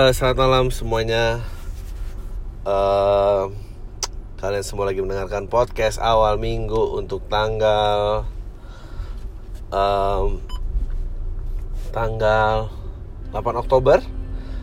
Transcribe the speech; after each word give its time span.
Eh, 0.00 0.16
selamat 0.16 0.38
malam 0.40 0.66
semuanya. 0.72 1.44
Eh, 2.64 3.44
kalian 4.40 4.64
semua 4.64 4.88
lagi 4.88 5.04
mendengarkan 5.04 5.44
podcast 5.44 6.00
awal 6.00 6.40
minggu 6.40 6.96
untuk 6.96 7.28
tanggal 7.28 8.24
em, 9.68 10.40
tanggal 11.92 12.72
8 13.28 13.60
Oktober. 13.60 14.00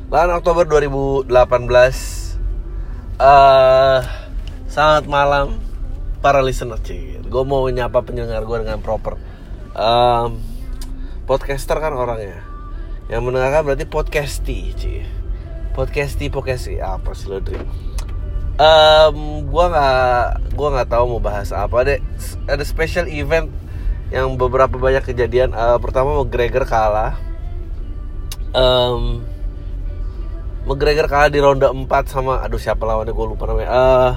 8 0.09 0.41
Oktober 0.41 0.65
2018. 0.65 1.29
Eh, 3.21 3.99
selamat 4.73 5.05
malam 5.05 5.61
para 6.17 6.41
listener 6.41 6.81
Cik. 6.81 7.29
Gue 7.29 7.43
mau 7.45 7.61
nyapa 7.69 8.01
pendengar 8.01 8.41
gue 8.41 8.57
dengan 8.65 8.81
proper. 8.81 9.21
Em, 9.77 10.41
podcaster 11.29 11.77
kan 11.77 11.93
orangnya. 11.93 12.41
Yang 13.05 13.21
mendengarkan 13.21 13.61
berarti 13.69 13.85
podcasti, 13.85 14.73
Ci. 15.77 15.83
Podcasti, 15.85 16.25
podcasti 16.33 16.73
apa 16.81 17.13
sih 17.13 17.29
lo 17.29 17.37
Dri? 17.37 17.61
Em, 18.57 19.17
gua 19.45 19.69
nggak, 19.69 20.57
gua 20.57 20.67
nggak 20.73 20.89
tahu 20.89 21.05
mau 21.05 21.21
bahas 21.21 21.53
apa. 21.53 21.85
Ada 21.85 22.01
ada 22.49 22.63
special 22.65 23.05
event 23.05 23.53
yang 24.09 24.33
beberapa 24.41 24.73
banyak 24.73 25.05
kejadian. 25.05 25.53
Eh, 25.53 25.77
pertama 25.77 26.17
McGregor 26.17 26.65
kalah. 26.65 27.13
Em, 28.57 29.21
McGregor 30.65 31.05
kalah 31.05 31.29
di 31.29 31.37
ronde 31.37 31.69
4 31.69 32.09
sama 32.09 32.41
aduh 32.41 32.57
siapa 32.57 32.81
lawannya 32.81 33.13
gue 33.13 33.27
lupa 33.29 33.45
namanya. 33.45 33.69
Eh, 33.69 34.11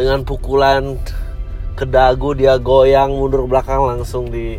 dengan 0.00 0.24
pukulan 0.24 0.96
ke 1.76 1.84
dagu 1.84 2.32
dia 2.32 2.56
goyang 2.56 3.12
mundur 3.12 3.44
belakang 3.44 3.84
langsung 3.84 4.32
di 4.32 4.56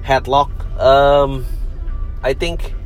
headlock. 0.00 0.48
Um, 0.80 1.44
I 2.24 2.32
think 2.32 2.77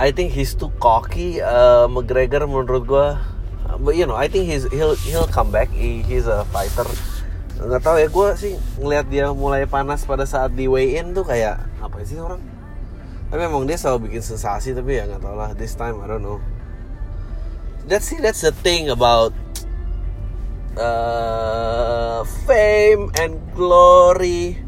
I 0.00 0.16
think 0.16 0.32
he's 0.32 0.56
too 0.56 0.72
cocky. 0.80 1.44
Uh, 1.44 1.84
McGregor 1.84 2.48
menurut 2.48 2.88
gua, 2.88 3.20
but 3.84 4.00
you 4.00 4.08
know, 4.08 4.16
I 4.16 4.32
think 4.32 4.48
he's 4.48 4.64
he'll 4.72 4.96
he'll 5.04 5.28
come 5.28 5.52
back. 5.52 5.68
He, 5.68 6.00
he's 6.00 6.24
a 6.24 6.48
fighter. 6.48 6.88
Nggak 7.60 7.84
tahu 7.84 7.96
ya, 8.00 8.08
gua 8.08 8.32
sih 8.32 8.56
ngelihat 8.80 9.12
dia 9.12 9.28
mulai 9.36 9.68
panas 9.68 10.08
pada 10.08 10.24
saat 10.24 10.56
di 10.56 10.64
weigh 10.64 10.96
in 10.96 11.12
tuh 11.12 11.28
kayak 11.28 11.60
apa 11.84 12.00
sih 12.08 12.16
orang? 12.16 12.40
Tapi 13.28 13.44
memang 13.44 13.68
dia 13.68 13.76
selalu 13.76 14.08
bikin 14.08 14.24
sensasi 14.24 14.72
tapi 14.72 14.96
ya 14.96 15.04
nggak 15.04 15.20
tahu 15.20 15.36
lah. 15.36 15.52
This 15.52 15.76
time 15.76 16.00
I 16.00 16.08
don't 16.08 16.24
know. 16.24 16.40
That's 17.84 18.08
see 18.08 18.24
that's 18.24 18.40
the 18.40 18.56
thing 18.56 18.88
about 18.88 19.36
uh, 20.80 22.24
fame 22.48 23.12
and 23.20 23.36
glory 23.52 24.64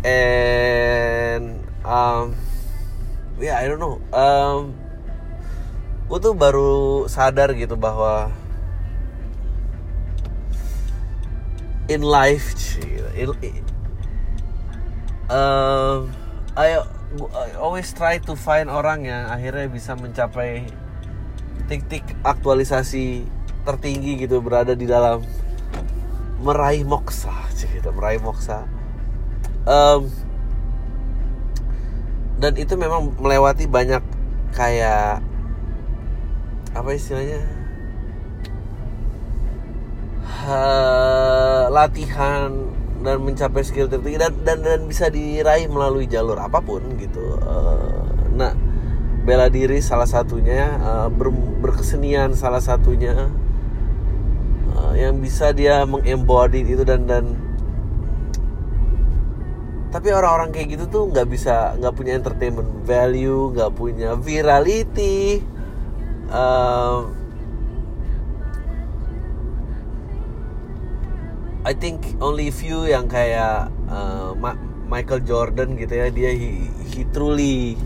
and 0.00 1.60
um, 1.84 2.32
yeah 3.42 3.58
I 3.58 3.66
don't 3.66 3.82
know. 3.82 3.98
Um, 4.14 4.78
gue 6.06 6.18
tuh 6.22 6.32
baru 6.38 7.04
sadar 7.10 7.50
gitu 7.58 7.74
bahwa 7.74 8.30
in 11.90 12.06
life 12.06 12.54
um, 15.26 16.12
I, 16.54 16.78
I 16.78 17.48
always 17.58 17.90
try 17.90 18.22
to 18.22 18.38
find 18.38 18.70
orang 18.70 19.08
yang 19.08 19.26
akhirnya 19.26 19.66
bisa 19.66 19.98
mencapai 19.98 20.68
titik 21.66 22.04
aktualisasi 22.22 23.26
tertinggi 23.66 24.22
gitu 24.22 24.38
berada 24.44 24.76
di 24.76 24.86
dalam 24.86 25.24
meraih 26.42 26.82
moksa 26.82 27.32
gitu 27.54 27.90
meraih 27.94 28.18
moksa. 28.18 28.66
Em, 29.62 30.10
dan 32.42 32.52
itu 32.58 32.74
memang 32.74 33.14
melewati 33.22 33.64
banyak 33.70 34.02
kayak 34.50 35.22
apa 36.74 36.90
istilahnya? 36.96 37.40
Ha- 40.22 41.68
latihan 41.70 42.50
dan 43.02 43.18
mencapai 43.26 43.62
skill 43.66 43.90
tertinggi 43.90 44.18
dan, 44.22 44.32
dan 44.46 44.58
dan 44.62 44.80
bisa 44.86 45.10
diraih 45.10 45.66
melalui 45.66 46.06
jalur 46.06 46.38
apa 46.38 46.58
pun 46.62 46.82
gitu. 46.98 47.38
Eh, 47.42 48.02
nah 48.38 48.52
bela 49.26 49.46
diri 49.50 49.78
salah 49.82 50.08
satunya 50.08 50.62
eh, 50.78 51.08
ber- 51.14 51.34
berkesenian 51.62 52.34
salah 52.38 52.62
satunya 52.62 53.30
Eh, 54.72 54.92
yang 55.04 55.20
bisa 55.20 55.52
dia 55.52 55.84
mengembody 55.84 56.64
itu 56.64 56.82
dan 56.82 57.04
dan 57.04 57.24
tapi 59.92 60.08
orang-orang 60.10 60.50
kayak 60.50 60.80
gitu 60.80 60.84
tuh 60.88 61.04
nggak 61.12 61.28
bisa 61.28 61.76
nggak 61.76 61.92
punya 61.92 62.16
entertainment 62.16 62.72
value 62.88 63.52
nggak 63.52 63.72
punya 63.76 64.16
virality 64.16 65.44
Um, 66.32 67.12
I 71.62 71.76
think 71.76 72.16
only 72.24 72.48
few 72.48 72.88
yang 72.88 73.04
kayak 73.04 73.68
uh, 73.92 74.32
Michael 74.88 75.20
Jordan 75.28 75.76
gitu 75.76 75.92
ya 75.92 76.08
dia 76.08 76.32
he, 76.32 76.72
he 76.88 77.04
truly 77.12 77.76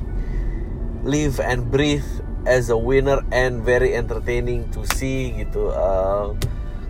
live 1.03 1.43
and 1.43 1.66
breathe 1.75 2.06
as 2.47 2.71
a 2.71 2.78
winner 2.78 3.19
and 3.34 3.66
very 3.66 3.99
entertaining 3.99 4.71
to 4.71 4.87
see 4.95 5.34
gitu. 5.43 5.75
Uh, 5.75 6.39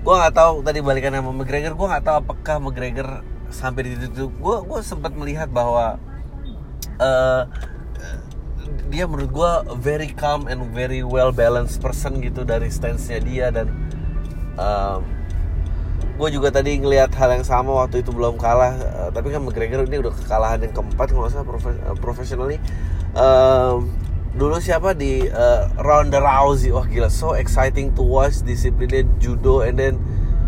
gue 0.05 0.15
nggak 0.15 0.37
tahu 0.37 0.61
tadi 0.61 0.85
balikan 0.85 1.17
sama 1.17 1.33
McGregor, 1.33 1.73
gue 1.73 1.87
nggak 1.89 2.05
tahu 2.05 2.17
apakah 2.21 2.57
McGregor 2.61 3.25
sampai 3.57 3.89
di 3.89 3.91
titik 3.97 4.13
itu. 4.13 4.29
Gue 4.37 4.61
gue 4.61 4.81
sempat 4.85 5.17
melihat 5.17 5.49
bahwa 5.49 5.97
uh, 7.01 7.43
dia 8.93 9.05
menurut 9.09 9.31
gue 9.33 9.53
very 9.81 10.11
calm 10.13 10.47
and 10.47 10.63
very 10.77 11.01
well 11.03 11.33
balanced 11.33 11.81
person 11.81 12.21
gitu 12.23 12.45
dari 12.45 12.69
stance-nya 12.71 13.19
dia 13.23 13.47
dan 13.51 13.73
um, 14.59 15.01
gue 16.17 16.29
juga 16.33 16.49
tadi 16.49 16.81
ngelihat 16.81 17.13
hal 17.13 17.29
yang 17.37 17.45
sama 17.45 17.77
waktu 17.85 18.01
itu 18.01 18.09
belum 18.15 18.41
kalah 18.41 18.73
uh, 18.79 19.11
tapi 19.13 19.33
kan 19.35 19.45
McGregor 19.45 19.85
ini 19.85 20.01
udah 20.01 20.13
kekalahan 20.17 20.65
yang 20.65 20.73
keempat 20.73 21.13
kalau 21.13 21.29
salah 21.29 21.47
profe- 21.47 21.83
Um, 23.17 23.97
dulu 24.37 24.61
siapa 24.61 24.93
di 24.93 25.25
uh, 25.25 25.73
Ronda 25.81 26.21
Rousey 26.21 26.69
wah 26.69 26.85
gila 26.85 27.09
so 27.09 27.33
exciting 27.33 27.97
to 27.97 28.05
watch 28.05 28.45
disiplinnya 28.45 29.09
judo 29.17 29.65
and 29.65 29.81
then 29.81 29.97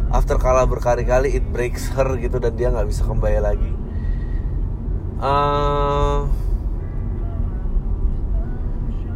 after 0.09 0.41
kalah 0.41 0.65
berkali-kali 0.65 1.37
it 1.37 1.45
breaks 1.53 1.93
her 1.93 2.09
gitu 2.17 2.41
dan 2.41 2.57
dia 2.57 2.73
nggak 2.73 2.89
bisa 2.89 3.05
kembali 3.05 3.41
lagi. 3.41 3.73
Uh, 5.19 6.31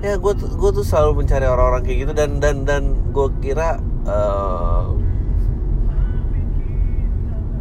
ya 0.02 0.18
gue 0.18 0.32
gue 0.34 0.70
tuh 0.74 0.82
selalu 0.82 1.22
mencari 1.22 1.46
orang-orang 1.46 1.82
kayak 1.86 1.98
gitu 2.04 2.12
dan 2.12 2.42
dan 2.42 2.66
dan 2.66 2.82
gue 3.14 3.28
kira 3.38 3.78
uh, 4.02 4.90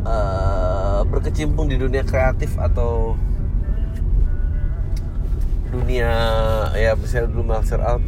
uh, 0.09 0.99
berkecimpung 1.05 1.69
di 1.69 1.77
dunia 1.77 2.01
kreatif 2.01 2.57
atau 2.57 3.13
dunia 5.71 6.11
ya 6.75 6.97
misalnya 6.97 7.31
dulu 7.31 7.43
martial 7.47 7.79
art 7.79 8.03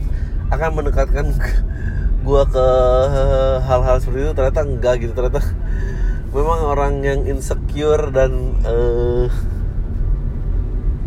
akan 0.52 0.70
mendekatkan 0.82 1.26
gue 2.24 2.44
ke 2.48 2.68
hal-hal 3.68 3.96
seperti 4.00 4.20
itu 4.24 4.34
ternyata 4.34 4.62
enggak 4.64 4.96
gitu. 5.04 5.12
Ternyata 5.12 5.44
memang 6.32 6.60
orang 6.64 6.94
yang 7.04 7.22
insecure 7.28 8.10
dan 8.10 8.56
eh, 8.64 9.28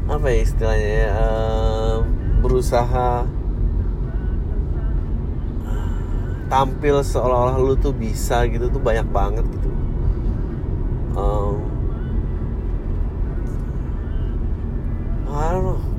apa 0.07 0.27
ya 0.31 0.39
istilahnya 0.45 0.91
ya 0.93 1.11
eh, 1.17 1.97
berusaha 2.45 3.27
tampil 6.47 7.03
seolah-olah 7.03 7.59
lu 7.59 7.75
tuh 7.75 7.91
bisa 7.91 8.47
gitu 8.47 8.71
tuh 8.71 8.79
banyak 8.79 9.09
banget 9.11 9.43
gitu. 9.51 9.71
Um, 11.17 11.65
I 15.33 15.53
don't 15.53 15.65
know 15.65 15.96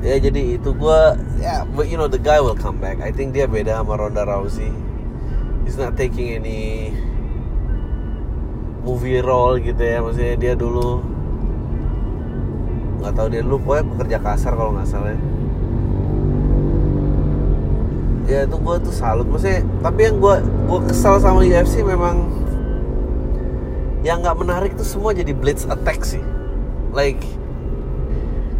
ya 0.00 0.16
jadi 0.16 0.56
itu 0.56 0.72
gue 0.72 1.00
ya 1.44 1.68
but 1.76 1.84
you 1.92 2.00
know 2.00 2.08
the 2.08 2.20
guy 2.20 2.40
will 2.40 2.56
come 2.56 2.80
back. 2.80 3.00
I 3.04 3.12
think 3.12 3.36
dia 3.36 3.44
beda 3.44 3.84
sama 3.84 4.00
Ronda 4.00 4.24
Rousey. 4.24 4.72
He's 5.68 5.76
not 5.76 5.94
taking 5.94 6.40
any 6.40 6.90
movie 8.80 9.20
role 9.20 9.60
gitu 9.60 9.80
ya. 9.80 10.00
Maksudnya 10.00 10.36
dia 10.40 10.54
dulu 10.56 11.04
nggak 13.04 13.12
tahu 13.12 13.26
dia 13.28 13.42
dulu. 13.44 13.56
Pokoknya 13.60 13.84
pekerja 13.92 14.18
kasar 14.24 14.52
kalau 14.56 14.72
nggak 14.72 14.88
salah 14.88 15.12
ya. 15.12 15.20
Ya 18.30 18.38
itu 18.48 18.56
gue 18.56 18.76
tuh 18.80 18.94
salut. 18.94 19.26
Maksudnya 19.28 19.60
tapi 19.84 20.00
yang 20.08 20.16
gue 20.16 20.34
gue 20.44 20.80
kesal 20.88 21.20
sama 21.20 21.44
UFC 21.44 21.84
memang 21.84 22.24
yang 24.00 24.24
nggak 24.24 24.36
menarik 24.40 24.72
tuh 24.80 24.88
semua 24.88 25.12
jadi 25.12 25.36
blitz 25.36 25.68
attack 25.68 26.08
sih. 26.08 26.24
Like 26.96 27.20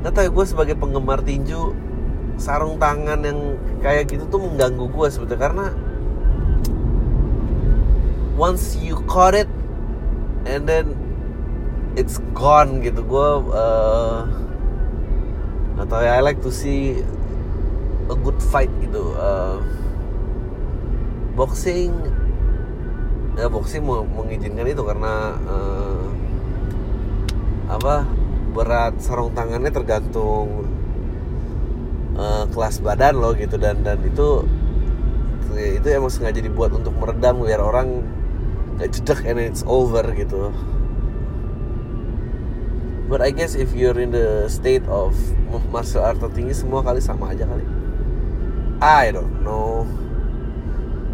nggak 0.01 0.13
tahu 0.17 0.29
gue 0.41 0.45
sebagai 0.49 0.75
penggemar 0.81 1.21
tinju 1.21 1.77
sarung 2.41 2.81
tangan 2.81 3.21
yang 3.21 3.61
kayak 3.85 4.09
gitu 4.09 4.25
tuh 4.33 4.41
mengganggu 4.41 4.89
gue 4.89 5.07
sebetulnya 5.13 5.41
karena 5.45 5.67
once 8.41 8.81
you 8.81 8.97
caught 9.05 9.37
it 9.37 9.49
and 10.49 10.65
then 10.65 10.97
it's 12.01 12.17
gone 12.33 12.81
gitu. 12.81 13.05
Gue 13.05 13.29
uh, 13.53 14.25
nggak 15.77 15.85
atau 15.85 16.01
ya 16.01 16.17
I 16.17 16.25
like 16.25 16.41
to 16.41 16.53
see 16.53 17.05
a 18.09 18.17
good 18.17 18.41
fight 18.41 18.73
gitu 18.81 19.17
uh, 19.17 19.61
boxing 21.37 21.93
ya 23.37 23.49
boxing 23.49 23.85
mau 23.85 24.05
mengizinkan 24.05 24.69
itu 24.69 24.83
karena 24.85 25.41
uh, 25.49 26.05
apa 27.71 28.05
berat 28.51 28.99
sarung 28.99 29.33
tangannya 29.33 29.71
tergantung 29.71 30.67
uh, 32.19 32.45
kelas 32.51 32.83
badan 32.83 33.17
lo 33.17 33.33
gitu 33.39 33.57
dan 33.57 33.81
dan 33.87 34.03
itu 34.03 34.45
itu 35.51 35.87
emang 35.91 36.13
sengaja 36.13 36.39
dibuat 36.39 36.71
untuk 36.75 36.95
meredam 36.99 37.43
biar 37.43 37.59
orang 37.59 38.07
nggak 38.79 38.91
jedek 38.97 39.21
and 39.27 39.43
it's 39.43 39.67
over 39.67 40.05
gitu. 40.15 40.55
But 43.11 43.19
I 43.19 43.35
guess 43.35 43.59
if 43.59 43.75
you're 43.75 43.99
in 43.99 44.15
the 44.15 44.47
state 44.47 44.87
of 44.87 45.19
martial 45.75 46.07
art 46.07 46.23
tertinggi 46.23 46.55
semua 46.55 46.87
kali 46.87 47.03
sama 47.03 47.35
aja 47.35 47.43
kali. 47.45 47.67
I 48.79 49.11
don't 49.11 49.43
know. 49.43 49.83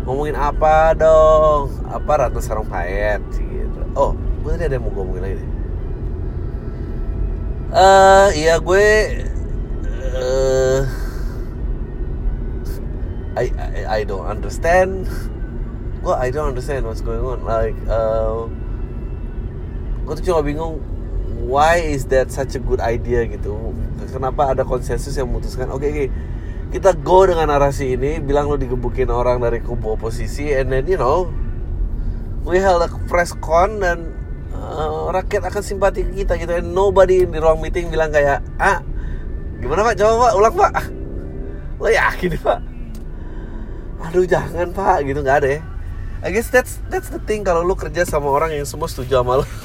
Ngomongin 0.05 0.37
apa 0.37 0.93
dong? 0.95 1.73
Apa 1.89 2.29
Ratna 2.29 2.39
Sarung 2.45 2.69
gitu. 2.69 3.81
Oh 3.97 4.13
gue 4.47 4.55
tadi 4.55 4.71
ada 4.71 4.79
yang 4.79 4.87
mau 4.87 4.95
ngomongin 4.95 5.23
lagi 5.27 5.37
deh 5.43 5.56
uh, 7.73 8.29
iya 8.35 8.59
gue 8.63 8.89
uh, 10.15 10.81
I, 13.37 13.47
I 13.53 13.81
I 13.87 14.01
don't 14.09 14.25
understand. 14.25 15.07
Gue 16.01 16.15
I 16.17 16.33
don't 16.33 16.57
understand 16.57 16.89
what's 16.89 17.05
going 17.05 17.21
on. 17.21 17.45
Like 17.45 17.77
uh, 17.87 18.49
gue 20.07 20.15
tuh 20.23 20.25
cuma 20.33 20.41
bingung 20.47 20.81
why 21.47 21.79
is 21.79 22.09
that 22.11 22.33
such 22.33 22.57
a 22.57 22.63
good 22.63 22.81
idea 22.81 23.29
gitu? 23.29 23.77
Kenapa 24.09 24.57
ada 24.57 24.65
konsensus 24.65 25.13
yang 25.19 25.29
memutuskan 25.29 25.69
oke 25.69 25.85
okay, 25.85 25.91
okay, 25.93 26.09
kita 26.73 26.97
go 27.05 27.29
dengan 27.29 27.53
narasi 27.53 27.95
ini 27.95 28.19
bilang 28.19 28.49
lo 28.49 28.57
digebukin 28.57 29.13
orang 29.13 29.45
dari 29.45 29.61
kubu 29.61 29.95
oposisi 29.95 30.51
and 30.57 30.73
then 30.73 30.89
you 30.89 30.97
know 30.97 31.29
we 32.43 32.57
held 32.57 32.81
a 32.81 32.91
press 33.07 33.37
con 33.37 33.79
dan 33.85 34.16
uh, 34.77 35.09
rakyat 35.09 35.49
akan 35.49 35.63
simpati 35.65 36.05
kita 36.05 36.37
gitu. 36.37 36.53
And 36.53 36.77
nobody 36.77 37.25
the 37.25 37.41
wrong 37.41 37.65
meeting 37.65 37.89
bilang 37.89 38.13
kayak 38.13 38.45
ah 38.61 38.85
gimana 39.59 39.89
pak? 39.89 39.97
Coba 39.97 40.29
pak 40.29 40.33
ulang 40.37 40.55
pak. 40.55 40.73
Lo 41.81 41.89
yakin 41.89 42.37
pak? 42.37 42.61
Aduh 44.05 44.29
jangan 44.29 44.71
pak 44.77 45.09
gitu. 45.09 45.25
Nggak 45.25 45.39
ada 45.41 45.49
ya. 45.57 45.61
I 46.21 46.29
guess 46.33 46.53
that's 46.53 46.81
that's 46.93 47.09
the 47.09 47.21
thing 47.25 47.45
kalau 47.45 47.61
lo 47.61 47.77
kerja 47.77 48.03
sama 48.09 48.33
orang 48.33 48.51
yang 48.57 48.65
semua 48.65 48.89
setuju 48.89 49.21
sama 49.25 49.41
lo. 49.41 49.47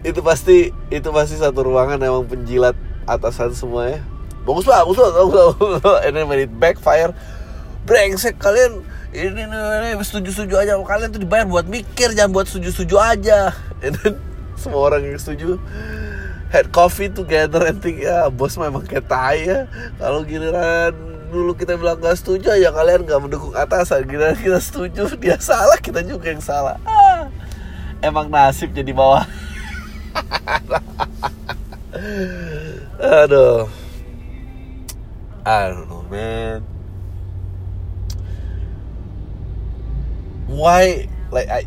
Itu 0.00 0.20
pasti 0.24 0.74
itu 0.90 1.08
pasti 1.12 1.36
satu 1.38 1.62
ruangan 1.62 2.02
emang 2.02 2.26
penjilat 2.26 2.74
atasan 3.06 3.54
semuanya 3.54 4.02
bagus 4.50 4.66
pak 4.66 4.82
bagus 4.82 4.98
pak 4.98 5.12
bagus 5.14 6.02
then 6.10 6.26
when 6.26 6.42
it 6.42 6.50
backfire. 6.50 7.14
Brengsek 7.86 8.36
kalian. 8.42 8.82
Ini, 9.10 9.26
ini, 9.34 9.56
ini 9.90 9.98
setuju 10.06 10.30
setuju 10.30 10.62
aja 10.62 10.78
kalian 10.78 11.10
tuh 11.10 11.18
dibayar 11.18 11.42
buat 11.42 11.66
mikir 11.66 12.14
jangan 12.14 12.30
buat 12.30 12.46
setuju 12.46 12.68
setuju 12.70 12.96
aja. 13.02 13.50
Then 13.82 14.22
semua 14.54 14.86
orang 14.86 15.02
yang 15.02 15.18
setuju. 15.18 15.58
Had 16.50 16.70
coffee 16.70 17.10
together 17.10 17.62
and 17.66 17.82
think 17.82 18.06
ya. 18.06 18.30
Bos 18.30 18.54
memang 18.54 18.86
kayak 18.86 19.10
tai 19.10 19.50
ya. 19.50 19.66
Kalau 19.98 20.22
giliran 20.22 20.94
dulu 21.30 21.54
kita 21.54 21.78
bilang 21.78 22.02
gak 22.02 22.18
setuju 22.18 22.58
ya 22.58 22.70
kalian 22.74 23.02
gak 23.02 23.18
mendukung 23.18 23.54
atasan. 23.54 24.06
Giliran 24.06 24.38
kita 24.38 24.62
setuju 24.62 25.10
dia 25.22 25.38
salah 25.42 25.78
kita 25.78 26.06
juga 26.06 26.30
yang 26.30 26.42
salah. 26.42 26.78
Ah, 26.86 27.26
emang 27.98 28.30
nasib 28.30 28.70
jadi 28.70 28.94
bawah. 28.94 29.26
Aduh. 33.26 33.66
I 35.46 35.72
don't 35.72 35.88
know, 35.88 36.04
man. 36.12 36.60
Why 40.50 41.06
like 41.30 41.48
I 41.48 41.62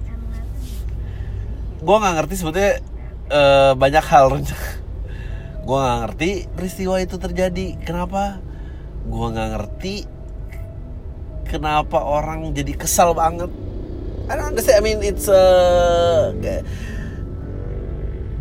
Gue 1.84 1.96
gak 2.00 2.16
ngerti 2.20 2.36
sebetulnya 2.36 2.84
uh, 3.31 3.72
banyak 3.80 4.04
hal 4.04 4.44
Gue 5.68 5.78
gak 5.80 6.00
ngerti 6.04 6.30
peristiwa 6.52 7.00
itu 7.00 7.16
terjadi 7.16 7.80
Kenapa? 7.80 8.44
Gue 9.08 9.28
gak 9.31 9.50
ngerti 9.56 10.04
Kenapa 11.48 12.04
orang 12.04 12.52
jadi 12.52 12.76
kesal 12.76 13.16
banget 13.16 13.52
I 14.28 14.40
don't 14.40 14.56
understand 14.56 14.80
I 14.80 14.84
mean 14.84 15.04
it's 15.04 15.28
uh, 15.28 16.31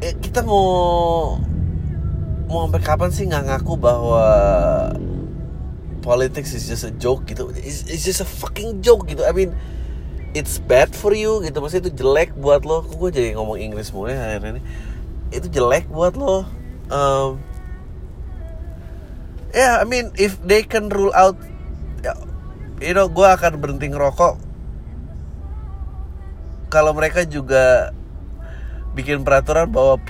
eh, 0.03 0.15
kita 0.23 0.47
mau 0.47 1.35
mau 2.47 2.71
sampai 2.71 2.83
kapan 2.83 3.11
sih 3.11 3.27
nggak 3.27 3.51
ngaku 3.51 3.75
bahwa 3.75 4.27
politics 6.03 6.53
is 6.53 6.67
just 6.67 6.83
a 6.83 6.93
joke 6.93 7.25
gitu. 7.31 7.49
It's, 7.55 7.87
it's 7.87 8.03
just 8.03 8.21
a 8.21 8.29
fucking 8.29 8.83
joke 8.83 9.07
gitu. 9.07 9.23
I 9.23 9.33
mean 9.33 9.55
it's 10.35 10.59
bad 10.59 10.93
for 10.93 11.15
you 11.15 11.41
gitu. 11.47 11.63
Maksudnya 11.63 11.89
itu 11.89 12.03
jelek 12.03 12.35
buat 12.37 12.67
lo. 12.67 12.83
Kok 12.85 12.99
gue 12.99 13.11
jadi 13.15 13.29
ngomong 13.39 13.57
Inggris 13.63 13.95
mulai 13.95 14.19
akhirnya 14.19 14.59
ini? 14.59 14.63
Itu 15.33 15.47
jelek 15.49 15.89
buat 15.89 16.19
lo. 16.19 16.45
Um, 16.93 17.41
yeah 19.57 19.81
I 19.81 19.87
mean 19.89 20.13
if 20.19 20.37
they 20.45 20.67
can 20.67 20.93
rule 20.93 21.15
out 21.17 21.39
ya, 22.05 22.19
you 22.83 22.93
know 22.93 23.09
gue 23.09 23.25
akan 23.25 23.63
berhenti 23.63 23.89
ngerokok. 23.89 24.37
Kalau 26.69 26.93
mereka 26.97 27.25
juga 27.29 27.93
bikin 28.93 29.25
peraturan 29.25 29.73
bahwa 29.73 30.01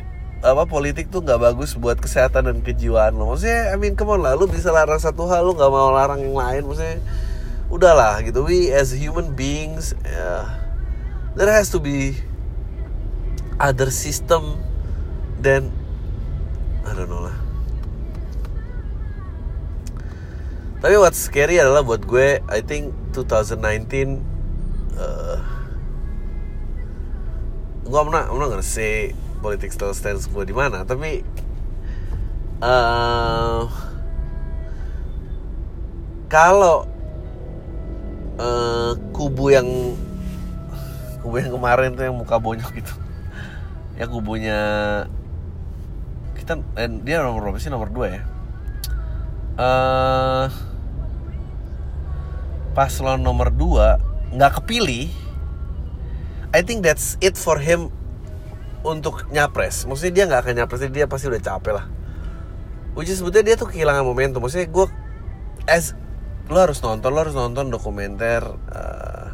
apa 0.42 0.66
politik 0.66 1.06
tuh 1.06 1.22
nggak 1.22 1.38
bagus 1.38 1.78
buat 1.78 2.02
kesehatan 2.02 2.50
dan 2.50 2.58
kejiwaan 2.66 3.14
lo. 3.14 3.30
Maksudnya 3.30 3.70
I 3.70 3.78
mean 3.78 3.94
come 3.94 4.18
on 4.18 4.26
lah 4.26 4.34
lu 4.34 4.50
bisa 4.50 4.74
larang 4.74 4.98
satu 4.98 5.30
hal 5.30 5.46
lu 5.46 5.54
nggak 5.54 5.70
mau 5.70 5.94
larang 5.94 6.18
yang 6.18 6.34
lain 6.34 6.66
maksudnya 6.66 6.98
udahlah 7.70 8.18
gitu. 8.26 8.42
We 8.42 8.74
as 8.74 8.90
human 8.90 9.38
beings 9.38 9.94
yeah, 10.02 10.58
there 11.38 11.46
has 11.46 11.70
to 11.70 11.78
be 11.78 12.18
other 13.62 13.94
system 13.94 14.58
then 15.38 15.70
I 16.82 16.90
don't 16.98 17.06
know 17.06 17.22
lah. 17.30 17.38
Tapi 20.82 20.98
what's 20.98 21.22
scary 21.22 21.62
adalah 21.62 21.86
buat 21.86 22.02
gue 22.02 22.42
I 22.50 22.60
think 22.66 22.90
2019 23.14 24.18
uh, 24.98 25.38
gue 27.86 27.98
I'm 28.02 28.10
not 28.10 28.26
I'm 28.26 28.42
not 28.42 28.50
gonna 28.50 28.66
say 28.66 29.14
political 29.42 29.90
stance 29.92 30.30
gue 30.30 30.46
di 30.46 30.54
mana 30.54 30.86
tapi 30.86 31.26
uh, 32.62 33.66
kalau 36.30 36.86
uh, 38.38 38.94
kubu 39.10 39.52
yang 39.52 39.68
kubu 41.20 41.42
yang 41.42 41.52
kemarin 41.52 41.98
tuh 41.98 42.06
yang 42.06 42.16
muka 42.16 42.38
bonyok 42.38 42.70
gitu 42.78 42.94
ya 43.98 44.06
kubunya 44.08 44.60
kita 46.42 46.58
eh, 46.74 46.90
dia 47.06 47.22
nomor 47.22 47.46
berapa 47.46 47.62
sih? 47.62 47.70
Nomor 47.70 47.94
dua 47.94 48.06
ya? 48.18 48.22
Uh, 49.54 50.46
paslon 52.74 53.22
nomor 53.22 53.52
dua 53.52 54.00
nggak 54.32 54.64
kepilih 54.64 55.12
I 56.56 56.64
think 56.64 56.80
that's 56.80 57.20
it 57.20 57.36
for 57.36 57.60
him 57.60 57.92
untuk 58.82 59.26
nyapres. 59.30 59.86
Maksudnya 59.86 60.12
dia 60.12 60.24
nggak 60.28 60.40
akan 60.46 60.54
nyapres, 60.62 60.80
dia 60.90 61.06
pasti 61.06 61.26
udah 61.30 61.42
capek 61.42 61.72
lah. 61.78 61.86
Which 62.92 63.08
is 63.08 63.22
sebetulnya 63.22 63.54
dia 63.54 63.56
tuh 63.56 63.68
kehilangan 63.72 64.04
momentum. 64.04 64.44
Maksudnya 64.44 64.68
gue 64.68 64.86
as 65.66 65.96
lo 66.50 66.58
harus 66.58 66.82
nonton, 66.84 67.08
lo 67.08 67.18
harus 67.22 67.32
nonton 67.32 67.72
dokumenter 67.72 68.44
uh, 68.68 69.26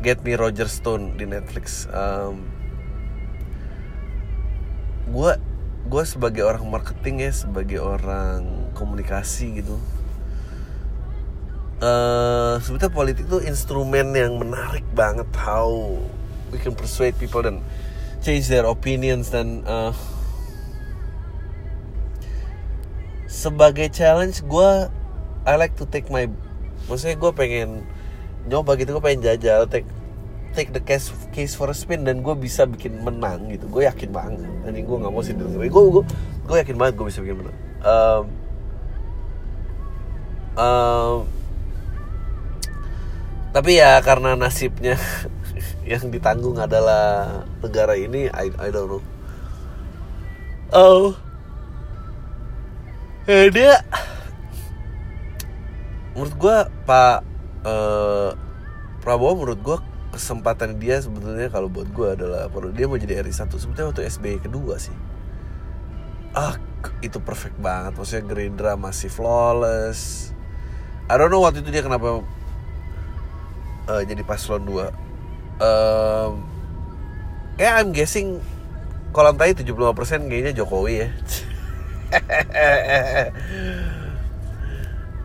Get 0.00 0.24
Me 0.24 0.38
Roger 0.38 0.70
Stone 0.70 1.20
di 1.20 1.28
Netflix. 1.28 1.90
Um, 1.92 2.48
gue 5.12 5.32
gue 5.84 6.02
sebagai 6.08 6.48
orang 6.48 6.64
marketing 6.64 7.28
ya, 7.28 7.32
sebagai 7.34 7.76
orang 7.84 8.72
komunikasi 8.72 9.60
gitu 9.60 9.76
uh, 11.84 12.54
sebetulnya 12.62 12.92
politik 12.92 13.24
itu 13.26 13.38
instrumen 13.44 14.14
yang 14.16 14.40
menarik 14.40 14.84
banget 14.96 15.26
how 15.36 15.98
we 16.52 16.56
can 16.60 16.76
persuade 16.76 17.16
people 17.20 17.44
dan 17.44 17.60
change 18.24 18.48
their 18.48 18.64
opinions 18.64 19.28
dan 19.28 19.60
uh, 19.68 19.92
sebagai 23.28 23.92
challenge 23.92 24.40
gue 24.48 24.70
I 25.44 25.54
like 25.60 25.76
to 25.76 25.84
take 25.84 26.08
my 26.08 26.26
maksudnya 26.88 27.20
gue 27.20 27.32
pengen 27.36 27.84
nyoba 28.48 28.80
gitu 28.80 28.96
gue 28.96 29.04
pengen 29.04 29.20
jajal 29.28 29.68
take 29.68 29.84
take 30.54 30.70
the 30.70 30.80
case 30.80 31.10
case 31.34 31.58
for 31.58 31.66
a 31.68 31.76
spin 31.76 32.06
dan 32.06 32.22
gue 32.22 32.34
bisa 32.38 32.62
bikin 32.64 33.02
menang 33.02 33.50
gitu. 33.50 33.66
Gue 33.66 33.90
yakin 33.90 34.14
banget. 34.14 34.38
Ini 34.70 34.86
gue 34.86 34.96
nggak 35.02 35.12
mau 35.12 35.20
sih 35.20 35.34
gue 35.34 35.68
gue 35.68 36.02
gue 36.46 36.56
yakin 36.62 36.76
banget 36.78 36.94
gue 36.94 37.06
bisa 37.10 37.20
bikin 37.20 37.42
menang. 37.42 37.56
Um, 37.84 38.24
um, 40.54 41.16
tapi 43.50 43.82
ya 43.82 43.98
karena 44.00 44.38
nasibnya 44.38 44.96
yang 45.90 46.10
ditanggung 46.10 46.58
adalah 46.58 47.42
negara 47.62 47.94
ini 47.94 48.30
I 48.30 48.50
I 48.58 48.68
don't 48.70 48.88
know. 48.88 49.02
Oh. 50.74 51.14
Eh, 53.24 53.48
dia. 53.48 53.80
Menurut 56.12 56.34
gue 56.38 56.56
Pak 56.86 57.18
eh, 57.66 58.30
Prabowo 59.02 59.32
menurut 59.44 59.60
gue 59.60 59.76
kesempatan 60.14 60.78
dia 60.78 61.02
sebetulnya 61.02 61.50
kalau 61.50 61.66
buat 61.66 61.90
gue 61.90 62.08
adalah 62.14 62.46
perlu 62.46 62.70
dia 62.70 62.86
mau 62.86 62.94
jadi 62.94 63.18
RI 63.18 63.34
satu 63.34 63.58
sebetulnya 63.58 63.90
waktu 63.90 64.06
SBY 64.06 64.46
kedua 64.46 64.78
sih. 64.78 64.94
Ah 66.36 66.54
itu 67.02 67.18
perfect 67.18 67.58
banget. 67.58 67.98
Maksudnya 67.98 68.24
Gerindra 68.26 68.72
masih 68.78 69.10
flawless. 69.10 70.30
I 71.10 71.18
don't 71.18 71.28
know 71.28 71.42
waktu 71.42 71.60
itu 71.60 71.70
dia 71.74 71.82
kenapa 71.84 72.24
uh, 73.90 74.02
jadi 74.06 74.22
paslon 74.24 74.64
2 74.64 75.03
um, 75.60 76.42
kayak 77.58 77.74
I'm 77.82 77.90
guessing 77.94 78.40
kolam 79.14 79.38
tai 79.38 79.54
75% 79.54 80.26
kayaknya 80.26 80.52
Jokowi 80.54 81.06
ya. 81.06 81.08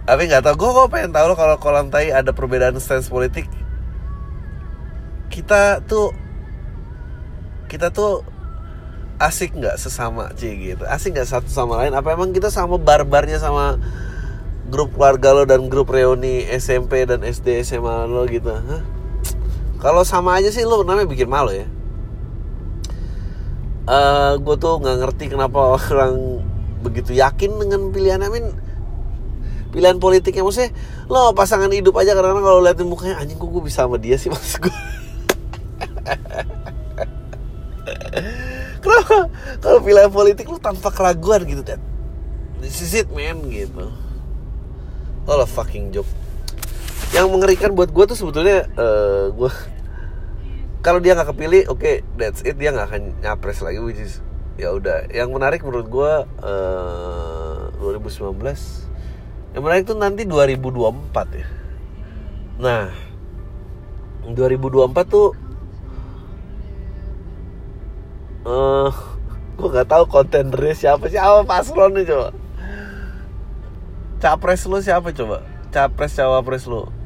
Tapi 0.10 0.22
nggak 0.26 0.42
tau 0.42 0.58
gue 0.58 0.70
kok 0.74 0.90
pengen 0.90 1.14
tahu 1.14 1.26
lo 1.30 1.36
kalau 1.38 1.58
kolam 1.62 1.90
ada 1.94 2.32
perbedaan 2.34 2.78
stance 2.82 3.10
politik. 3.10 3.46
Kita 5.30 5.82
tuh 5.86 6.14
kita 7.70 7.94
tuh 7.94 8.26
asik 9.22 9.54
nggak 9.54 9.78
sesama 9.78 10.34
cie 10.34 10.74
gitu. 10.74 10.86
Asik 10.90 11.14
nggak 11.14 11.30
satu 11.30 11.50
sama 11.50 11.86
lain? 11.86 11.94
Apa 11.94 12.18
emang 12.18 12.34
kita 12.34 12.50
sama 12.50 12.82
barbarnya 12.82 13.38
sama 13.38 13.78
grup 14.70 14.98
keluarga 14.98 15.34
lo 15.34 15.46
dan 15.46 15.70
grup 15.70 15.94
reuni 15.94 16.46
SMP 16.50 17.06
dan 17.06 17.22
SD 17.22 17.62
SMA 17.62 18.10
lo 18.10 18.26
gitu? 18.26 18.50
Hah? 18.50 18.99
Kalau 19.80 20.04
sama 20.04 20.36
aja 20.36 20.52
sih 20.52 20.68
lo 20.68 20.84
namanya 20.84 21.08
bikin 21.08 21.32
malu 21.32 21.56
ya. 21.56 21.64
Uh, 23.90 24.38
gue 24.38 24.54
tuh 24.60 24.78
nggak 24.78 25.02
ngerti 25.02 25.34
kenapa 25.34 25.58
orang 25.80 26.44
begitu 26.84 27.16
yakin 27.16 27.58
dengan 27.58 27.92
pilihan 27.96 28.22
Amin. 28.22 28.54
Pilihan 29.70 30.02
politiknya 30.02 30.44
maksudnya 30.44 30.74
lo 31.08 31.34
pasangan 31.34 31.72
hidup 31.72 31.96
aja 31.98 32.14
karena 32.14 32.42
kalau 32.42 32.60
liatin 32.60 32.90
mukanya 32.90 33.18
anjing 33.22 33.40
kok 33.40 33.50
gue 33.50 33.64
bisa 33.64 33.86
sama 33.86 33.98
dia 34.02 34.18
sih 34.18 34.30
mas 34.30 34.58
gue 34.58 34.70
kenapa? 38.84 39.30
Kalau 39.62 39.80
pilihan 39.86 40.10
politik 40.10 40.50
lo 40.50 40.58
tanpa 40.58 40.90
keraguan 40.90 41.46
gitu 41.46 41.62
dan 41.62 41.78
this 42.62 42.82
is 42.82 42.94
it 42.98 43.06
man 43.14 43.46
gitu. 43.50 43.94
Lo 45.30 45.46
fucking 45.46 45.94
joke 45.94 46.10
yang 47.10 47.28
mengerikan 47.34 47.74
buat 47.74 47.90
gue 47.90 48.06
tuh 48.14 48.18
sebetulnya 48.18 48.70
uh, 48.78 49.34
gue 49.34 49.52
kalau 50.86 51.02
dia 51.02 51.18
nggak 51.18 51.34
kepilih 51.34 51.68
oke 51.68 51.82
okay, 51.82 52.06
that's 52.16 52.46
it 52.46 52.56
dia 52.56 52.70
nggak 52.70 52.88
akan 52.94 53.04
nyapres 53.26 53.66
lagi 53.66 53.82
which 53.82 54.00
is 54.00 54.22
ya 54.60 54.76
udah. 54.76 55.08
Yang 55.08 55.30
menarik 55.32 55.62
menurut 55.64 55.88
gue 55.88 56.12
uh, 56.44 57.72
2019 57.80 58.36
yang 59.56 59.64
menarik 59.66 59.88
tuh 59.88 59.98
nanti 59.98 60.28
2024 60.28 61.40
ya. 61.40 61.48
Nah 62.60 62.92
2024 64.30 64.94
tuh 65.10 65.34
uh, 68.46 68.92
eh, 68.92 68.94
gue 69.58 69.68
nggak 69.72 69.90
tahu 69.90 70.04
kontenernya 70.12 70.76
siapa 70.76 71.08
sih 71.08 71.18
apa 71.18 71.48
paslon 71.48 71.96
nih 71.98 72.06
coba. 72.06 72.30
Capres 74.20 74.68
lo 74.68 74.84
siapa 74.84 75.16
coba? 75.16 75.48
Capres 75.72 76.12
cawapres 76.20 76.68
lo 76.68 76.99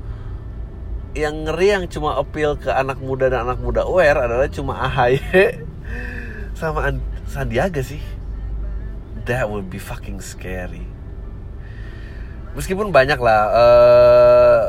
yang 1.13 1.45
ngeri 1.45 1.67
yang 1.77 1.85
cuma 1.85 2.17
appeal 2.17 2.57
ke 2.57 2.73
anak 2.73 2.97
muda 2.97 3.29
dan 3.29 3.45
anak 3.45 3.61
muda 3.61 3.85
aware 3.85 4.17
adalah 4.17 4.49
cuma 4.49 4.73
AHY 4.89 5.21
sama 6.59 6.89
Sandiaga 7.29 7.85
sih. 7.85 8.01
That 9.29 9.47
would 9.47 9.69
be 9.69 9.77
fucking 9.77 10.19
scary. 10.25 10.83
Meskipun 12.57 12.93
banyak 12.93 13.17
lah 13.17 13.41
uh, 13.49 14.63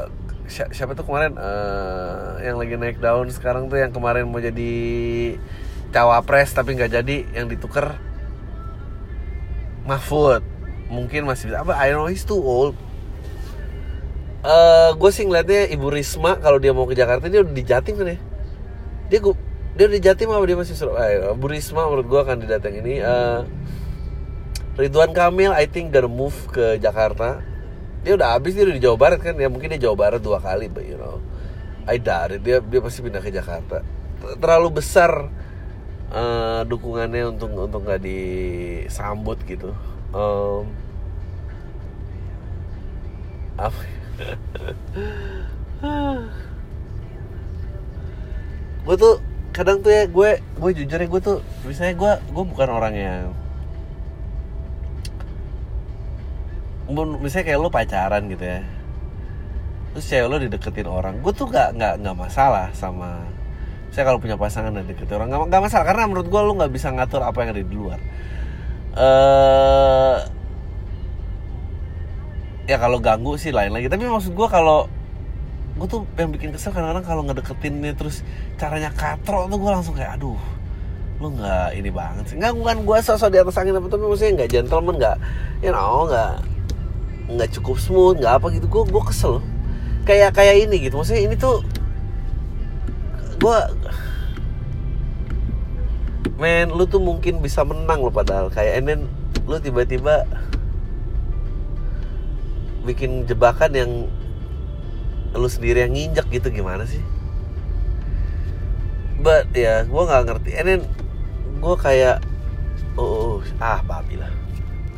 siapa 0.49 0.93
tuh 0.97 1.05
kemarin 1.05 1.37
uh, 1.37 2.41
yang 2.41 2.61
lagi 2.61 2.77
naik 2.77 3.01
daun 3.01 3.29
sekarang 3.33 3.69
tuh 3.69 3.81
yang 3.81 3.93
kemarin 3.93 4.29
mau 4.29 4.41
jadi 4.41 4.73
cawapres 5.93 6.53
tapi 6.53 6.77
nggak 6.77 6.93
jadi 6.93 7.17
yang 7.33 7.49
ditukar 7.49 7.97
Mahfud. 9.85 10.45
Mungkin 10.93 11.25
masih 11.25 11.53
bisa. 11.53 11.65
Apa 11.65 11.77
I 11.77 11.93
know 11.93 12.09
he's 12.09 12.25
too 12.25 12.41
old 12.41 12.77
uh, 14.45 14.53
eh, 14.53 14.91
gue 14.95 15.11
sih 15.11 15.25
ngeliatnya 15.25 15.73
Ibu 15.73 15.89
Risma 15.89 16.37
kalau 16.39 16.61
dia 16.61 16.77
mau 16.77 16.85
ke 16.85 16.95
Jakarta 16.95 17.27
dia 17.33 17.41
udah 17.41 17.55
di 17.57 17.65
Jatim 17.65 17.97
kan 17.97 18.13
ya? 18.13 18.19
Dia 19.09 19.19
gue 19.25 19.35
dia 19.75 19.85
udah 19.89 19.97
di 19.97 20.05
Jatim 20.05 20.29
apa 20.31 20.45
dia 20.45 20.59
masih 20.61 20.77
Surabaya 20.77 21.33
Ibu 21.33 21.47
Risma 21.49 21.89
menurut 21.89 22.07
gue 22.07 22.21
akan 22.21 22.37
didatang 22.45 22.75
ini 22.79 23.01
uh, 23.01 23.43
Ridwan 24.77 25.17
Kamil 25.17 25.55
I 25.55 25.67
think 25.71 25.95
gonna 25.95 26.11
move 26.11 26.35
ke 26.51 26.79
Jakarta. 26.83 27.41
Dia 28.05 28.21
udah 28.21 28.37
habis 28.37 28.53
dia 28.53 28.69
udah 28.69 28.77
di 28.77 28.83
Jawa 28.83 28.97
Barat 29.01 29.23
kan? 29.23 29.39
Ya 29.39 29.49
mungkin 29.49 29.71
dia 29.73 29.81
Jawa 29.89 29.97
Barat 29.97 30.21
dua 30.21 30.43
kali 30.43 30.69
but 30.69 30.85
you 30.85 30.99
know. 30.99 31.23
I 31.85 32.01
doubt 32.01 32.33
it. 32.35 32.43
dia 32.43 32.59
dia 32.59 32.81
pasti 32.83 33.05
pindah 33.05 33.23
ke 33.23 33.31
Jakarta. 33.31 33.87
Terlalu 34.41 34.83
besar 34.83 35.31
uh, 36.11 36.61
dukungannya 36.67 37.31
untuk 37.31 37.55
untuk 37.55 37.87
nggak 37.87 38.03
disambut 38.03 39.39
gitu. 39.47 39.71
Um, 40.11 40.75
apa 43.55 43.94
gue 48.85 48.97
tuh 49.01 49.15
kadang 49.55 49.81
tuh 49.81 49.91
ya 49.95 50.05
gue 50.11 50.31
gue 50.41 50.71
jujur 50.83 50.99
ya 50.99 51.09
gue 51.09 51.23
tuh 51.23 51.39
misalnya 51.65 51.95
gue 51.95 52.13
gue 52.35 52.45
bukan 52.45 52.69
orang 52.69 52.95
yang 52.95 53.33
misalnya 57.23 57.47
kayak 57.49 57.61
lo 57.65 57.73
pacaran 57.73 58.29
gitu 58.29 58.45
ya. 58.45 58.61
Terus 59.95 60.05
cewek 60.11 60.27
lo 60.29 60.37
dideketin 60.37 60.89
orang 60.91 61.23
gue 61.25 61.33
tuh 61.33 61.49
gak 61.49 61.73
nggak 61.79 62.03
nggak 62.03 62.17
masalah 62.19 62.69
sama 62.77 63.25
saya 63.95 64.11
kalau 64.11 64.19
punya 64.19 64.35
pasangan 64.35 64.75
dan 64.75 64.85
deketin 64.91 65.17
orang 65.17 65.49
nggak 65.49 65.63
masalah. 65.65 65.87
Karena 65.87 66.05
menurut 66.11 66.27
gue 66.29 66.41
lo 66.45 66.53
nggak 66.59 66.73
bisa 66.75 66.91
ngatur 66.91 67.23
apa 67.23 67.39
yang 67.41 67.51
ada 67.55 67.63
di 67.63 67.75
luar. 67.75 68.01
Uh, 68.95 70.19
ya 72.65 72.77
kalau 72.81 72.99
ganggu 73.01 73.37
sih 73.37 73.53
lain 73.53 73.73
lagi. 73.73 73.89
Tapi 73.93 74.09
maksud 74.09 74.33
gue 74.33 74.49
kalau 74.49 74.89
gue 75.75 75.87
tuh 75.91 76.07
yang 76.15 76.31
bikin 76.31 76.55
kesel 76.55 76.71
kadang-kadang 76.71 77.03
kalau 77.03 77.23
ngedeketinnya 77.27 77.99
terus 77.99 78.23
caranya 78.55 78.95
katro 78.95 79.51
tuh 79.51 79.59
gue 79.59 79.71
langsung 79.75 79.95
kayak 79.99 80.23
aduh 80.23 80.39
lo 81.19 81.29
nggak 81.35 81.69
ini 81.79 81.91
banget 81.91 82.25
sih. 82.31 82.37
Nggak 82.39 82.55
bukan 82.55 82.77
gue 82.87 82.99
sosok 83.03 83.29
di 83.35 83.39
atas 83.43 83.59
angin 83.59 83.75
apa 83.79 83.87
tapi 83.91 84.05
maksudnya 84.07 84.33
nggak 84.43 84.51
gentleman 84.51 84.95
nggak 84.99 85.17
you 85.63 85.71
know 85.75 86.07
nggak 86.07 86.33
nggak 87.35 87.49
cukup 87.59 87.77
smooth 87.81 88.19
nggak 88.23 88.35
apa 88.39 88.47
gitu. 88.55 88.67
Gue 88.71 88.83
gue 88.87 89.03
kesel. 89.03 89.43
Kayak 90.05 90.37
kayak 90.37 90.69
ini 90.69 90.77
gitu. 90.89 91.01
Maksudnya 91.01 91.23
ini 91.27 91.35
tuh 91.35 91.65
gue 93.41 93.59
men 96.39 96.71
lu 96.71 96.87
tuh 96.87 97.03
mungkin 97.03 97.43
bisa 97.43 97.67
menang 97.67 97.99
lo 97.99 98.11
padahal. 98.15 98.47
Kayak 98.51 98.85
ini 98.85 98.93
lu 99.45 99.57
tiba-tiba 99.61 100.25
bikin 102.85 103.25
jebakan 103.25 103.73
yang 103.73 103.93
lu 105.35 105.49
sendiri 105.51 105.89
yang 105.89 105.93
nginjek 105.97 106.29
gitu 106.31 106.49
gimana 106.53 106.87
sih? 106.87 107.03
But 109.19 109.51
ya 109.57 109.89
gue 109.89 110.03
nggak 110.05 110.25
ngerti. 110.29 110.51
And 110.55 110.67
then 110.69 110.83
gue 111.59 111.77
kayak 111.81 112.23
oh, 113.01 113.41
oh 113.41 113.57
ah 113.59 113.81
babi 113.83 114.21
lah. 114.21 114.31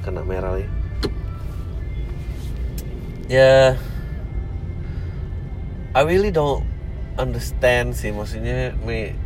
Kena 0.02 0.26
merah 0.26 0.58
lagi. 0.58 0.68
Ya 3.30 3.78
I 5.96 6.02
really 6.04 6.34
don't 6.34 6.66
understand 7.16 7.96
sih. 7.96 8.12
Maksudnya 8.12 8.76
me 8.84 9.16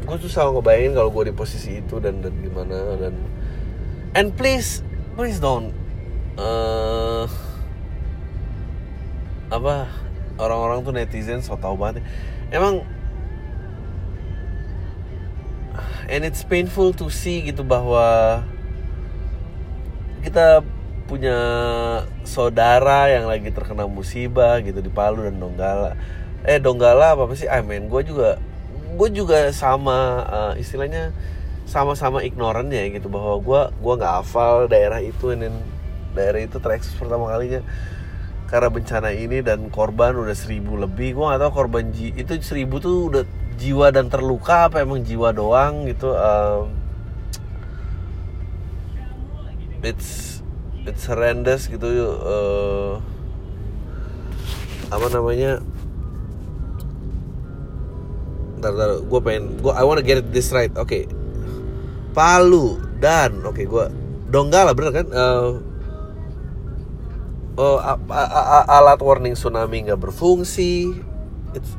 gue 0.00 0.16
tuh 0.16 0.32
selalu 0.32 0.58
ngebayangin 0.58 0.92
kalau 0.96 1.10
gue 1.12 1.30
di 1.30 1.34
posisi 1.36 1.78
itu 1.78 2.02
dan 2.02 2.18
dan 2.24 2.34
gimana 2.40 2.98
dan 2.98 3.14
and 4.16 4.34
please 4.34 4.82
please 5.14 5.38
don't 5.38 5.70
uh, 6.40 7.28
apa 9.50 9.90
orang-orang 10.38 10.86
tuh 10.86 10.94
netizen 10.94 11.42
so 11.42 11.58
tau 11.58 11.74
banget 11.74 12.06
emang 12.54 12.86
and 16.10 16.26
it's 16.26 16.42
painful 16.42 16.90
to 16.90 17.06
see 17.10 17.42
gitu 17.46 17.62
bahwa 17.62 18.42
kita 20.20 20.62
punya 21.10 21.38
saudara 22.22 23.10
yang 23.10 23.26
lagi 23.26 23.50
terkena 23.50 23.86
musibah 23.90 24.62
gitu 24.62 24.78
di 24.78 24.86
Palu 24.92 25.26
dan 25.26 25.42
Donggala. 25.42 25.98
Eh 26.46 26.62
Donggala 26.62 27.18
apa, 27.18 27.26
apa 27.26 27.34
sih? 27.34 27.50
I 27.50 27.66
mean 27.66 27.90
gue 27.90 28.02
juga 28.06 28.38
gue 28.94 29.08
juga 29.10 29.50
sama 29.50 30.22
uh, 30.30 30.52
istilahnya 30.54 31.10
sama-sama 31.66 32.22
ignoran 32.26 32.70
ya 32.70 32.86
gitu 32.90 33.06
bahwa 33.06 33.38
gue 33.38 33.60
gue 33.78 33.94
nggak 33.98 34.14
hafal 34.22 34.66
daerah 34.66 34.98
itu 34.98 35.34
dan 35.34 35.54
daerah 36.14 36.42
itu 36.42 36.58
terekspos 36.58 36.98
pertama 36.98 37.30
kalinya 37.30 37.62
karena 38.50 38.66
bencana 38.66 39.14
ini 39.14 39.46
dan 39.46 39.70
korban 39.70 40.18
udah 40.18 40.34
seribu 40.34 40.74
lebih 40.74 41.14
gue 41.14 41.22
gak 41.22 41.38
tahu 41.38 41.52
korban 41.54 41.94
ji 41.94 42.10
itu 42.18 42.34
seribu 42.42 42.82
tuh 42.82 43.06
udah 43.06 43.22
jiwa 43.62 43.94
dan 43.94 44.10
terluka 44.10 44.66
apa 44.66 44.82
emang 44.82 45.06
jiwa 45.06 45.30
doang 45.30 45.86
gitu 45.86 46.10
um, 46.10 46.74
it's 49.86 50.42
it's 50.82 51.06
horrendous 51.06 51.70
gitu 51.70 51.86
uh, 52.18 52.98
apa 54.90 55.06
namanya 55.14 55.62
Ntar, 58.60 58.76
ntar 58.76 58.90
gue 59.06 59.20
pengen 59.24 59.56
gue 59.62 59.72
I 59.72 59.86
wanna 59.86 60.04
get 60.04 60.20
this 60.34 60.52
right 60.52 60.74
oke 60.74 60.90
okay. 60.90 61.08
Palu 62.12 62.82
dan 62.98 63.40
oke 63.46 63.56
okay, 63.56 63.64
gue 63.64 63.84
Donggala 64.28 64.74
bener 64.76 64.92
kan 64.92 65.06
uh, 65.14 65.69
uh, 67.56 68.66
alat 68.68 69.00
warning 69.00 69.34
tsunami 69.34 69.86
nggak 69.86 69.98
berfungsi. 69.98 70.94
It's, 71.56 71.74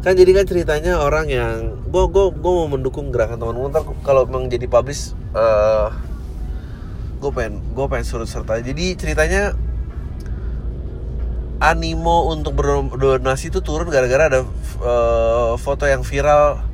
kan 0.00 0.16
jadi 0.16 0.32
kan 0.32 0.44
ceritanya 0.48 0.96
orang 0.96 1.28
yang 1.28 1.76
gue 1.90 2.04
gue 2.08 2.24
gue 2.32 2.52
mau 2.52 2.68
mendukung 2.70 3.10
gerakan 3.10 3.42
teman-teman. 3.42 3.70
Ntar 3.74 3.82
kalau 4.06 4.24
memang 4.24 4.48
jadi 4.48 4.64
publish 4.70 5.12
uh, 5.34 5.92
gue 7.20 7.30
pengen 7.34 7.60
gue 7.74 7.86
pengen 7.90 8.06
suruh 8.06 8.28
serta. 8.28 8.62
Jadi 8.62 8.96
ceritanya 8.96 9.52
animo 11.60 12.32
untuk 12.32 12.56
berdonasi 12.56 13.52
itu 13.52 13.60
turun 13.60 13.92
gara-gara 13.92 14.32
ada 14.32 14.40
uh, 14.80 15.52
foto 15.60 15.84
yang 15.84 16.00
viral 16.00 16.64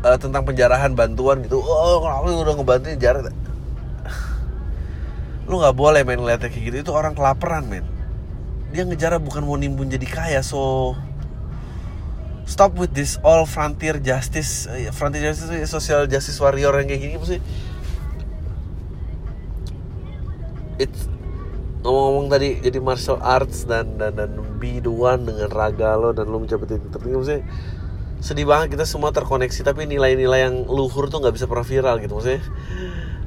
uh, 0.00 0.16
tentang 0.16 0.48
penjarahan 0.48 0.96
bantuan 0.96 1.44
gitu. 1.44 1.60
Oh 1.60 2.00
kenapa 2.00 2.32
udah 2.32 2.54
ngebantuin 2.56 2.96
jarak 2.96 3.28
lu 5.44 5.60
nggak 5.60 5.76
boleh 5.76 6.00
main 6.02 6.20
ngeliatnya 6.20 6.48
kayak 6.48 6.64
gitu. 6.70 6.76
Itu 6.88 6.92
orang 6.96 7.12
kelaparan 7.12 7.68
men. 7.68 7.84
Dia 8.74 8.88
ngejar 8.88 9.16
bukan 9.22 9.46
mau 9.46 9.54
nimbun 9.54 9.86
jadi 9.92 10.06
kaya 10.08 10.40
so 10.42 10.94
stop 12.44 12.76
with 12.76 12.92
this 12.92 13.16
all 13.24 13.48
frontier 13.48 13.96
justice 13.96 14.68
eh, 14.68 14.92
frontier 14.92 15.32
justice 15.32 15.64
social 15.64 16.04
justice 16.04 16.36
warrior 16.36 16.76
yang 16.76 16.88
kayak 16.92 17.00
gini 17.00 17.16
mesti 17.16 17.38
it's 20.76 21.08
ngomong-ngomong 21.84 22.28
tadi 22.32 22.48
jadi 22.64 22.78
martial 22.80 23.20
arts 23.20 23.68
dan 23.68 24.00
dan 24.00 24.16
dan 24.16 24.40
be 24.56 24.80
the 24.80 24.92
one 24.92 25.28
dengan 25.28 25.52
raga 25.52 25.96
lo 26.00 26.16
dan 26.16 26.28
lo 26.32 26.40
mencapai 26.40 26.64
titik 26.64 26.88
tertinggi 26.88 27.16
maksudnya 27.16 27.42
sedih 28.24 28.48
banget 28.48 28.72
kita 28.76 28.88
semua 28.88 29.12
terkoneksi 29.12 29.60
tapi 29.60 29.84
nilai-nilai 29.84 30.48
yang 30.48 30.64
luhur 30.64 31.12
tuh 31.12 31.20
nggak 31.20 31.36
bisa 31.36 31.44
pernah 31.44 31.64
viral 31.64 32.00
gitu 32.00 32.16
maksudnya 32.16 32.40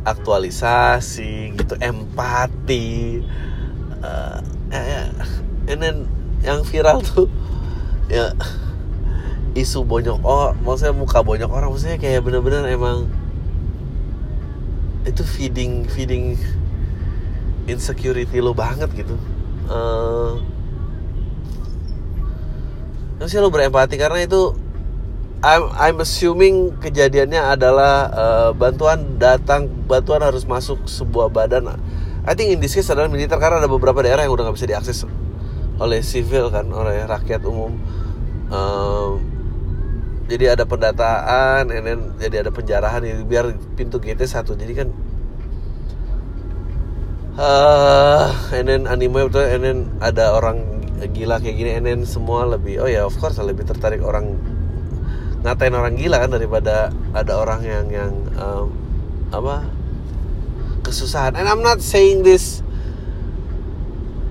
aktualisasi 0.06 1.56
gitu 1.58 1.74
empati 1.82 3.22
uh, 4.04 4.40
and 5.68 5.80
then 5.80 6.06
yang 6.44 6.62
viral 6.62 7.02
tuh 7.02 7.30
ya 8.12 8.36
isu 9.58 9.82
bonyok 9.84 10.22
oh 10.22 10.54
maksudnya 10.62 10.94
muka 10.94 11.26
bonyok 11.26 11.50
orang 11.50 11.70
maksudnya 11.74 11.98
kayak 11.98 12.22
bener-bener 12.22 12.68
emang 12.70 13.10
itu 15.08 15.24
feeding 15.24 15.88
feeding 15.88 16.36
insecurity 17.68 18.40
lo 18.40 18.56
banget 18.56 18.92
gitu. 18.96 19.16
Uh, 19.68 20.40
sih 23.28 23.44
lo 23.44 23.52
berempati 23.52 24.00
karena 24.00 24.24
itu 24.24 24.56
I'm, 25.38 25.70
I'm 25.78 25.98
assuming 26.02 26.82
kejadiannya 26.82 27.38
adalah 27.38 28.10
uh, 28.10 28.50
bantuan 28.58 29.22
datang 29.22 29.70
bantuan 29.86 30.26
harus 30.26 30.50
masuk 30.50 30.90
sebuah 30.90 31.30
badan. 31.30 31.78
I 32.26 32.34
think 32.34 32.58
in 32.58 32.60
this 32.60 32.74
case 32.74 32.90
adalah 32.90 33.06
militer 33.06 33.38
karena 33.38 33.62
ada 33.62 33.70
beberapa 33.70 34.02
daerah 34.02 34.26
yang 34.26 34.34
udah 34.34 34.50
nggak 34.50 34.58
bisa 34.58 34.68
diakses 34.68 35.06
oleh 35.78 36.02
sivil 36.02 36.50
kan 36.50 36.66
oleh 36.74 37.06
rakyat 37.06 37.46
umum. 37.46 37.78
Uh, 38.50 39.22
jadi 40.26 40.58
ada 40.58 40.66
pendataan 40.66 41.70
and 41.70 41.84
then 41.86 42.00
jadi 42.18 42.42
ada 42.42 42.52
penjarahan 42.52 43.06
biar 43.30 43.54
pintu 43.78 44.02
gate 44.02 44.26
satu. 44.26 44.58
Jadi 44.58 44.74
kan 44.74 44.90
uh, 47.38 48.34
and 48.58 48.66
then 48.66 48.90
anime 48.90 49.30
betul 49.30 49.46
and 49.46 49.62
then 49.62 49.78
ada 50.02 50.34
orang 50.34 50.66
gila 51.14 51.38
kayak 51.38 51.62
gini 51.62 51.72
and 51.78 51.86
then 51.86 52.02
semua 52.10 52.50
lebih 52.50 52.82
oh 52.82 52.90
ya 52.90 53.06
of 53.06 53.14
course 53.22 53.38
lebih 53.38 53.70
tertarik 53.70 54.02
orang 54.02 54.57
ngatain 55.46 55.74
orang 55.74 55.94
gila 55.94 56.18
kan 56.24 56.32
daripada 56.34 56.90
ada 57.14 57.34
orang 57.38 57.62
yang 57.62 57.86
yang 57.94 58.12
um, 58.38 58.74
apa 59.30 59.68
kesusahan. 60.88 61.36
And 61.36 61.46
I'm 61.46 61.62
not 61.62 61.84
saying 61.84 62.24
this 62.24 62.64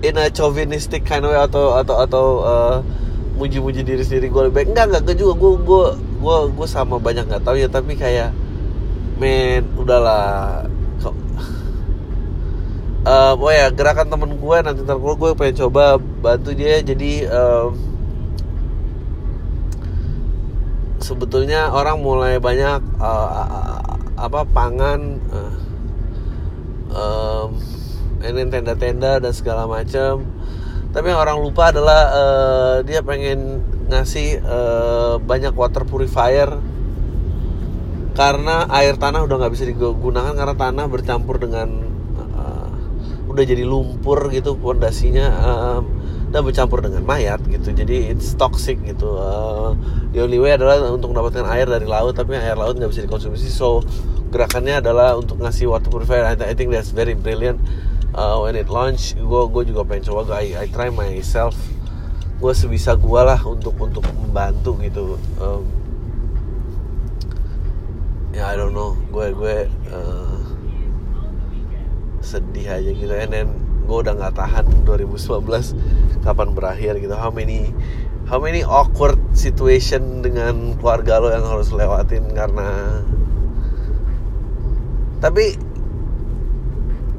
in 0.01 0.17
a 0.17 0.29
chauvinistic 0.29 1.05
kind 1.05 1.25
of 1.25 1.33
way 1.33 1.39
atau 1.39 1.77
atau 1.77 1.95
atau 2.01 2.25
uh, 2.41 2.77
muji-muji 3.37 3.85
diri 3.85 4.01
sendiri 4.01 4.29
gue 4.33 4.41
lebih 4.49 4.55
baik. 4.61 4.67
Enggak 4.73 4.85
enggak 4.89 5.03
gue 5.13 5.15
juga. 5.21 5.33
Gue 5.37 5.51
gue 5.61 5.85
gue 6.17 6.37
gue 6.57 6.67
sama 6.67 6.97
banyak 6.97 7.29
nggak 7.29 7.43
tahu 7.45 7.55
ya. 7.61 7.69
Tapi 7.69 7.93
kayak 7.93 8.33
men 9.21 9.63
udahlah. 9.77 10.65
Kok 11.01 11.13
uh, 13.05 13.33
oh 13.37 13.53
ya 13.53 13.69
gerakan 13.71 14.09
temen 14.09 14.31
gue 14.35 14.57
nanti 14.65 14.81
ntar 14.83 14.97
gue 14.97 15.31
pengen 15.37 15.55
coba 15.65 15.97
bantu 15.97 16.51
dia. 16.57 16.81
Jadi 16.81 17.25
um, 17.29 17.96
sebetulnya 20.99 21.69
orang 21.73 22.01
mulai 22.01 22.41
banyak 22.41 22.81
uh, 22.97 23.81
apa 24.17 24.41
pangan 24.49 25.21
uh, 25.29 25.55
um, 26.93 27.49
ini 28.21 28.49
tenda-tenda 28.49 29.21
dan 29.21 29.33
segala 29.33 29.69
macam 29.69 30.25
tapi 30.97 31.13
yang 31.13 31.19
orang 31.21 31.37
lupa 31.43 31.69
adalah 31.69 32.01
uh, 32.09 32.75
dia 32.81 33.05
pengen 33.05 33.61
ngasih 33.85 34.41
uh, 34.41 35.21
banyak 35.21 35.53
water 35.53 35.83
purifier. 35.85 36.57
Karena 38.17 38.65
air 38.73 38.97
tanah 38.97 39.29
udah 39.29 39.35
nggak 39.37 39.53
bisa 39.53 39.69
digunakan 39.69 40.33
karena 40.33 40.57
tanah 40.57 40.85
bercampur 40.89 41.37
dengan 41.37 41.69
uh, 42.17 42.69
udah 43.29 43.43
jadi 43.45 43.61
lumpur 43.61 44.33
gitu 44.33 44.57
pondasinya 44.57 45.27
uh, 45.29 45.79
dan 46.27 46.43
bercampur 46.43 46.83
dengan 46.83 47.07
mayat 47.07 47.39
gitu. 47.47 47.71
Jadi 47.71 48.11
it's 48.11 48.35
toxic 48.35 48.75
gitu. 48.83 49.15
Uh, 49.15 49.71
the 50.11 50.19
only 50.19 50.39
way 50.39 50.51
adalah 50.51 50.83
untuk 50.91 51.15
mendapatkan 51.15 51.47
air 51.47 51.67
dari 51.67 51.87
laut 51.87 52.19
tapi 52.19 52.35
air 52.35 52.59
laut 52.59 52.75
nggak 52.75 52.91
bisa 52.91 53.07
dikonsumsi. 53.07 53.47
So 53.47 53.79
gerakannya 54.27 54.83
adalah 54.83 55.15
untuk 55.15 55.39
ngasih 55.39 55.71
water 55.71 55.87
purifier. 55.87 56.27
I, 56.27 56.35
I 56.35 56.53
think 56.53 56.75
that's 56.75 56.91
very 56.91 57.15
brilliant. 57.15 57.63
Uh, 58.11 58.43
when 58.43 58.57
it 58.59 58.67
launch 58.67 59.15
gue 59.15 59.41
gue 59.51 59.63
juga 59.71 59.87
pengen 59.87 60.11
coba. 60.11 60.43
I, 60.43 60.55
I 60.55 60.67
try 60.67 60.91
myself. 60.91 61.55
Gue 62.37 62.51
sebisa 62.51 62.99
gue 62.99 63.21
lah 63.23 63.39
untuk 63.47 63.79
untuk 63.79 64.03
membantu 64.11 64.75
gitu. 64.83 65.15
Um, 65.39 65.63
ya 68.35 68.43
yeah, 68.43 68.47
I 68.51 68.55
don't 68.59 68.75
know. 68.75 68.99
Gue 69.15 69.31
gue 69.31 69.57
uh, 69.95 70.37
sedih 72.19 72.67
aja 72.67 72.91
gitu. 72.91 73.15
And 73.15 73.31
then 73.31 73.66
gue 73.87 73.97
udah 74.03 74.19
nggak 74.19 74.35
tahan 74.35 74.67
2019 74.83 76.27
kapan 76.27 76.51
berakhir 76.51 76.99
gitu. 76.99 77.15
How 77.15 77.31
many 77.31 77.71
how 78.27 78.43
many 78.43 78.67
awkward 78.67 79.15
situation 79.31 80.19
dengan 80.19 80.75
keluarga 80.75 81.23
lo 81.23 81.31
yang 81.31 81.47
harus 81.47 81.71
lewatin 81.71 82.27
karena 82.35 82.99
tapi 85.23 85.55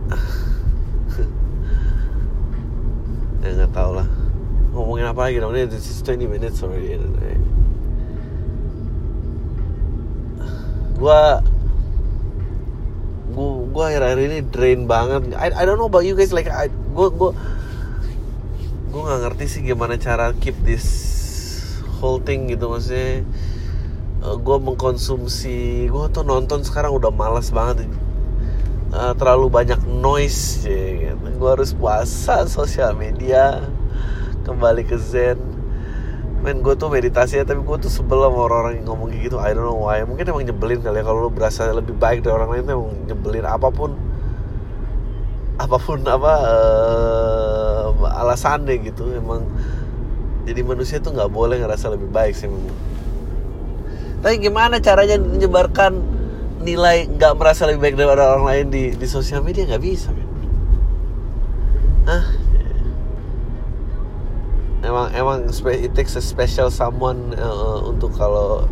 ya 3.42 3.48
nggak 3.56 3.72
tau 3.72 3.96
lah. 3.96 4.04
Ngomongin 4.76 5.08
apa 5.10 5.26
lagi 5.26 5.40
ini 5.40 5.66
this 5.66 5.88
is 5.88 6.04
20 6.04 6.28
minutes 6.28 6.60
already 6.62 6.98
gue 10.98 11.22
gue 13.38 13.50
gue 13.70 13.84
akhir-akhir 13.86 14.18
ini 14.18 14.38
drain 14.50 14.90
banget. 14.90 15.30
I, 15.38 15.54
I 15.54 15.62
don't 15.62 15.78
know 15.78 15.86
about 15.86 16.02
you 16.02 16.18
guys 16.18 16.34
like 16.34 16.50
I 16.50 16.66
gue 16.66 17.08
gue 17.14 17.30
gue 18.88 19.00
nggak 19.04 19.20
ngerti 19.30 19.44
sih 19.46 19.60
gimana 19.62 19.94
cara 19.94 20.34
keep 20.42 20.58
this 20.66 20.86
whole 22.02 22.18
thing 22.18 22.50
gitu 22.50 22.66
maksudnya 22.66 23.22
uh, 24.26 24.34
gue 24.34 24.56
mengkonsumsi 24.58 25.86
gue 25.86 26.04
tuh 26.10 26.26
nonton 26.26 26.66
sekarang 26.66 26.98
udah 26.98 27.14
malas 27.14 27.54
banget. 27.54 27.86
Uh, 28.88 29.12
terlalu 29.20 29.52
banyak 29.52 29.84
noise 29.84 30.64
ya 30.64 31.12
gitu. 31.12 31.28
gue 31.28 31.50
harus 31.52 31.76
puasa 31.76 32.48
sosial 32.48 32.96
media 32.96 33.60
kembali 34.48 34.80
ke 34.82 34.96
zen 34.96 35.36
men 36.48 36.64
gue 36.64 36.74
tuh 36.80 36.88
meditasi 36.88 37.38
ya 37.38 37.44
tapi 37.44 37.60
gue 37.60 37.76
tuh 37.76 37.92
sebel 37.92 38.24
sama 38.24 38.48
orang-orang 38.48 38.80
yang 38.80 38.88
ngomong 38.88 39.12
gitu. 39.12 39.36
I 39.36 39.52
don't 39.52 39.68
know 39.68 39.84
why. 39.84 40.00
Mungkin 40.08 40.24
emang 40.24 40.48
nyebelin 40.48 40.80
kali 40.80 40.98
ya 41.00 41.04
kalau 41.04 41.28
lo 41.28 41.30
berasa 41.30 41.68
lebih 41.68 41.92
baik 42.00 42.24
dari 42.24 42.32
orang 42.32 42.48
lain 42.56 42.62
tuh 42.64 42.72
emang 42.72 42.92
nyebelin 43.04 43.44
apa 43.44 43.68
pun. 43.68 43.92
Apa 45.60 45.76
pun 45.76 46.00
apa 46.08 46.32
uh, 46.48 47.86
alasannya 48.24 48.80
gitu. 48.80 49.12
Emang 49.12 49.44
jadi 50.48 50.64
manusia 50.64 50.96
tuh 51.04 51.12
nggak 51.12 51.28
boleh 51.28 51.60
ngerasa 51.60 51.92
lebih 51.92 52.08
baik 52.08 52.32
sih 52.32 52.48
memang 52.48 52.88
tapi 54.18 54.42
gimana 54.42 54.82
caranya 54.82 55.14
menyebarkan 55.18 56.02
nilai 56.66 57.06
nggak 57.06 57.38
merasa 57.38 57.70
lebih 57.70 57.86
baik 57.86 57.94
daripada 57.94 58.34
orang 58.34 58.44
lain 58.50 58.66
di 58.66 58.84
di 58.98 59.06
sosial 59.06 59.46
media? 59.46 59.62
Nggak 59.62 59.82
bisa 59.82 60.10
men. 60.10 60.26
ah 62.08 62.26
emang 64.88 65.06
emang 65.12 65.36
it 65.76 65.92
takes 65.92 66.16
a 66.16 66.24
special 66.24 66.72
someone 66.72 67.36
uh, 67.36 67.84
untuk 67.84 68.16
kalau 68.16 68.64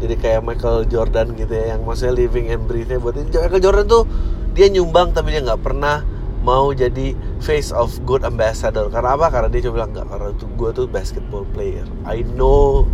jadi 0.00 0.18
kayak 0.18 0.40
Michael 0.42 0.88
Jordan 0.88 1.36
gitu 1.38 1.52
ya 1.52 1.76
yang 1.76 1.84
maksudnya 1.86 2.16
living 2.16 2.50
and 2.50 2.64
breathing 2.66 2.98
buat 2.98 3.14
Michael 3.14 3.62
Jordan 3.62 3.86
tuh 3.86 4.08
dia 4.56 4.66
nyumbang 4.72 5.12
tapi 5.12 5.36
dia 5.36 5.44
nggak 5.44 5.62
pernah 5.62 6.02
mau 6.42 6.74
jadi 6.74 7.14
face 7.38 7.70
of 7.70 7.94
good 8.02 8.26
ambassador. 8.26 8.90
Karena 8.90 9.14
apa? 9.14 9.30
Karena 9.30 9.48
dia 9.48 9.62
cuma 9.64 9.82
bilang 9.82 9.94
nggak 9.94 10.06
karena 10.10 10.28
tuh 10.34 10.50
gue 10.58 10.70
tuh 10.74 10.86
basketball 10.90 11.46
player. 11.54 11.86
I 12.02 12.26
know. 12.34 12.84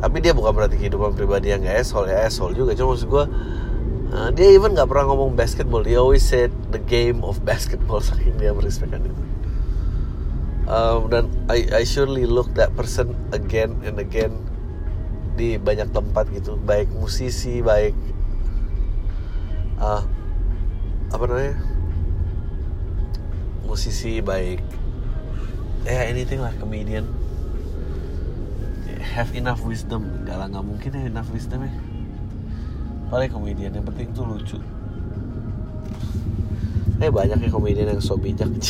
Tapi 0.00 0.20
dia 0.20 0.32
bukan 0.36 0.52
berarti 0.52 0.80
kehidupan 0.80 1.12
pribadi 1.12 1.52
yang 1.52 1.64
gak 1.64 1.80
asshole 1.80 2.08
ya 2.08 2.28
asshole 2.28 2.52
juga. 2.52 2.76
Cuma 2.76 2.92
maksud 2.96 3.08
gue 3.08 3.24
uh, 4.12 4.28
dia 4.32 4.48
even 4.52 4.76
nggak 4.76 4.88
pernah 4.88 5.12
ngomong 5.12 5.32
basketball. 5.32 5.80
Dia 5.80 6.00
always 6.00 6.24
said 6.24 6.52
the 6.72 6.80
game 6.80 7.24
of 7.24 7.40
basketball. 7.44 8.04
Saking 8.08 8.36
dia 8.36 8.52
merespekkan 8.52 9.00
itu 9.00 9.16
um, 10.70 11.10
dan 11.10 11.26
I, 11.50 11.66
I 11.74 11.82
surely 11.82 12.24
look 12.24 12.54
that 12.54 12.72
person 12.78 13.18
again 13.34 13.82
and 13.82 13.98
again 13.98 14.38
di 15.34 15.58
banyak 15.58 15.90
tempat 15.90 16.30
gitu. 16.30 16.54
Baik 16.62 16.86
musisi 16.94 17.58
baik 17.58 17.98
uh, 19.82 20.06
apa 21.10 21.24
namanya? 21.26 21.58
Musisi 23.66 24.22
baik 24.22 24.62
ya 25.84 25.90
yeah, 25.90 26.02
anything 26.06 26.38
lah 26.38 26.54
comedian. 26.62 27.10
Have 29.10 29.34
enough 29.34 29.66
wisdom. 29.66 30.22
Gak 30.22 30.38
lah 30.38 30.46
nggak 30.46 30.62
mungkin 30.62 30.90
ya 30.94 31.02
enough 31.10 31.28
wisdom 31.34 31.66
ya. 31.66 31.72
Paling 33.10 33.32
komedian 33.34 33.74
yang 33.74 33.82
penting 33.82 34.14
tuh 34.14 34.22
lucu. 34.22 34.62
Eh 37.00 37.10
banyak 37.10 37.42
ya 37.42 37.50
komedian 37.50 37.96
yang 37.96 37.98
so 38.04 38.14
bijak 38.14 38.52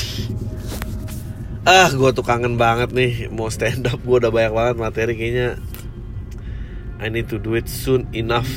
ah 1.69 1.93
gue 1.93 2.11
tuh 2.17 2.25
kangen 2.25 2.57
banget 2.57 2.93
nih 2.93 3.29
mau 3.29 3.53
stand 3.53 3.85
up. 3.91 4.01
Gue 4.01 4.17
udah 4.23 4.33
banyak 4.33 4.55
banget 4.55 4.77
materi 4.81 5.13
kayaknya. 5.17 5.61
I 7.01 7.09
need 7.09 7.29
to 7.33 7.41
do 7.41 7.57
it 7.57 7.69
soon 7.69 8.09
enough. 8.13 8.49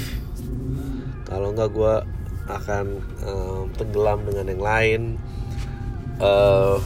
Kalau 1.27 1.51
nggak 1.51 1.71
gue 1.71 1.95
akan 2.47 2.85
um, 3.23 3.65
tenggelam 3.75 4.23
dengan 4.27 4.45
yang 4.51 4.63
lain. 4.63 5.01
Uh, 6.21 6.79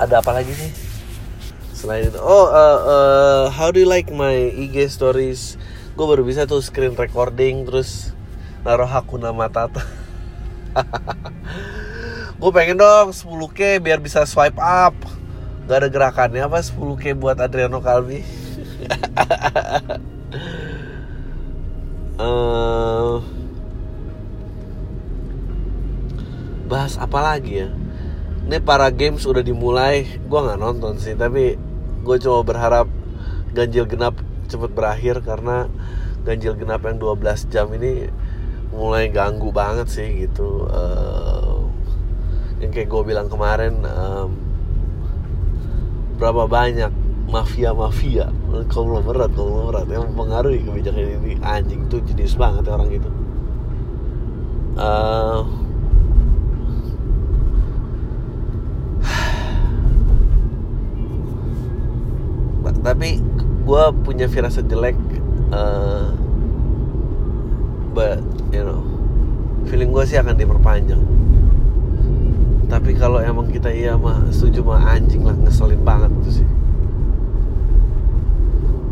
ada 0.00 0.24
apa 0.24 0.30
lagi 0.32 0.52
sih? 0.52 0.72
Selain 1.74 2.08
itu 2.08 2.16
oh 2.16 2.48
uh, 2.48 2.78
uh, 2.80 3.44
how 3.52 3.68
do 3.68 3.82
you 3.82 3.88
like 3.88 4.08
my 4.08 4.32
IG 4.32 4.88
stories? 4.88 5.60
Gue 5.92 6.06
baru 6.08 6.24
bisa 6.24 6.48
tuh 6.48 6.64
screen 6.64 6.96
recording 6.96 7.68
terus 7.68 8.14
naruh 8.64 8.88
Hakuna 8.88 9.28
Matata 9.36 9.84
gue 12.44 12.52
pengen 12.52 12.76
dong 12.76 13.08
10k 13.08 13.80
biar 13.80 14.04
bisa 14.04 14.28
swipe 14.28 14.60
up. 14.60 14.92
Gak 15.64 15.80
ada 15.80 15.88
gerakannya 15.88 16.44
apa 16.44 16.60
10k 16.60 17.16
buat 17.16 17.40
Adriano 17.40 17.80
Kalbi 17.80 18.20
uh, 22.20 23.16
bahas 26.68 27.00
apa 27.00 27.32
lagi 27.32 27.64
ya? 27.64 27.72
Ini 28.44 28.60
para 28.60 28.92
games 28.92 29.24
udah 29.24 29.40
dimulai. 29.40 30.04
Gue 30.28 30.44
nggak 30.44 30.60
nonton 30.60 31.00
sih 31.00 31.16
tapi 31.16 31.56
gue 32.04 32.16
cuma 32.20 32.44
berharap 32.44 32.92
ganjil 33.56 33.88
genap 33.88 34.20
cepet 34.52 34.68
berakhir 34.76 35.24
karena 35.24 35.64
ganjil 36.28 36.60
genap 36.60 36.84
yang 36.84 37.00
12 37.00 37.24
jam 37.48 37.72
ini 37.72 38.12
mulai 38.68 39.08
ganggu 39.08 39.48
banget 39.48 39.88
sih 39.88 40.28
gitu. 40.28 40.68
Uh, 40.68 41.43
yang 42.64 42.72
kayak 42.72 42.88
gue 42.88 43.02
bilang 43.04 43.28
kemarin 43.28 43.84
um, 43.84 44.32
berapa 46.16 46.48
banyak 46.48 46.88
mafia-mafia 47.28 48.32
konglomerat 48.72 49.36
konglomerat 49.36 49.84
yang 49.92 50.08
mempengaruhi 50.08 50.64
kebijakan 50.64 51.20
ini. 51.20 51.36
Anjing 51.44 51.84
tuh 51.92 52.00
jenis 52.08 52.40
banget 52.40 52.64
ya 52.64 52.72
orang 52.72 52.90
itu. 52.90 53.10
Uh, 54.74 55.46
tapi 62.84 63.16
gue 63.64 63.84
punya 64.04 64.28
firasat 64.28 64.68
jelek 64.68 64.92
uh, 65.56 66.12
but 67.96 68.20
you 68.52 68.60
know 68.60 68.84
feeling 69.64 69.88
gue 69.88 70.04
sih 70.04 70.20
akan 70.20 70.36
diperpanjang 70.36 71.00
tapi 72.68 72.96
kalau 72.96 73.20
emang 73.20 73.48
kita 73.52 73.68
iya 73.68 73.94
mah 73.94 74.24
setuju 74.32 74.64
mah 74.64 74.96
anjing 74.96 75.24
lah 75.24 75.36
ngeselin 75.36 75.80
banget 75.84 76.10
tuh 76.24 76.32
sih. 76.40 76.48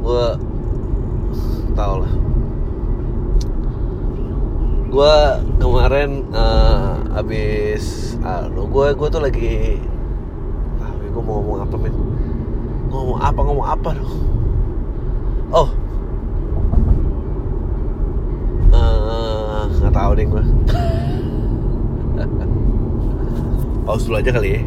Gue 0.03 0.27
tau 1.73 1.95
lah. 2.05 2.13
Gue 4.93 5.15
kemarin 5.57 6.29
uh, 6.37 7.17
abis 7.17 8.17
uh, 8.21 8.45
gue 8.53 8.87
gue 8.93 9.09
tuh 9.09 9.23
lagi 9.25 9.81
ah, 10.85 10.93
gue 10.93 11.23
mau 11.23 11.41
ngomong 11.41 11.65
apa 11.65 11.77
men? 11.81 11.95
Ngomong 12.93 13.19
apa 13.25 13.41
ngomong 13.41 13.67
apa 13.67 13.89
dong? 13.97 14.13
Oh. 15.53 15.69
Eh, 18.73 19.65
nggak 19.81 19.93
uh, 19.93 19.97
tahu 19.97 20.11
deh 20.17 20.25
gue 20.25 20.45
pause 23.83 24.07
dulu 24.07 24.17
aja 24.19 24.31
kali 24.31 24.51
ya. 24.59 24.63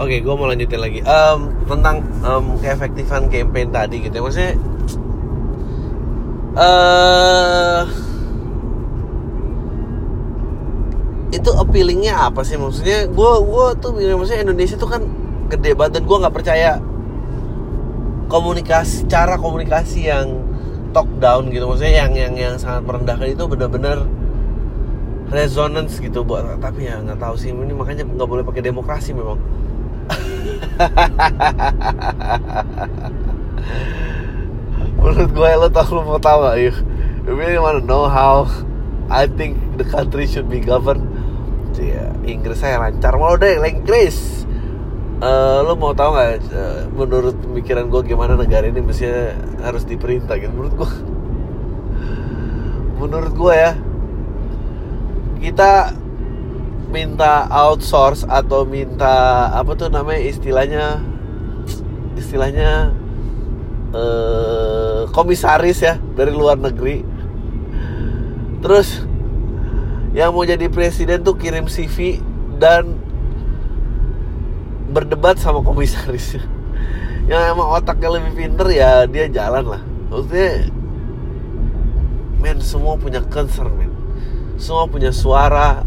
Oke 0.00 0.24
gue 0.24 0.34
mau 0.34 0.48
lanjutin 0.48 0.80
lagi. 0.80 1.00
Um, 1.04 1.52
tentang 1.68 2.02
um, 2.26 2.58
keefektifan 2.58 3.28
campaign 3.28 3.68
tadi 3.70 3.96
gitu 4.02 4.14
ya. 4.18 4.22
Maksudnya 4.24 4.52
uh, 6.58 7.82
itu 11.32 11.50
appealingnya 11.54 12.14
apa 12.28 12.42
sih? 12.42 12.58
Maksudnya 12.58 13.06
gue 13.08 13.32
gue 13.46 13.66
tuh 13.78 13.90
maksudnya 13.94 14.42
Indonesia 14.42 14.76
tuh 14.80 14.90
kan 14.90 15.02
gede 15.52 15.76
banget 15.76 16.00
dan 16.00 16.02
gue 16.08 16.16
nggak 16.16 16.34
percaya 16.34 16.80
komunikasi 18.32 19.04
cara 19.12 19.36
komunikasi 19.36 20.08
yang 20.08 20.40
talk 20.96 21.08
down 21.20 21.52
gitu. 21.52 21.68
Maksudnya 21.68 22.08
yang 22.08 22.12
yang 22.16 22.34
yang 22.34 22.54
sangat 22.56 22.84
merendahkan 22.88 23.28
itu 23.28 23.44
benar-benar 23.44 24.08
resonance 25.32 25.96
gitu 25.96 26.20
buat 26.22 26.44
tapi 26.60 26.84
ya 26.86 27.00
nggak 27.00 27.16
tahu 27.16 27.40
sih 27.40 27.56
ini 27.56 27.72
makanya 27.72 28.04
nggak 28.04 28.28
boleh 28.28 28.44
pakai 28.44 28.68
demokrasi 28.68 29.16
memang. 29.16 29.40
Menurut 35.02 35.34
gue 35.34 35.50
lo 35.58 35.66
tau 35.72 35.88
lo 35.96 36.04
mau 36.06 36.20
tahu 36.20 36.46
gak 36.46 36.62
you 36.62 36.70
really 37.26 37.58
wanna 37.58 37.82
know 37.82 38.06
how 38.06 38.46
I 39.08 39.26
think 39.26 39.56
the 39.80 39.88
country 39.88 40.28
should 40.28 40.52
be 40.52 40.60
governed? 40.60 41.08
Ya 41.80 42.12
Inggris 42.22 42.62
saya 42.62 42.78
lancar. 42.78 43.18
Mau 43.18 43.34
deh 43.40 43.58
Inggris. 43.58 44.46
Uh, 45.22 45.62
lo 45.62 45.78
mau 45.78 45.94
tahu 45.94 46.18
nggak 46.18 46.50
uh, 46.50 46.90
menurut 46.98 47.38
pemikiran 47.38 47.86
gue 47.86 48.02
gimana 48.10 48.34
negara 48.34 48.66
ini 48.66 48.82
mestinya 48.82 49.30
harus 49.62 49.86
diperintah 49.86 50.34
gitu? 50.38 50.50
Menurut 50.50 50.74
gue 50.76 50.90
menurut 53.02 53.34
gue 53.34 53.54
ya 53.54 53.74
kita 55.42 55.90
minta 56.94 57.50
outsource 57.50 58.22
atau 58.30 58.62
minta 58.62 59.48
apa 59.50 59.74
tuh 59.74 59.90
namanya 59.90 60.22
istilahnya 60.22 61.02
istilahnya 62.14 62.94
uh, 63.90 65.10
komisaris 65.10 65.82
ya 65.82 65.98
dari 66.14 66.30
luar 66.30 66.62
negeri. 66.62 67.02
Terus 68.62 69.02
yang 70.14 70.30
mau 70.30 70.46
jadi 70.46 70.70
presiden 70.70 71.26
tuh 71.26 71.34
kirim 71.34 71.66
CV 71.66 72.22
dan 72.62 72.94
berdebat 74.94 75.40
sama 75.42 75.64
komisaris. 75.64 76.38
Yang 77.30 77.42
emang 77.54 77.68
otaknya 77.80 78.18
lebih 78.18 78.32
pinter 78.34 78.66
ya 78.70 79.08
dia 79.08 79.30
jalan 79.30 79.78
lah. 79.78 79.82
Maksudnya 80.10 80.68
men 82.42 82.58
semua 82.60 82.98
punya 82.98 83.24
concern 83.30 83.72
men 83.78 83.91
semua 84.62 84.86
punya 84.86 85.10
suara. 85.10 85.82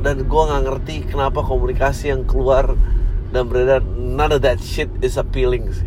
Dan 0.00 0.24
gue 0.24 0.42
nggak 0.42 0.62
ngerti 0.64 0.96
kenapa 1.04 1.44
komunikasi 1.44 2.10
yang 2.10 2.24
keluar 2.24 2.74
dan 3.30 3.46
beredar 3.46 3.84
none 3.84 4.32
of 4.32 4.40
that 4.40 4.58
shit 4.58 4.88
is 5.04 5.20
appealing 5.20 5.68
sih. 5.70 5.86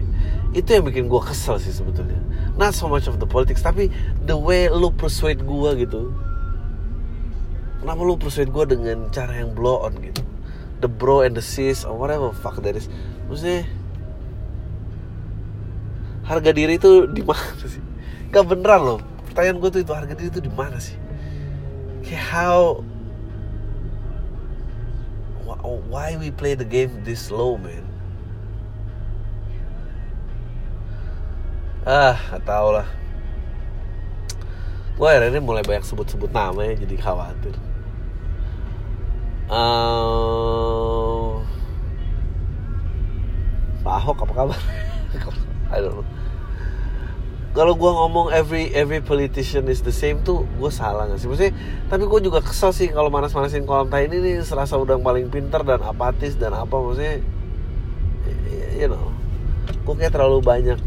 Itu 0.56 0.78
yang 0.78 0.86
bikin 0.88 1.10
gue 1.10 1.20
kesel 1.20 1.58
sih 1.58 1.74
sebetulnya. 1.74 2.22
Not 2.56 2.78
so 2.78 2.88
much 2.88 3.10
of 3.12 3.20
the 3.20 3.28
politics 3.28 3.66
tapi 3.66 3.92
the 4.24 4.38
way 4.38 4.70
lu 4.70 4.94
persuade 4.94 5.44
gue 5.44 5.70
gitu. 5.84 6.14
Kenapa 7.82 8.00
lu 8.06 8.16
persuade 8.16 8.54
gue 8.54 8.78
dengan 8.78 9.10
cara 9.10 9.36
yang 9.36 9.52
blow 9.58 9.84
on 9.84 9.98
gitu? 10.00 10.22
The 10.80 10.88
bro 10.88 11.26
and 11.26 11.36
the 11.36 11.44
sis 11.44 11.84
or 11.84 11.98
whatever 11.98 12.32
fuck 12.32 12.62
that 12.62 12.78
is. 12.78 12.88
Maksudnya 13.28 13.68
harga 16.24 16.56
diri 16.56 16.80
itu 16.80 17.10
di 17.10 17.20
mana 17.26 17.68
sih? 17.68 17.84
Gak 18.32 18.48
beneran 18.48 18.82
loh 18.86 19.15
pertanyaan 19.36 19.60
gue 19.60 19.68
tuh 19.68 19.84
itu 19.84 19.92
harga 19.92 20.16
diri 20.16 20.32
itu 20.32 20.40
di 20.40 20.48
mana 20.48 20.80
sih? 20.80 20.96
Kayak 22.08 22.24
how 22.32 22.80
why 25.92 26.16
we 26.16 26.32
play 26.32 26.56
the 26.56 26.64
game 26.64 27.04
this 27.04 27.28
slow 27.28 27.60
man? 27.60 27.84
Ah 31.84 32.16
gak 32.32 32.48
tau 32.48 32.80
lah. 32.80 32.88
Gue 34.96 35.12
akhirnya 35.12 35.44
mulai 35.44 35.68
banyak 35.68 35.84
sebut-sebut 35.84 36.32
namanya 36.32 36.80
jadi 36.88 36.96
khawatir. 36.96 37.60
Uh, 39.52 41.44
Pak 43.84 43.96
Ahok 44.00 44.24
apa 44.24 44.34
kabar? 44.34 44.60
I 45.76 45.84
don't 45.84 46.00
know 46.00 46.25
kalau 47.56 47.72
gue 47.72 47.88
ngomong 47.88 48.36
every 48.36 48.68
every 48.76 49.00
politician 49.00 49.72
is 49.72 49.80
the 49.80 49.96
same 49.96 50.20
tuh 50.28 50.44
gue 50.60 50.68
salah 50.68 51.08
gak 51.08 51.24
sih? 51.24 51.32
Maksudnya 51.32 51.56
tapi 51.88 52.04
gue 52.04 52.20
juga 52.20 52.44
kesel 52.44 52.76
sih 52.76 52.92
kalau 52.92 53.08
manas-manasin 53.08 53.64
kolam 53.64 53.88
tai 53.88 54.12
ini 54.12 54.20
nih 54.20 54.34
serasa 54.44 54.76
udah 54.76 55.00
paling 55.00 55.32
pinter 55.32 55.64
dan 55.64 55.80
apatis 55.80 56.36
dan 56.36 56.52
apa 56.52 56.76
maksudnya 56.76 57.24
you 58.76 58.92
know. 58.92 59.16
Gue 59.88 59.96
kayak 59.96 60.12
terlalu 60.12 60.44
banyak 60.44 60.78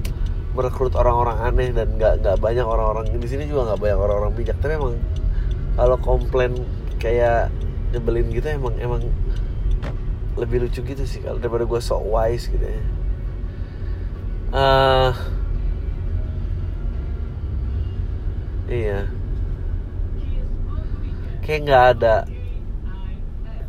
merekrut 0.52 0.92
orang-orang 0.92 1.40
aneh 1.40 1.72
dan 1.72 1.96
nggak 1.96 2.20
nggak 2.20 2.36
banyak 2.36 2.66
orang-orang 2.68 3.16
di 3.16 3.28
sini 3.30 3.48
juga 3.48 3.72
nggak 3.72 3.80
banyak 3.88 3.98
orang-orang 3.98 4.32
bijak. 4.36 4.60
Tapi 4.60 4.76
emang 4.76 5.00
kalau 5.72 5.96
komplain 6.04 6.52
kayak 7.00 7.48
nyebelin 7.96 8.28
gitu 8.28 8.44
emang 8.44 8.76
emang 8.76 9.00
lebih 10.36 10.68
lucu 10.68 10.84
gitu 10.84 11.04
sih 11.08 11.24
kalau 11.24 11.40
daripada 11.40 11.64
gue 11.64 11.80
sok 11.80 12.04
wise 12.12 12.52
gitu 12.52 12.60
ya. 12.60 12.82
Uh, 14.52 15.12
iya. 18.68 19.00
Kayak 21.42 21.60
nggak 21.64 21.84
ada. 21.96 22.16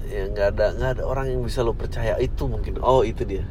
Ya 0.09 0.23
nggak 0.27 0.47
ada 0.57 0.65
nggak 0.75 0.91
ada 0.99 1.03
orang 1.07 1.31
yang 1.31 1.41
bisa 1.41 1.63
lo 1.63 1.73
percaya. 1.73 2.19
Itu 2.19 2.51
mungkin. 2.51 2.77
Oh 2.83 3.01
itu 3.07 3.23
dia. 3.23 3.47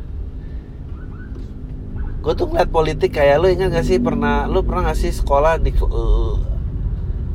Gue 2.18 2.34
tuh 2.34 2.50
ngeliat 2.50 2.68
politik 2.68 3.16
kayak 3.16 3.40
lo 3.40 3.48
ingat 3.48 3.72
gak 3.72 3.86
sih? 3.86 3.96
Pernah 4.02 4.50
lo 4.50 4.66
pernah 4.66 4.90
gak 4.90 4.98
sih 4.98 5.14
sekolah 5.14 5.62
di 5.62 5.70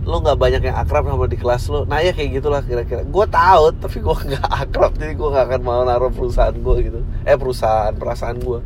lo 0.04 0.19
nggak 0.19 0.36
banyak 0.36 0.62
yang 0.67 0.76
akrab 0.76 1.08
sama 1.08 1.32
di 1.32 1.39
kelas 1.39 1.71
lo? 1.71 1.88
Nah 1.88 2.04
ya 2.04 2.12
kayak 2.12 2.43
gitulah 2.43 2.62
kira-kira. 2.62 3.08
Gue 3.08 3.26
tahu 3.26 3.71
tapi 3.80 4.04
gue 4.04 4.15
nggak 4.36 4.47
akrab. 4.52 4.91
Jadi 4.99 5.15
gue 5.15 5.30
nggak 5.32 5.45
akan 5.47 5.62
mau 5.63 5.82
naruh 5.88 6.12
perusahaan 6.12 6.54
gue 6.54 6.76
gitu. 6.84 6.99
Eh 7.23 7.39
perusahaan 7.39 7.95
perasaan 7.95 8.38
gue 8.43 8.60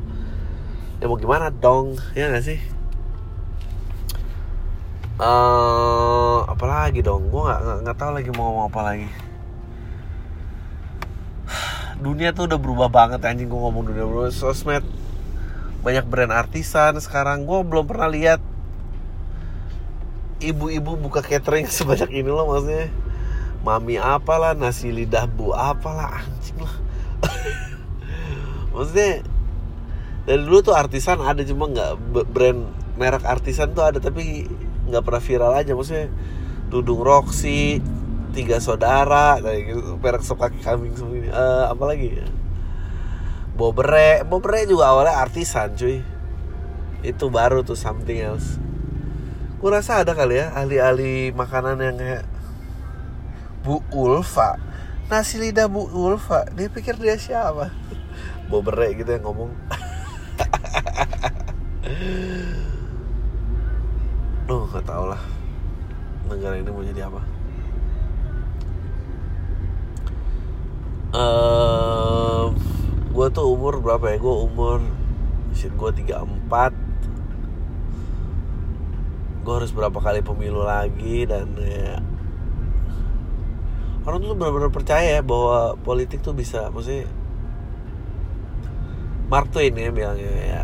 ya 0.97 1.05
mau 1.05 1.17
gimana 1.17 1.53
dong? 1.53 1.93
Ya 2.17 2.29
gak 2.33 2.45
sih 2.45 2.76
uh, 5.21 6.45
apalagi 6.49 7.01
dong? 7.01 7.30
Gue 7.30 7.45
nggak 7.45 7.86
nggak 7.86 7.97
tahu 7.97 8.12
lagi 8.13 8.30
mau 8.34 8.49
ngomong 8.49 8.65
apa 8.69 8.82
lagi. 8.82 9.10
Dunia 11.97 12.30
tuh 12.34 12.45
udah 12.45 12.60
berubah 12.62 12.89
banget 12.93 13.25
anjing 13.25 13.49
gue 13.49 13.60
ngomong 13.60 13.84
dunia 13.89 14.06
berubah. 14.06 14.30
Sosmed 14.30 14.86
banyak 15.82 16.06
brand 16.06 16.34
artisan 16.34 16.97
sekarang. 17.01 17.49
Gue 17.49 17.65
belum 17.65 17.86
pernah 17.89 18.10
lihat 18.10 18.41
ibu-ibu 20.41 20.97
buka 20.97 21.25
catering 21.25 21.65
sebanyak 21.73 22.13
ini 22.13 22.30
loh 22.30 22.45
maksudnya. 22.49 22.89
Mami 23.65 23.97
apalah 23.97 24.53
nasi 24.53 24.93
lidah 24.93 25.25
bu 25.27 25.51
apalah 25.51 26.23
anjing 26.23 26.62
lah. 26.62 26.75
Maksudnya 28.77 29.25
dari 30.30 30.43
dulu 30.43 30.60
tuh 30.62 30.75
artisan 30.77 31.19
ada 31.23 31.41
cuma 31.41 31.65
nggak 31.71 31.91
brand 32.32 32.67
merek 32.99 33.23
artisan 33.23 33.71
tuh 33.71 33.88
ada 33.88 33.97
tapi 34.03 34.45
nggak 34.88 35.04
pernah 35.04 35.23
viral 35.23 35.54
aja 35.54 35.71
maksudnya 35.76 36.08
Dudung 36.67 37.00
Roxy 37.00 37.80
tiga 38.36 38.60
saudara 38.60 39.39
kayak 39.39 39.62
gitu 39.71 39.95
merek 39.97 40.21
sop 40.21 40.43
kaki 40.43 40.60
kambing 40.62 40.93
ini. 40.93 41.32
Uh, 41.32 41.71
apa 41.71 41.84
lagi 41.88 42.21
ya? 42.21 42.28
Bobere 43.58 44.21
Bobere 44.28 44.69
juga 44.69 44.91
awalnya 44.91 45.17
artisan 45.17 45.73
cuy. 45.73 46.04
Itu 47.02 47.32
baru 47.32 47.63
tuh 47.63 47.80
something 47.80 48.19
else. 48.19 48.60
Gue 49.58 49.73
rasa 49.73 50.06
ada 50.06 50.13
kali 50.13 50.38
ya 50.38 50.54
ahli-ahli 50.54 51.34
makanan 51.34 51.82
yang 51.82 51.97
kayak 51.97 52.30
Bu 53.65 53.82
Ulfa. 53.89 54.62
Nasi 55.10 55.39
lidah 55.39 55.71
Bu 55.71 55.88
Ulfa 55.89 56.45
dia 56.54 56.69
pikir 56.69 57.00
dia 57.00 57.17
siapa? 57.17 57.73
Bobere 58.52 58.93
gitu 58.93 59.08
yang 59.08 59.26
ngomong 59.26 59.50
Duh 64.47 64.63
gak 64.71 64.88
tau 64.88 65.12
lah. 65.12 65.19
Negara 66.31 66.55
ini 66.55 66.71
mau 66.71 66.79
jadi 66.79 67.03
apa? 67.03 67.19
Uh, 71.12 72.55
Gue 73.12 73.27
tuh 73.27 73.43
umur 73.43 73.83
berapa 73.83 74.15
ya? 74.15 74.17
Gue 74.23 74.47
umur 74.47 74.79
Shit 75.51 75.75
gue 75.75 75.91
34 75.91 76.71
Gue 79.43 79.53
harus 79.55 79.71
berapa 79.75 79.99
kali 79.99 80.23
pemilu 80.23 80.63
lagi 80.63 81.27
Dan 81.27 81.51
ya. 81.60 81.99
Orang 84.07 84.23
tuh 84.23 84.31
benar-benar 84.31 84.71
percaya 84.71 85.19
ya 85.19 85.21
Bahwa 85.27 85.75
politik 85.83 86.23
tuh 86.23 86.31
bisa 86.31 86.71
Maksudnya 86.71 87.03
Mark 89.27 89.51
Twain 89.51 89.75
ya 89.75 89.91
bilangnya 89.91 90.31
ya 90.39 90.63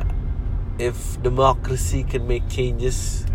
If 0.80 1.20
democracy 1.20 2.08
can 2.08 2.24
make 2.24 2.48
changes 2.48 3.28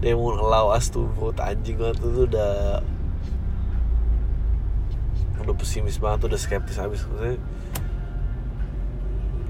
they 0.00 0.16
won't 0.16 0.40
allow 0.40 0.72
us 0.72 0.88
to 0.88 1.04
vote 1.16 1.36
anjing 1.40 1.76
banget 1.76 2.00
tuh 2.00 2.24
udah 2.24 2.80
udah 5.40 5.56
pesimis 5.56 5.96
banget 5.96 6.28
udah 6.28 6.40
skeptis 6.40 6.76
habis 6.76 7.04
maksudnya. 7.04 7.40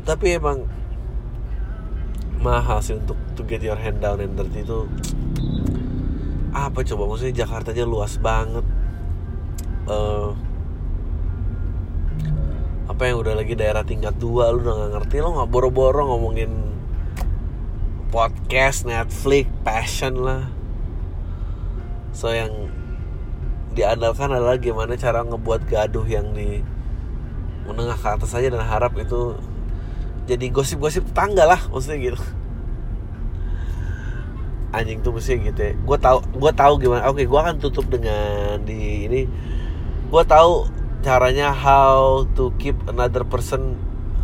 Tapi 0.07 0.27
emang 0.39 0.67
mahal 2.41 2.81
sih 2.81 2.97
untuk 2.97 3.19
to 3.37 3.43
get 3.47 3.61
your 3.61 3.77
hand 3.77 4.01
down 4.01 4.19
and 4.23 4.33
dirty 4.33 4.65
itu 4.65 4.89
apa 6.51 6.83
coba 6.83 7.03
maksudnya 7.07 7.47
Jakarta 7.47 7.71
aja 7.71 7.87
luas 7.87 8.19
banget. 8.19 8.67
Uh, 9.91 10.35
apa 12.91 13.07
yang 13.07 13.23
udah 13.23 13.39
lagi 13.39 13.55
daerah 13.55 13.87
tingkat 13.87 14.19
dua 14.19 14.51
lu 14.51 14.67
udah 14.67 14.75
gak 14.77 14.93
ngerti 14.99 15.23
lo 15.23 15.33
nggak 15.39 15.51
boro-boro 15.51 16.11
ngomongin 16.11 16.51
podcast, 18.11 18.85
Netflix, 18.85 19.46
passion 19.62 20.18
lah. 20.20 20.51
So 22.11 22.35
yang 22.35 22.70
diandalkan 23.70 24.35
adalah 24.35 24.59
gimana 24.59 24.99
cara 24.99 25.23
ngebuat 25.23 25.70
gaduh 25.70 26.03
yang 26.05 26.35
di 26.35 26.61
menengah 27.70 27.94
ke 27.94 28.09
atas 28.11 28.35
aja 28.35 28.51
dan 28.51 28.66
harap 28.66 28.99
itu 28.99 29.38
jadi 30.27 30.51
gosip-gosip 30.51 31.07
tetangga 31.07 31.46
lah 31.46 31.62
maksudnya 31.70 32.12
gitu. 32.12 32.23
Anjing 34.75 35.03
tuh 35.03 35.14
mesti 35.14 35.38
gitu 35.38 35.61
ya. 35.62 35.73
Gue 35.79 35.99
tahu, 35.99 36.18
gue 36.35 36.53
tahu 36.55 36.73
gimana. 36.79 37.07
Oke, 37.11 37.27
gue 37.27 37.40
akan 37.40 37.59
tutup 37.59 37.90
dengan 37.90 38.62
di 38.62 39.07
ini. 39.07 39.23
Gue 40.11 40.23
tahu 40.27 40.66
caranya 41.03 41.51
how 41.55 42.27
to 42.37 42.53
keep 42.59 42.77
another 42.87 43.25
person 43.27 43.79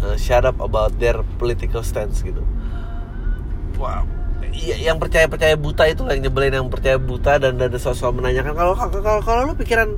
uh, 0.04 0.18
shut 0.18 0.44
up 0.44 0.58
about 0.60 0.94
their 1.00 1.24
political 1.40 1.80
stance 1.80 2.20
gitu 2.20 2.44
wah 3.76 4.04
yang 4.56 4.96
percaya 4.96 5.28
percaya 5.28 5.54
buta 5.56 5.84
itu 5.84 6.00
yang 6.08 6.20
nyebelin 6.24 6.64
yang 6.64 6.68
percaya 6.72 6.96
buta 6.96 7.36
dan 7.36 7.60
dan 7.60 7.72
sosok 7.76 8.20
menanyakan 8.20 8.56
kalau 8.56 8.72
kalau 8.76 9.20
kalau 9.20 9.40
lu 9.48 9.54
pikiran 9.56 9.96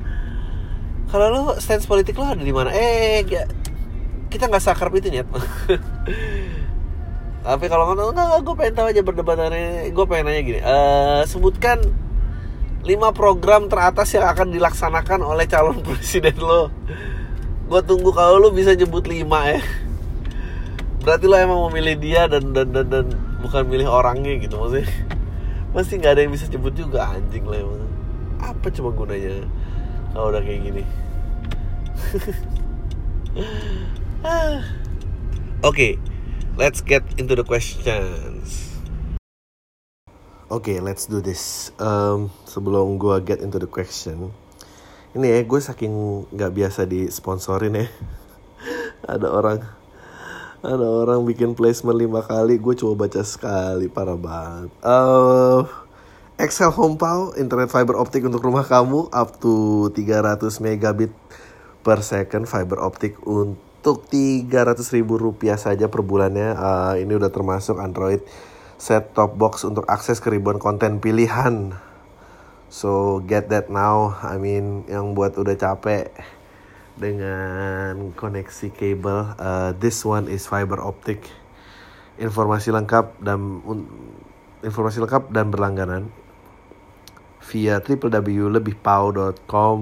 kalau 1.09 1.27
lu 1.31 1.43
stance 1.63 1.89
politik 1.89 2.21
lo 2.21 2.29
ada 2.29 2.43
di 2.43 2.53
mana? 2.53 2.69
Eh 2.75 3.25
kita 4.29 4.51
nggak 4.51 4.61
sakrap 4.61 4.93
itu 4.93 5.09
nih 5.09 5.25
tapi 7.47 7.65
kalau 7.71 7.97
nggak 7.97 8.13
nggak 8.13 8.41
gue 8.45 8.55
pengen 8.61 8.75
tahu 8.77 8.87
aja 8.93 9.01
berdebatannya 9.01 9.89
gue 9.89 10.05
pengen 10.05 10.25
nanya 10.29 10.43
gini 10.45 10.61
uh, 10.61 11.25
sebutkan 11.25 11.81
lima 12.85 13.11
program 13.11 13.67
teratas 13.67 14.15
yang 14.15 14.27
akan 14.29 14.55
dilaksanakan 14.55 15.25
oleh 15.25 15.49
calon 15.51 15.83
presiden 15.87 16.37
lo. 16.39 16.71
Gue 17.69 17.81
tunggu 17.85 18.15
kalau 18.15 18.41
lu 18.41 18.49
bisa 18.55 18.73
nyebut 18.73 19.05
lima 19.05 19.59
ya. 19.59 19.61
Berarti 21.05 21.25
lo 21.29 21.37
emang 21.37 21.61
memilih 21.69 21.97
dia 22.01 22.23
dan 22.31 22.53
dan 22.53 22.69
dan, 22.73 22.87
dan 22.89 23.07
bukan 23.41 23.63
milih 23.67 23.89
orangnya 23.91 24.39
gitu 24.39 24.59
maksudnya. 24.59 24.89
Pasti 25.75 26.01
nggak 26.01 26.13
ada 26.17 26.21
yang 26.27 26.33
bisa 26.33 26.47
sebut 26.49 26.75
juga 26.75 27.11
anjing 27.13 27.45
lah 27.45 27.59
emang. 27.63 27.87
Apa 28.39 28.71
coba 28.71 28.91
gunanya 28.95 29.47
kalau 30.15 30.31
udah 30.31 30.43
kayak 30.43 30.61
gini? 30.63 30.83
Oke 34.19 35.63
okay, 35.63 35.93
let's 36.55 36.83
get 36.83 37.03
into 37.19 37.35
the 37.35 37.47
questions. 37.47 38.79
Oke 40.49 40.73
okay, 40.73 40.79
let's 40.81 41.05
do 41.05 41.21
this. 41.21 41.75
Um, 41.77 42.33
sebelum 42.49 42.97
gue 42.97 43.21
get 43.27 43.45
into 43.45 43.61
the 43.61 43.69
question 43.69 44.33
ini 45.17 45.35
ya 45.35 45.41
gue 45.41 45.61
saking 45.61 46.29
nggak 46.37 46.53
biasa 46.53 46.85
disponsorin 46.85 47.81
ya. 47.81 47.87
Ada 49.13 49.27
orang 49.33 49.65
ada 50.59 50.87
orang 50.87 51.23
bikin 51.23 51.55
placement 51.55 51.95
lima 51.95 52.23
kali 52.27 52.59
gue 52.59 52.75
coba 52.75 53.07
baca 53.07 53.23
sekali 53.23 53.87
parah 53.87 54.19
banget 54.19 54.71
uh, 54.83 55.63
Excel 56.39 56.71
Home 56.75 56.99
Power 56.99 57.35
internet 57.39 57.71
fiber 57.71 57.99
optik 57.99 58.23
untuk 58.23 58.43
rumah 58.43 58.63
kamu 58.67 59.11
up 59.11 59.39
to 59.43 59.87
300 59.95 60.39
megabit 60.63 61.11
per 61.83 62.03
second 62.03 62.47
fiber 62.47 62.79
optik 62.79 63.19
untuk 63.27 64.07
300 64.07 64.79
ribu 64.95 65.19
rupiah 65.19 65.59
saja 65.59 65.91
per 65.91 66.07
bulannya. 66.07 66.55
Uh, 66.55 66.95
ini 67.01 67.17
udah 67.19 67.33
termasuk 67.35 67.83
Android 67.83 68.23
set 68.79 69.17
top 69.19 69.35
box 69.35 69.67
untuk 69.67 69.83
akses 69.91 70.23
ke 70.23 70.31
ribuan 70.31 70.63
konten 70.63 71.03
pilihan. 71.03 71.75
So 72.71 73.19
get 73.27 73.51
that 73.51 73.67
now. 73.67 74.15
I 74.23 74.39
mean 74.39 74.87
yang 74.87 75.19
buat 75.19 75.35
udah 75.35 75.59
capek 75.59 76.15
dengan 76.99 78.13
koneksi 78.13 78.69
kabel. 78.75 79.19
Uh, 79.39 79.71
this 79.79 80.03
one 80.03 80.27
is 80.27 80.45
fiber 80.51 80.83
optic. 80.83 81.31
Informasi 82.19 82.75
lengkap 82.75 83.23
dan 83.23 83.63
informasi 84.67 84.99
lengkap 84.99 85.31
dan 85.31 85.55
berlangganan 85.55 86.11
via 87.49 87.81
www.lebihpau.com 87.81 89.79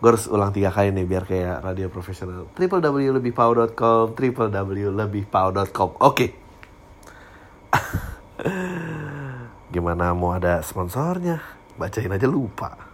gue 0.00 0.08
harus 0.08 0.32
ulang 0.32 0.48
tiga 0.48 0.72
kali 0.72 0.96
nih 0.96 1.04
biar 1.04 1.28
kayak 1.28 1.60
radio 1.60 1.92
profesional 1.92 2.48
www.lebihpau.com 2.56 4.16
www.lebihpau.com 4.16 5.90
oke 6.00 6.00
okay. 6.00 6.32
gimana 9.76 10.16
mau 10.16 10.32
ada 10.32 10.64
sponsornya 10.64 11.44
bacain 11.76 12.08
aja 12.08 12.24
lupa 12.24 12.89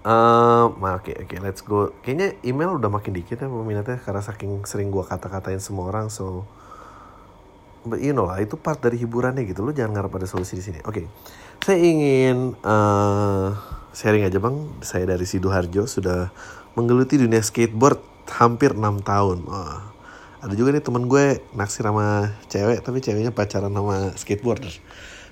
Uh, 0.00 0.72
oke 0.80 1.12
okay, 1.12 1.14
oke 1.20 1.28
okay, 1.28 1.38
let's 1.44 1.60
go. 1.60 1.92
Kayaknya 2.00 2.40
email 2.40 2.80
udah 2.80 2.88
makin 2.88 3.12
dikit 3.12 3.36
ya 3.36 3.52
peminatnya 3.52 4.00
karena 4.00 4.24
saking 4.24 4.64
sering 4.64 4.88
gua 4.88 5.04
kata-katain 5.04 5.60
semua 5.60 5.92
orang 5.92 6.08
so 6.08 6.48
but 7.84 8.00
you 8.00 8.12
know 8.12 8.28
lah 8.28 8.40
itu 8.40 8.60
part 8.60 8.80
dari 8.80 9.00
hiburannya 9.00 9.48
gitu 9.48 9.64
lo 9.64 9.72
jangan 9.72 9.96
ngarep 9.96 10.12
ada 10.20 10.28
solusi 10.28 10.60
di 10.60 10.64
sini 10.64 10.78
oke 10.84 11.00
okay. 11.00 11.04
saya 11.64 11.78
ingin 11.80 12.52
uh, 12.60 13.56
sharing 13.96 14.28
aja 14.28 14.36
bang 14.36 14.56
saya 14.84 15.08
dari 15.08 15.24
sidoarjo 15.24 15.88
sudah 15.88 16.28
menggeluti 16.76 17.16
dunia 17.16 17.40
skateboard 17.40 18.00
hampir 18.36 18.76
enam 18.76 19.00
tahun 19.00 19.48
oh, 19.48 19.80
ada 20.44 20.54
juga 20.54 20.76
nih 20.76 20.84
temen 20.84 21.08
gue 21.08 21.40
naksir 21.56 21.88
sama 21.88 22.36
cewek 22.52 22.84
tapi 22.84 23.00
ceweknya 23.00 23.32
pacaran 23.32 23.72
sama 23.72 24.12
skateboarder 24.16 24.72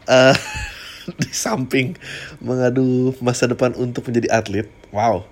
uh, 0.09 0.33
di 1.23 1.33
samping 1.33 1.97
mengadu 2.43 3.17
masa 3.25 3.49
depan 3.49 3.73
untuk 3.77 4.09
menjadi 4.09 4.29
atlet 4.33 4.69
wow 4.93 5.25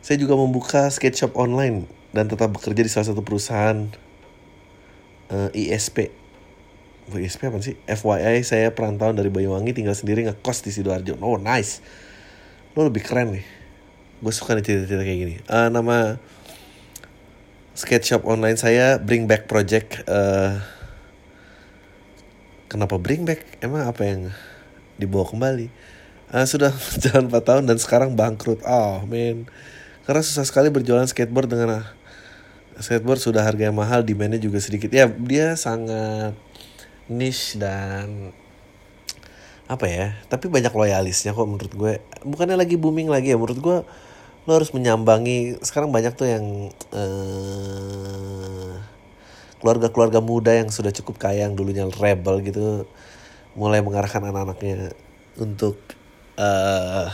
saya 0.00 0.16
juga 0.16 0.34
membuka 0.36 0.88
skate 0.88 1.16
shop 1.16 1.36
online 1.36 1.84
dan 2.10 2.26
tetap 2.26 2.50
bekerja 2.50 2.80
di 2.82 2.90
salah 2.90 3.06
satu 3.12 3.22
perusahaan 3.22 3.86
uh, 5.30 5.48
ISP 5.52 6.10
VSP 7.10 7.50
apa 7.50 7.58
sih? 7.58 7.74
FYI 7.90 8.46
saya 8.46 8.70
perantauan 8.70 9.18
dari 9.18 9.28
Banyuwangi 9.28 9.74
tinggal 9.74 9.98
sendiri 9.98 10.22
ngekos 10.30 10.62
di 10.62 10.70
Sidoarjo. 10.70 11.18
Oh 11.18 11.36
nice. 11.36 11.82
Lo 12.78 12.86
lebih 12.86 13.02
keren 13.02 13.34
nih. 13.34 13.44
Gue 14.22 14.30
suka 14.30 14.54
nih 14.54 14.62
cerita-cerita 14.62 15.02
kayak 15.02 15.18
gini. 15.18 15.34
Uh, 15.50 15.68
nama 15.74 16.22
skate 17.74 18.06
shop 18.06 18.22
online 18.30 18.54
saya 18.54 19.02
Bring 19.02 19.26
Back 19.26 19.50
Project. 19.50 20.06
Uh, 20.06 20.62
kenapa 22.70 22.94
Bring 23.02 23.26
Back? 23.26 23.58
Emang 23.58 23.90
apa 23.90 24.06
yang 24.06 24.30
dibawa 25.00 25.24
kembali? 25.24 25.66
Uh, 26.30 26.44
sudah 26.44 26.70
jalan 27.02 27.32
4 27.32 27.40
tahun 27.40 27.64
dan 27.64 27.76
sekarang 27.80 28.12
bangkrut. 28.12 28.60
Oh 28.68 29.00
man. 29.08 29.48
Karena 30.04 30.20
susah 30.20 30.44
sekali 30.44 30.68
berjualan 30.68 31.08
skateboard 31.08 31.48
dengan 31.48 31.82
skateboard 32.76 33.20
sudah 33.20 33.42
harganya 33.42 33.72
mahal, 33.72 34.04
demandnya 34.04 34.36
juga 34.36 34.60
sedikit. 34.60 34.92
Ya 34.92 35.08
dia 35.08 35.56
sangat 35.56 36.36
niche 37.10 37.58
dan 37.58 38.30
apa 39.70 39.86
ya 39.86 40.18
tapi 40.26 40.50
banyak 40.50 40.74
loyalisnya 40.74 41.30
kok 41.30 41.46
menurut 41.46 41.70
gue 41.70 41.92
bukannya 42.26 42.58
lagi 42.58 42.74
booming 42.74 43.06
lagi 43.06 43.30
ya 43.30 43.38
menurut 43.38 43.58
gue 43.62 43.78
lo 44.48 44.50
harus 44.50 44.74
menyambangi 44.74 45.62
sekarang 45.62 45.94
banyak 45.94 46.10
tuh 46.18 46.26
yang 46.26 46.74
uh, 46.90 48.74
keluarga-keluarga 49.62 50.18
muda 50.18 50.58
yang 50.58 50.74
sudah 50.74 50.90
cukup 50.90 51.22
kaya 51.22 51.46
yang 51.46 51.54
dulunya 51.54 51.86
rebel 51.86 52.42
gitu 52.42 52.82
mulai 53.58 53.82
mengarahkan 53.82 54.22
anak-anaknya 54.22 54.94
untuk 55.38 55.78
uh, 56.38 57.10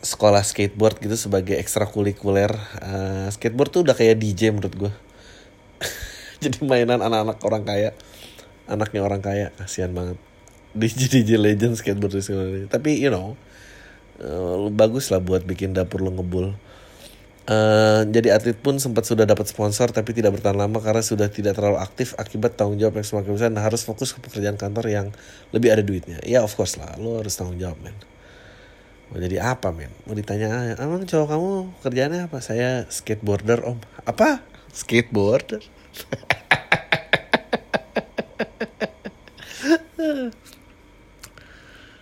sekolah 0.00 0.40
skateboard 0.42 0.98
gitu 0.98 1.16
sebagai 1.16 1.56
ekstrakurikuler. 1.60 2.50
Uh, 2.80 3.28
skateboard 3.30 3.70
tuh 3.70 3.82
udah 3.84 3.94
kayak 3.94 4.18
DJ 4.18 4.50
menurut 4.50 4.74
gue 4.74 4.92
jadi 6.42 6.58
mainan 6.64 7.04
anak-anak 7.04 7.38
orang 7.44 7.64
kaya. 7.64 7.90
Anaknya 8.70 9.02
orang 9.02 9.20
kaya 9.20 9.50
kasihan 9.58 9.90
banget. 9.90 10.18
DJ 10.70 11.10
DJ 11.10 11.30
legend 11.34 11.74
skateboard 11.74 12.14
tapi 12.70 13.02
you 13.02 13.10
know 13.10 13.34
uh, 14.22 14.70
bagus 14.70 15.10
lah 15.10 15.18
buat 15.18 15.42
bikin 15.42 15.74
dapur 15.74 15.98
lo 15.98 16.14
ngebul 16.14 16.54
uh, 17.50 18.06
jadi 18.06 18.38
atlet 18.38 18.54
pun 18.54 18.78
sempat 18.78 19.04
sudah 19.04 19.26
dapat 19.26 19.50
sponsor 19.50 19.90
tapi 19.90 20.14
tidak 20.14 20.38
bertahan 20.38 20.54
lama 20.54 20.78
karena 20.78 21.02
sudah 21.02 21.26
tidak 21.26 21.58
terlalu 21.58 21.82
aktif 21.82 22.14
akibat 22.14 22.54
tanggung 22.54 22.78
jawab 22.78 23.02
yang 23.02 23.06
semakin 23.06 23.30
besar. 23.34 23.50
Nah 23.50 23.66
harus 23.66 23.82
fokus 23.82 24.14
ke 24.14 24.22
pekerjaan 24.22 24.54
kantor 24.54 24.86
yang 24.86 25.06
lebih 25.50 25.74
ada 25.74 25.82
duitnya. 25.82 26.22
Ya 26.22 26.46
of 26.46 26.54
course 26.54 26.78
lah 26.78 26.94
lo 26.96 27.18
harus 27.18 27.34
tanggung 27.34 27.58
jawab 27.58 27.76
men. 27.82 27.96
Mau 29.10 29.18
jadi 29.18 29.42
apa 29.42 29.74
men? 29.74 29.90
Mau 30.06 30.14
ditanya 30.14 30.78
emang 30.78 31.02
cowok 31.02 31.26
kamu 31.26 31.50
kerjanya 31.82 32.30
apa? 32.30 32.38
Saya 32.38 32.86
skateboarder 32.86 33.66
om. 33.66 33.82
Apa? 34.06 34.38
Skateboarder? 34.70 35.58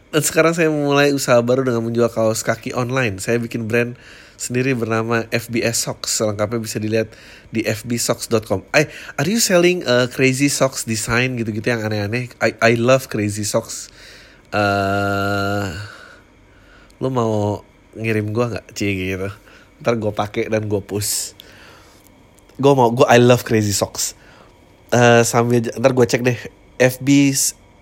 Dan 0.09 0.25
sekarang 0.25 0.57
saya 0.57 0.73
mulai 0.73 1.13
usaha 1.13 1.37
baru 1.45 1.69
dengan 1.69 1.85
menjual 1.85 2.09
kaos 2.09 2.41
kaki 2.41 2.73
online. 2.73 3.21
Saya 3.21 3.37
bikin 3.37 3.69
brand 3.69 3.93
sendiri 4.39 4.73
bernama 4.73 5.27
FBS 5.35 5.85
Socks. 5.85 6.15
Selengkapnya 6.23 6.63
bisa 6.63 6.79
dilihat 6.79 7.11
di 7.51 7.67
fbsocks.com. 7.67 8.63
I, 8.71 8.87
are 9.19 9.29
you 9.29 9.43
selling 9.43 9.83
uh, 9.83 10.07
crazy 10.07 10.47
socks 10.47 10.87
design 10.87 11.35
gitu-gitu 11.35 11.67
yang 11.67 11.83
aneh-aneh? 11.83 12.31
I, 12.39 12.55
I 12.63 12.73
love 12.79 13.11
crazy 13.11 13.43
socks. 13.43 13.91
Uh, 14.55 15.75
lo 17.03 17.11
mau 17.11 17.61
ngirim 17.99 18.31
gue 18.31 18.45
nggak 18.55 18.67
cie 18.79 18.95
gitu? 18.95 19.29
Ntar 19.83 19.99
gue 19.99 20.13
pakai 20.15 20.47
dan 20.47 20.71
gue 20.71 20.81
push. 20.81 21.35
Gue 22.57 22.73
mau, 22.79 22.95
gue 22.95 23.05
I 23.11 23.19
love 23.19 23.43
crazy 23.43 23.75
socks. 23.75 24.15
Uh, 24.89 25.21
sambil 25.27 25.67
ntar 25.67 25.93
gue 25.93 26.07
cek 26.07 26.23
deh 26.25 26.39
FB 26.79 27.35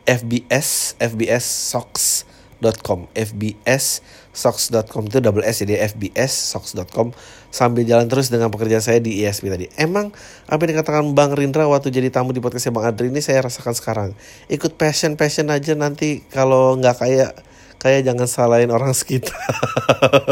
FBS 0.06 0.98
FBS 0.98 1.44
socks.com 1.44 3.06
FBS 3.14 4.02
socks.com 4.36 5.08
itu 5.08 5.18
double 5.24 5.40
S 5.40 5.64
jadi 5.64 5.80
FBS 5.88 6.52
socks.com 6.52 7.16
sambil 7.48 7.88
jalan 7.88 8.04
terus 8.04 8.28
dengan 8.28 8.52
pekerjaan 8.52 8.84
saya 8.84 9.00
di 9.00 9.24
ISP 9.24 9.48
tadi. 9.48 9.72
Emang 9.80 10.12
apa 10.44 10.60
yang 10.68 10.76
dikatakan 10.76 11.16
Bang 11.16 11.32
Rindra 11.32 11.64
waktu 11.64 11.88
jadi 11.88 12.12
tamu 12.12 12.36
di 12.36 12.44
podcastnya 12.44 12.76
Bang 12.76 12.84
Adri 12.84 13.08
ini 13.08 13.24
saya 13.24 13.40
rasakan 13.48 13.72
sekarang. 13.72 14.10
Ikut 14.52 14.76
passion 14.76 15.16
passion 15.16 15.48
aja 15.48 15.72
nanti 15.72 16.20
kalau 16.28 16.76
nggak 16.76 17.00
kayak 17.00 17.32
kayak 17.80 18.04
jangan 18.04 18.28
salahin 18.28 18.68
orang 18.68 18.92
sekitar. 18.92 19.40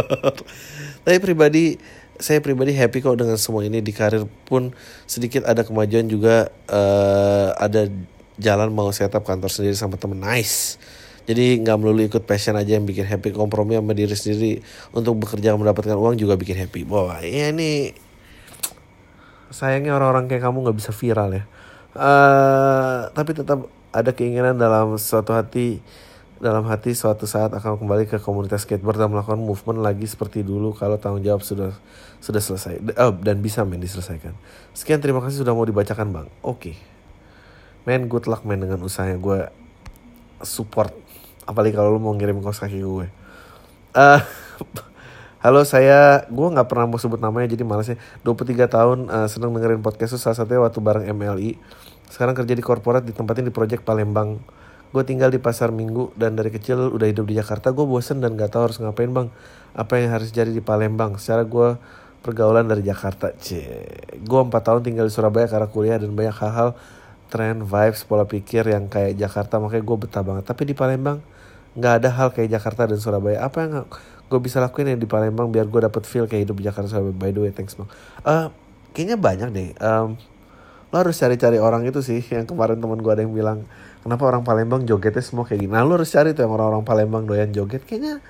Tapi 1.09 1.17
pribadi 1.25 1.81
saya 2.21 2.39
pribadi 2.45 2.77
happy 2.77 3.03
kok 3.03 3.17
dengan 3.19 3.41
semua 3.41 3.65
ini 3.67 3.81
di 3.81 3.91
karir 3.91 4.29
pun 4.47 4.71
sedikit 5.09 5.49
ada 5.49 5.67
kemajuan 5.67 6.07
juga 6.07 6.53
uh, 6.71 7.57
ada 7.59 7.91
jalan 8.39 8.71
mau 8.71 8.91
setup 8.95 9.27
kantor 9.27 9.51
sendiri 9.51 9.75
sama 9.75 9.99
temen 9.99 10.19
nice 10.19 10.79
jadi 11.25 11.61
nggak 11.61 11.77
melulu 11.81 12.05
ikut 12.05 12.25
passion 12.29 12.57
aja 12.57 12.77
yang 12.77 12.85
bikin 12.85 13.09
happy 13.09 13.33
kompromi 13.33 13.77
sama 13.77 13.97
diri 13.97 14.13
sendiri 14.13 14.61
untuk 14.93 15.19
bekerja 15.21 15.57
mendapatkan 15.57 15.97
uang 15.97 16.21
juga 16.21 16.37
bikin 16.37 16.57
happy 16.61 16.85
wah 16.89 17.21
ya 17.25 17.51
ini 17.51 17.97
sayangnya 19.49 19.97
orang-orang 19.97 20.29
kayak 20.29 20.45
kamu 20.45 20.69
nggak 20.69 20.77
bisa 20.79 20.91
viral 20.93 21.31
ya 21.33 21.45
uh, 21.97 23.09
tapi 23.13 23.31
tetap 23.33 23.69
ada 23.95 24.11
keinginan 24.11 24.59
dalam 24.59 24.99
suatu 24.99 25.33
hati 25.33 25.79
dalam 26.43 26.67
hati 26.67 26.93
suatu 26.93 27.25
saat 27.25 27.55
akan 27.55 27.79
kembali 27.81 28.11
ke 28.11 28.19
komunitas 28.21 28.67
skateboard 28.67 28.99
dan 29.01 29.09
melakukan 29.09 29.39
movement 29.39 29.81
lagi 29.81 30.05
seperti 30.05 30.45
dulu 30.45 30.75
kalau 30.75 30.99
tanggung 30.99 31.23
jawab 31.23 31.41
sudah 31.41 31.73
sudah 32.19 32.43
selesai 32.43 32.83
oh, 33.01 33.15
dan 33.17 33.39
bisa 33.41 33.63
men 33.63 33.81
diselesaikan. 33.81 34.35
Sekian 34.77 34.99
terima 34.99 35.23
kasih 35.23 35.47
sudah 35.47 35.55
mau 35.57 35.65
dibacakan 35.65 36.11
bang. 36.11 36.27
Oke. 36.43 36.75
Okay 36.75 36.77
men 37.85 38.09
good 38.09 38.25
luck 38.25 38.43
men 38.49 38.65
dengan 38.65 38.81
usahanya 38.81 39.21
gue 39.21 39.41
support 40.41 40.93
apalagi 41.45 41.77
kalau 41.77 41.97
lu 41.97 42.01
mau 42.01 42.13
ngirim 42.17 42.41
kos 42.41 42.61
kaki 42.61 42.81
gue. 42.81 43.07
Uh, 43.95 44.21
halo 45.45 45.63
saya 45.63 46.25
gue 46.27 46.49
nggak 46.51 46.67
pernah 46.67 46.89
mau 46.89 46.99
sebut 46.99 47.21
namanya 47.21 47.53
jadi 47.53 47.63
malasnya 47.69 48.01
23 48.25 48.65
tahun 48.65 48.99
uh, 49.13 49.29
seneng 49.29 49.53
dengerin 49.53 49.85
podcast 49.85 50.17
salah 50.17 50.35
satunya 50.35 50.65
waktu 50.65 50.81
bareng 50.81 51.05
MLI 51.13 51.61
sekarang 52.09 52.33
kerja 52.33 52.55
di 52.57 52.65
korporat 52.65 53.03
ditempatin 53.05 53.49
di 53.49 53.53
project 53.55 53.83
Palembang. 53.83 54.41
Gue 54.95 55.03
tinggal 55.03 55.35
di 55.35 55.43
pasar 55.43 55.75
minggu 55.75 56.15
dan 56.15 56.39
dari 56.39 56.55
kecil 56.55 56.95
udah 56.95 57.11
hidup 57.11 57.27
di 57.27 57.35
Jakarta. 57.35 57.75
Gue 57.75 57.83
bosen 57.83 58.23
dan 58.23 58.39
gak 58.39 58.55
tahu 58.55 58.71
harus 58.71 58.79
ngapain 58.79 59.11
bang. 59.11 59.27
Apa 59.75 59.99
yang 59.99 60.15
harus 60.15 60.31
jadi 60.31 60.55
di 60.55 60.63
Palembang? 60.63 61.19
Secara 61.19 61.43
gue 61.43 61.75
pergaulan 62.23 62.65
dari 62.65 62.87
Jakarta 62.87 63.37
gue 64.17 64.41
empat 64.49 64.63
tahun 64.65 64.81
tinggal 64.81 65.11
di 65.11 65.13
Surabaya 65.13 65.45
karena 65.45 65.69
kuliah 65.69 65.99
dan 66.01 66.17
banyak 66.17 66.33
hal-hal 66.33 66.73
tren 67.29 67.61
vibes 67.67 68.01
pola 68.09 68.25
pikir 68.25 68.65
yang 68.65 68.89
kayak 68.89 69.19
Jakarta 69.19 69.59
makanya 69.59 69.83
gue 69.83 69.97
betah 69.99 70.23
banget. 70.23 70.45
Tapi 70.47 70.63
di 70.71 70.75
Palembang 70.79 71.19
nggak 71.75 71.95
ada 72.03 72.09
hal 72.15 72.29
kayak 72.31 72.55
Jakarta 72.55 72.87
dan 72.87 72.99
Surabaya. 72.99 73.43
Apa 73.43 73.57
yang 73.67 73.73
gue 74.31 74.41
bisa 74.41 74.63
lakuin 74.63 74.95
yang 74.95 75.01
di 75.03 75.07
Palembang 75.11 75.51
biar 75.51 75.69
gue 75.69 75.81
dapet 75.85 76.03
feel 76.09 76.25
kayak 76.27 76.49
hidup 76.49 76.57
di 76.59 76.65
Jakarta 76.67 76.99
by 77.03 77.31
the 77.35 77.41
way 77.45 77.53
thanks 77.53 77.75
bang. 77.77 77.91
Uh, 78.23 78.49
kayaknya 78.95 79.19
banyak 79.19 79.49
deh. 79.51 79.71
Um, 79.83 80.17
lo 80.95 80.97
harus 81.03 81.19
cari-cari 81.19 81.59
orang 81.59 81.83
itu 81.85 82.01
sih. 82.01 82.23
Yang 82.23 82.55
kemarin 82.55 82.79
teman 82.79 83.03
gue 83.03 83.13
ada 83.13 83.23
yang 83.27 83.35
bilang 83.35 83.67
kenapa 84.07 84.23
orang 84.31 84.47
Palembang 84.47 84.87
jogetnya 84.87 85.21
semua 85.21 85.45
kayak 85.45 85.67
gini? 85.67 85.73
Nah 85.75 85.83
lo 85.83 85.99
harus 85.99 86.11
cari 86.11 86.31
tuh 86.33 86.47
yang 86.47 86.55
orang-orang 86.55 86.87
Palembang 86.87 87.27
doyan 87.27 87.51
joget. 87.51 87.83
Kayaknya 87.83 88.23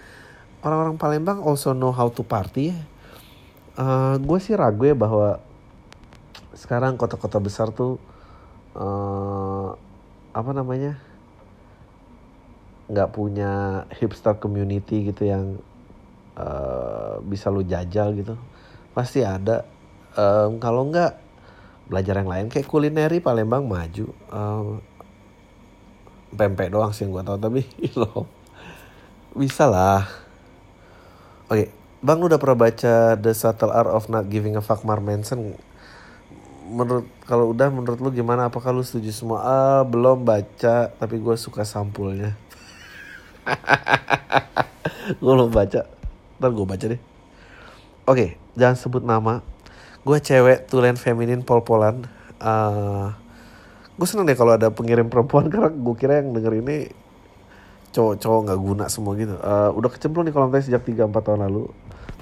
orang-orang 0.65 0.97
Palembang 0.97 1.39
also 1.45 1.77
know 1.77 1.93
how 1.93 2.09
to 2.09 2.25
party 2.25 2.73
ya. 2.73 2.79
Uh, 3.75 4.17
gue 4.23 4.39
sih 4.41 4.55
ragu 4.55 4.87
ya 4.87 4.95
bahwa 4.95 5.43
sekarang 6.55 6.95
kota-kota 6.95 7.43
besar 7.43 7.75
tuh 7.75 7.99
uh, 8.79 9.75
apa 10.31 10.51
namanya 10.55 10.97
nggak 12.85 13.11
punya 13.17 13.85
hipster 13.97 14.37
community 14.37 15.09
gitu 15.09 15.25
yang 15.25 15.57
uh, 16.37 17.21
bisa 17.25 17.49
lu 17.49 17.65
jajal 17.65 18.13
gitu. 18.13 18.35
Pasti 18.93 19.25
ada. 19.25 19.65
Um, 20.15 20.63
kalau 20.63 20.87
nggak 20.89 21.17
belajar 21.89 22.21
yang 22.21 22.31
lain. 22.31 22.47
Kayak 22.53 22.69
kulineri 22.69 23.19
Palembang 23.21 23.65
maju. 23.65 24.07
Um, 24.29 24.85
pempek 26.35 26.69
doang 26.75 26.91
sih 26.91 27.07
yang 27.07 27.15
gue 27.15 27.23
tau 27.23 27.39
tapi 27.39 27.63
lo 28.01 28.27
bisa 29.35 29.71
lah. 29.71 30.05
Oke 31.49 31.51
okay. 31.51 31.67
bang 32.03 32.19
lu 32.19 32.27
udah 32.27 32.41
pernah 32.43 32.59
baca 32.69 33.15
The 33.17 33.33
Subtle 33.33 33.73
Art 33.73 33.91
of 33.91 34.11
Not 34.11 34.29
Giving 34.29 34.59
a 34.59 34.63
Fuck 34.63 34.83
Mar 34.83 34.99
Manson? 34.99 35.55
Menurut 36.65 37.07
kalau 37.29 37.55
udah 37.55 37.71
menurut 37.71 38.03
lu 38.03 38.11
gimana? 38.11 38.51
Apakah 38.51 38.75
lu 38.75 38.83
setuju 38.83 39.15
semua? 39.15 39.39
Ah 39.43 39.83
belum 39.87 40.27
baca 40.27 40.91
tapi 40.91 41.17
gue 41.23 41.37
suka 41.39 41.63
sampulnya 41.63 42.35
gue 45.21 45.33
belum 45.33 45.51
baca. 45.53 45.87
Ntar 46.41 46.51
gue 46.51 46.67
baca 46.67 46.85
deh. 46.91 47.01
Oke 48.05 48.37
jangan 48.59 48.77
sebut 48.79 49.03
nama. 49.03 49.43
Gue 50.05 50.21
cewek 50.21 50.69
tulen 50.69 50.97
feminin 50.97 51.43
pol-polan. 51.43 52.05
Uh, 52.39 53.15
gue 53.97 54.07
seneng 54.07 54.27
deh 54.27 54.37
kalau 54.37 54.55
ada 54.55 54.69
pengirim 54.69 55.09
perempuan 55.09 55.49
karena 55.53 55.71
gue 55.71 55.95
kira 55.97 56.21
yang 56.23 56.35
denger 56.35 56.61
ini 56.61 56.77
cowok-cowok 57.95 58.41
nggak 58.51 58.61
guna 58.61 58.85
semua 58.91 59.13
gitu. 59.15 59.39
Uh, 59.39 59.71
udah 59.79 59.91
kecemplung 59.91 60.27
nih 60.27 60.35
kolam 60.35 60.51
tadi 60.51 60.67
sejak 60.67 60.83
3-4 60.83 61.15
tahun 61.15 61.41
lalu. 61.47 61.71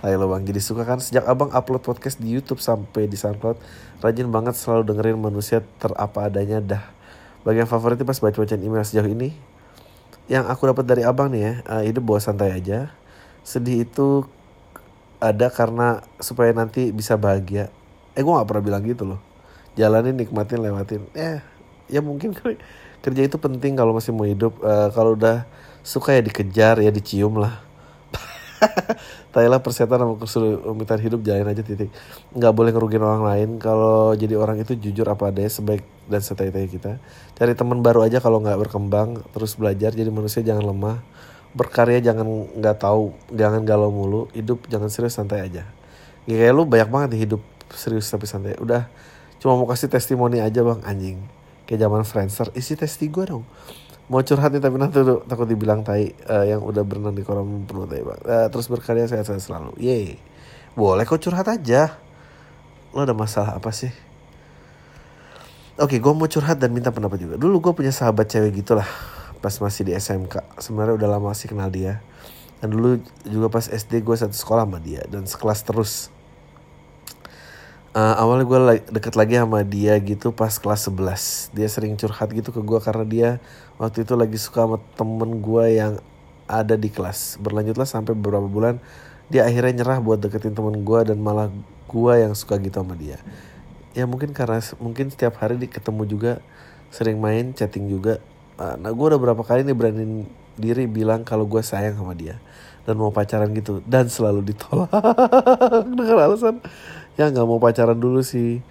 Ayo 0.03 0.19
lo 0.19 0.27
bang, 0.35 0.43
jadi 0.43 0.59
suka 0.59 0.83
kan? 0.83 0.99
Sejak 0.99 1.23
abang 1.31 1.55
upload 1.55 1.79
podcast 1.79 2.19
di 2.19 2.27
YouTube 2.35 2.59
sampai 2.59 3.07
di 3.07 3.15
SoundCloud 3.15 3.55
Rajin 4.03 4.35
banget 4.35 4.59
selalu 4.59 4.83
dengerin 4.91 5.15
manusia 5.15 5.63
terapa 5.79 6.27
adanya 6.27 6.59
dah. 6.59 6.85
Bagian 7.47 7.71
favoritnya 7.71 8.03
pas 8.03 8.19
baca-bacaan 8.19 8.59
email 8.59 8.83
sejauh 8.83 9.07
ini 9.07 9.31
yang 10.33 10.49
aku 10.49 10.65
dapat 10.65 10.89
dari 10.89 11.05
abang 11.05 11.29
nih 11.29 11.43
ya 11.45 11.53
uh, 11.69 11.83
hidup 11.85 12.09
bawa 12.09 12.21
santai 12.25 12.57
aja. 12.57 12.89
Sedih 13.45 13.85
itu 13.85 14.25
ada 15.21 15.53
karena 15.53 16.01
supaya 16.17 16.57
nanti 16.57 16.89
bisa 16.89 17.21
bahagia. 17.21 17.69
Eh 18.17 18.25
gue 18.25 18.33
nggak 18.33 18.49
pernah 18.49 18.65
bilang 18.65 18.83
gitu 18.89 19.05
loh. 19.05 19.21
Jalanin 19.77 20.17
nikmatin 20.17 20.65
lewatin. 20.65 21.05
Eh 21.13 21.45
ya 21.93 22.01
mungkin 22.01 22.33
kerja 23.05 23.23
itu 23.29 23.37
penting 23.37 23.77
kalau 23.77 23.93
masih 23.93 24.17
mau 24.17 24.25
hidup. 24.25 24.57
Uh, 24.65 24.89
kalau 24.97 25.13
udah 25.21 25.45
suka 25.85 26.17
ya 26.17 26.25
dikejar 26.25 26.81
ya 26.81 26.89
dicium 26.89 27.37
lah 27.37 27.61
Thailand 29.35 29.63
persetan 29.65 29.99
sama 29.99 30.15
kesulitan 30.21 31.01
hidup 31.01 31.21
jalan 31.25 31.49
aja 31.51 31.63
titik. 31.65 31.91
Nggak 32.37 32.53
boleh 32.53 32.71
ngerugin 32.71 33.03
orang 33.03 33.25
lain. 33.25 33.49
Kalau 33.59 34.15
jadi 34.15 34.35
orang 34.39 34.61
itu 34.63 34.79
jujur 34.79 35.07
apa 35.09 35.33
adanya 35.33 35.51
sebaik 35.51 35.83
dan 36.07 36.21
setai-tai 36.21 36.69
kita. 36.69 37.01
Cari 37.35 37.53
teman 37.57 37.81
baru 37.81 38.07
aja 38.07 38.21
kalau 38.23 38.39
nggak 38.45 38.59
berkembang. 38.69 39.23
Terus 39.35 39.57
belajar 39.59 39.91
jadi 39.95 40.11
manusia 40.13 40.45
jangan 40.45 40.69
lemah. 40.69 40.99
Berkarya 41.53 42.01
jangan 42.01 42.27
nggak 42.57 42.77
tahu, 42.81 43.13
jangan 43.33 43.63
galau 43.67 43.91
mulu. 43.93 44.29
Hidup 44.33 44.69
jangan 44.69 44.89
serius 44.89 45.17
santai 45.17 45.45
aja. 45.45 45.67
Ya, 46.29 46.35
kayak 46.39 46.55
lu 46.55 46.63
banyak 46.65 46.89
banget 46.89 47.09
nih 47.19 47.21
hidup 47.27 47.43
serius 47.75 48.07
tapi 48.09 48.31
santai. 48.31 48.55
Udah 48.63 48.87
cuma 49.43 49.59
mau 49.59 49.67
kasih 49.67 49.91
testimoni 49.91 50.39
aja 50.39 50.63
bang 50.63 50.81
anjing. 50.87 51.19
Kayak 51.67 51.89
zaman 51.89 52.03
Friendster, 52.03 52.49
isi 52.59 52.75
testi 52.75 53.07
gue 53.07 53.25
dong 53.27 53.47
mau 54.13 54.21
curhat 54.21 54.53
nih 54.53 54.61
tapi 54.61 54.77
nanti 54.77 55.01
tuh 55.01 55.25
takut 55.25 55.49
dibilang 55.49 55.81
tai 55.81 56.13
uh, 56.29 56.45
yang 56.45 56.61
udah 56.61 56.85
berenang 56.85 57.17
di 57.17 57.25
kolam 57.25 57.65
penuh 57.65 57.89
tai 57.89 58.05
bang 58.05 58.21
uh, 58.29 58.47
terus 58.53 58.69
berkarya 58.69 59.09
saya 59.09 59.25
saya 59.25 59.41
selalu 59.41 59.73
ye 59.81 60.21
boleh 60.77 61.09
kok 61.09 61.17
curhat 61.17 61.49
aja 61.49 61.97
lo 62.93 63.09
ada 63.09 63.17
masalah 63.17 63.57
apa 63.57 63.73
sih 63.73 63.89
Oke, 65.81 65.97
gue 65.97 66.13
mau 66.13 66.29
curhat 66.29 66.61
dan 66.61 66.69
minta 66.69 66.93
pendapat 66.93 67.17
juga. 67.17 67.35
Dulu 67.41 67.57
gue 67.65 67.73
punya 67.73 67.89
sahabat 67.89 68.29
cewek 68.29 68.61
gitulah 68.61 68.85
pas 69.41 69.57
masih 69.57 69.89
di 69.89 69.97
SMK. 69.97 70.61
Sebenarnya 70.61 71.01
udah 71.01 71.09
lama 71.17 71.33
sih 71.33 71.49
kenal 71.49 71.73
dia. 71.73 72.05
Dan 72.61 72.77
dulu 72.77 73.01
juga 73.25 73.49
pas 73.49 73.65
SD 73.65 74.05
gue 74.05 74.13
satu 74.13 74.37
sekolah 74.37 74.69
sama 74.69 74.79
dia 74.85 75.01
dan 75.09 75.25
sekelas 75.25 75.65
terus 75.65 76.13
uh, 77.93 78.15
awalnya 78.19 78.45
gue 78.49 78.59
deket 78.93 79.15
lagi 79.17 79.37
sama 79.37 79.61
dia 79.65 79.97
gitu 80.01 80.33
pas 80.33 80.53
kelas 80.57 80.89
11 80.89 81.57
dia 81.57 81.69
sering 81.69 81.95
curhat 81.97 82.29
gitu 82.33 82.51
ke 82.53 82.61
gue 82.61 82.81
karena 82.81 83.05
dia 83.05 83.31
waktu 83.77 84.05
itu 84.05 84.15
lagi 84.17 84.37
suka 84.41 84.65
sama 84.65 84.79
temen 84.97 85.41
gue 85.41 85.65
yang 85.77 85.93
ada 86.51 86.77
di 86.77 86.93
kelas. 86.93 87.41
Berlanjutlah 87.41 87.89
sampai 87.89 88.13
beberapa 88.13 88.45
bulan 88.45 88.77
dia 89.33 89.49
akhirnya 89.49 89.81
nyerah 89.81 89.99
buat 90.05 90.21
deketin 90.21 90.53
temen 90.53 90.85
gue 90.85 91.01
dan 91.09 91.17
malah 91.17 91.49
gue 91.89 92.13
yang 92.17 92.37
suka 92.37 92.61
gitu 92.61 92.83
sama 92.83 92.97
dia. 92.99 93.17
Ya 93.97 94.09
mungkin 94.09 94.33
karena 94.33 94.61
mungkin 94.81 95.13
setiap 95.13 95.41
hari 95.41 95.61
ketemu 95.69 96.03
juga 96.09 96.33
sering 96.93 97.21
main 97.21 97.57
chatting 97.57 97.89
juga. 97.89 98.21
Uh, 98.61 98.77
nah 98.77 98.93
gue 98.93 99.07
udah 99.09 99.21
berapa 99.21 99.41
kali 99.41 99.65
nih 99.65 99.77
berani 99.77 100.29
diri 100.61 100.85
bilang 100.85 101.25
kalau 101.25 101.49
gue 101.49 101.65
sayang 101.65 101.97
sama 101.97 102.13
dia 102.13 102.37
dan 102.85 102.99
mau 102.99 103.09
pacaran 103.15 103.49
gitu 103.57 103.81
dan 103.89 104.13
selalu 104.13 104.53
ditolak. 104.53 104.93
Dengan 105.97 106.19
alasan 106.21 106.61
ya 107.17 107.29
nggak 107.29 107.47
mau 107.47 107.61
pacaran 107.61 107.99
dulu 107.99 108.25
sih. 108.25 108.65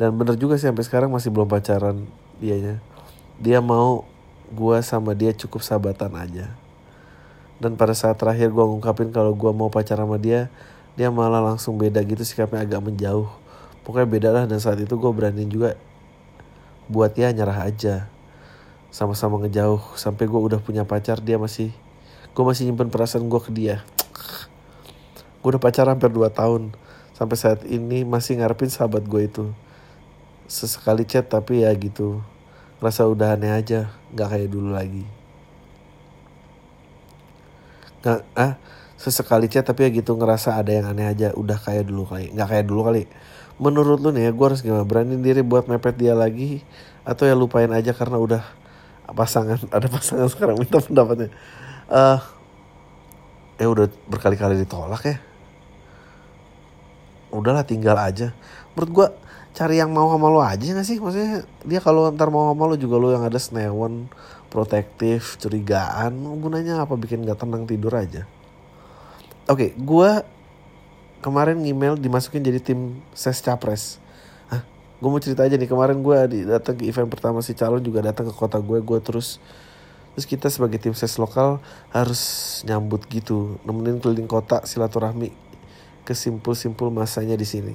Dan 0.00 0.16
bener 0.16 0.34
juga 0.40 0.56
sih 0.56 0.66
sampai 0.68 0.84
sekarang 0.84 1.10
masih 1.12 1.28
belum 1.28 1.48
pacaran 1.48 2.08
dianya. 2.40 2.80
Dia 3.38 3.60
mau 3.60 4.08
gue 4.52 4.78
sama 4.84 5.16
dia 5.16 5.32
cukup 5.32 5.64
sahabatan 5.64 6.12
aja. 6.16 6.52
Dan 7.62 7.78
pada 7.78 7.94
saat 7.94 8.18
terakhir 8.18 8.50
gue 8.50 8.64
ngungkapin 8.64 9.14
kalau 9.14 9.32
gue 9.32 9.52
mau 9.54 9.70
pacaran 9.70 10.08
sama 10.08 10.18
dia 10.18 10.50
dia 10.92 11.08
malah 11.08 11.40
langsung 11.40 11.80
beda 11.80 12.04
gitu 12.04 12.20
sikapnya 12.20 12.64
agak 12.64 12.84
menjauh. 12.84 13.28
Pokoknya 13.82 14.08
beda 14.08 14.28
lah 14.30 14.44
dan 14.44 14.60
saat 14.60 14.78
itu 14.78 14.92
gue 14.94 15.12
berani 15.12 15.48
juga 15.48 15.74
buat 16.90 17.16
dia 17.16 17.32
nyerah 17.32 17.64
aja. 17.64 18.10
Sama-sama 18.92 19.40
ngejauh 19.40 19.96
sampai 19.96 20.28
gue 20.28 20.36
udah 20.36 20.60
punya 20.60 20.84
pacar 20.84 21.16
dia 21.24 21.40
masih 21.40 21.72
gue 22.32 22.44
masih 22.44 22.68
nyimpen 22.68 22.92
perasaan 22.92 23.24
gue 23.24 23.40
ke 23.40 23.50
dia. 23.52 23.80
Gue 25.40 25.56
udah 25.56 25.62
pacaran 25.62 25.96
hampir 25.96 26.12
2 26.12 26.28
tahun 26.28 26.76
sampai 27.22 27.38
saat 27.38 27.62
ini 27.70 28.02
masih 28.02 28.42
ngarepin 28.42 28.66
sahabat 28.66 29.06
gue 29.06 29.22
itu. 29.30 29.44
Sesekali 30.50 31.06
chat 31.06 31.22
tapi 31.30 31.62
ya 31.62 31.70
gitu. 31.78 32.18
Rasa 32.82 33.06
udah 33.06 33.38
aneh 33.38 33.54
aja 33.54 33.94
nggak 34.10 34.26
kayak 34.26 34.48
dulu 34.50 34.74
lagi. 34.74 35.06
Nggak 38.02 38.26
ah 38.34 38.58
sesekali 38.98 39.46
chat 39.46 39.62
tapi 39.62 39.86
ya 39.86 39.90
gitu 39.94 40.18
ngerasa 40.18 40.58
ada 40.58 40.74
yang 40.74 40.90
aneh 40.90 41.06
aja 41.06 41.30
udah 41.38 41.62
kayak 41.62 41.86
dulu 41.86 42.10
kali. 42.10 42.34
Nggak 42.34 42.48
kayak 42.50 42.66
dulu 42.66 42.90
kali. 42.90 43.06
Menurut 43.62 44.02
lu 44.02 44.10
nih 44.10 44.26
ya 44.26 44.30
gue 44.34 44.46
harus 44.50 44.58
gimana? 44.66 44.82
Berani 44.82 45.14
diri 45.22 45.46
buat 45.46 45.70
mepet 45.70 45.94
dia 45.94 46.18
lagi 46.18 46.66
atau 47.06 47.22
ya 47.22 47.38
lupain 47.38 47.70
aja 47.70 47.94
karena 47.94 48.18
udah 48.18 48.42
pasangan 49.14 49.62
ada 49.78 49.86
pasangan 49.86 50.26
sekarang 50.26 50.58
minta 50.58 50.82
pendapatnya. 50.82 51.30
Uh, 51.86 52.18
eh 53.62 53.68
udah 53.70 53.86
berkali-kali 54.10 54.58
ditolak 54.58 55.06
ya 55.06 55.31
udahlah 57.32 57.64
tinggal 57.64 57.96
aja. 57.96 58.36
Menurut 58.76 58.90
gue 58.92 59.06
cari 59.52 59.80
yang 59.80 59.90
mau 59.92 60.12
sama 60.12 60.28
lo 60.28 60.40
aja 60.44 60.62
gak 60.62 60.86
sih? 60.86 61.00
Maksudnya 61.00 61.48
dia 61.64 61.80
kalau 61.80 62.08
ntar 62.12 62.28
mau 62.28 62.52
sama 62.52 62.68
lo 62.68 62.76
juga 62.76 63.00
lo 63.00 63.08
yang 63.10 63.24
ada 63.24 63.40
senewan 63.40 64.06
protektif 64.52 65.40
curigaan. 65.40 66.12
Gunanya 66.38 66.84
apa? 66.84 66.94
Bikin 66.94 67.24
gak 67.24 67.40
tenang 67.42 67.64
tidur 67.64 67.96
aja. 67.96 68.28
Oke 69.50 69.56
okay, 69.58 69.70
gue 69.74 70.10
kemarin 71.24 71.58
email 71.64 71.98
dimasukin 71.98 72.44
jadi 72.44 72.60
tim 72.62 73.00
ses 73.16 73.40
capres. 73.42 73.98
Gue 75.02 75.10
mau 75.10 75.18
cerita 75.18 75.42
aja 75.42 75.58
nih 75.58 75.66
kemarin 75.66 75.98
gue 75.98 76.46
datang 76.46 76.78
ke 76.78 76.86
event 76.86 77.10
pertama 77.10 77.42
si 77.42 77.58
calon 77.58 77.82
juga 77.82 78.06
datang 78.06 78.30
ke 78.30 78.34
kota 78.38 78.62
gue 78.62 78.78
gue 78.78 78.98
terus 79.02 79.42
terus 80.14 80.26
kita 80.28 80.46
sebagai 80.52 80.78
tim 80.78 80.94
ses 80.94 81.16
lokal 81.18 81.58
harus 81.90 82.22
nyambut 82.68 83.02
gitu 83.08 83.56
nemenin 83.64 83.98
keliling 83.98 84.28
kota 84.28 84.62
silaturahmi 84.62 85.32
kesimpul-simpul 86.02 86.90
masanya 86.90 87.38
di 87.38 87.46
sini. 87.46 87.74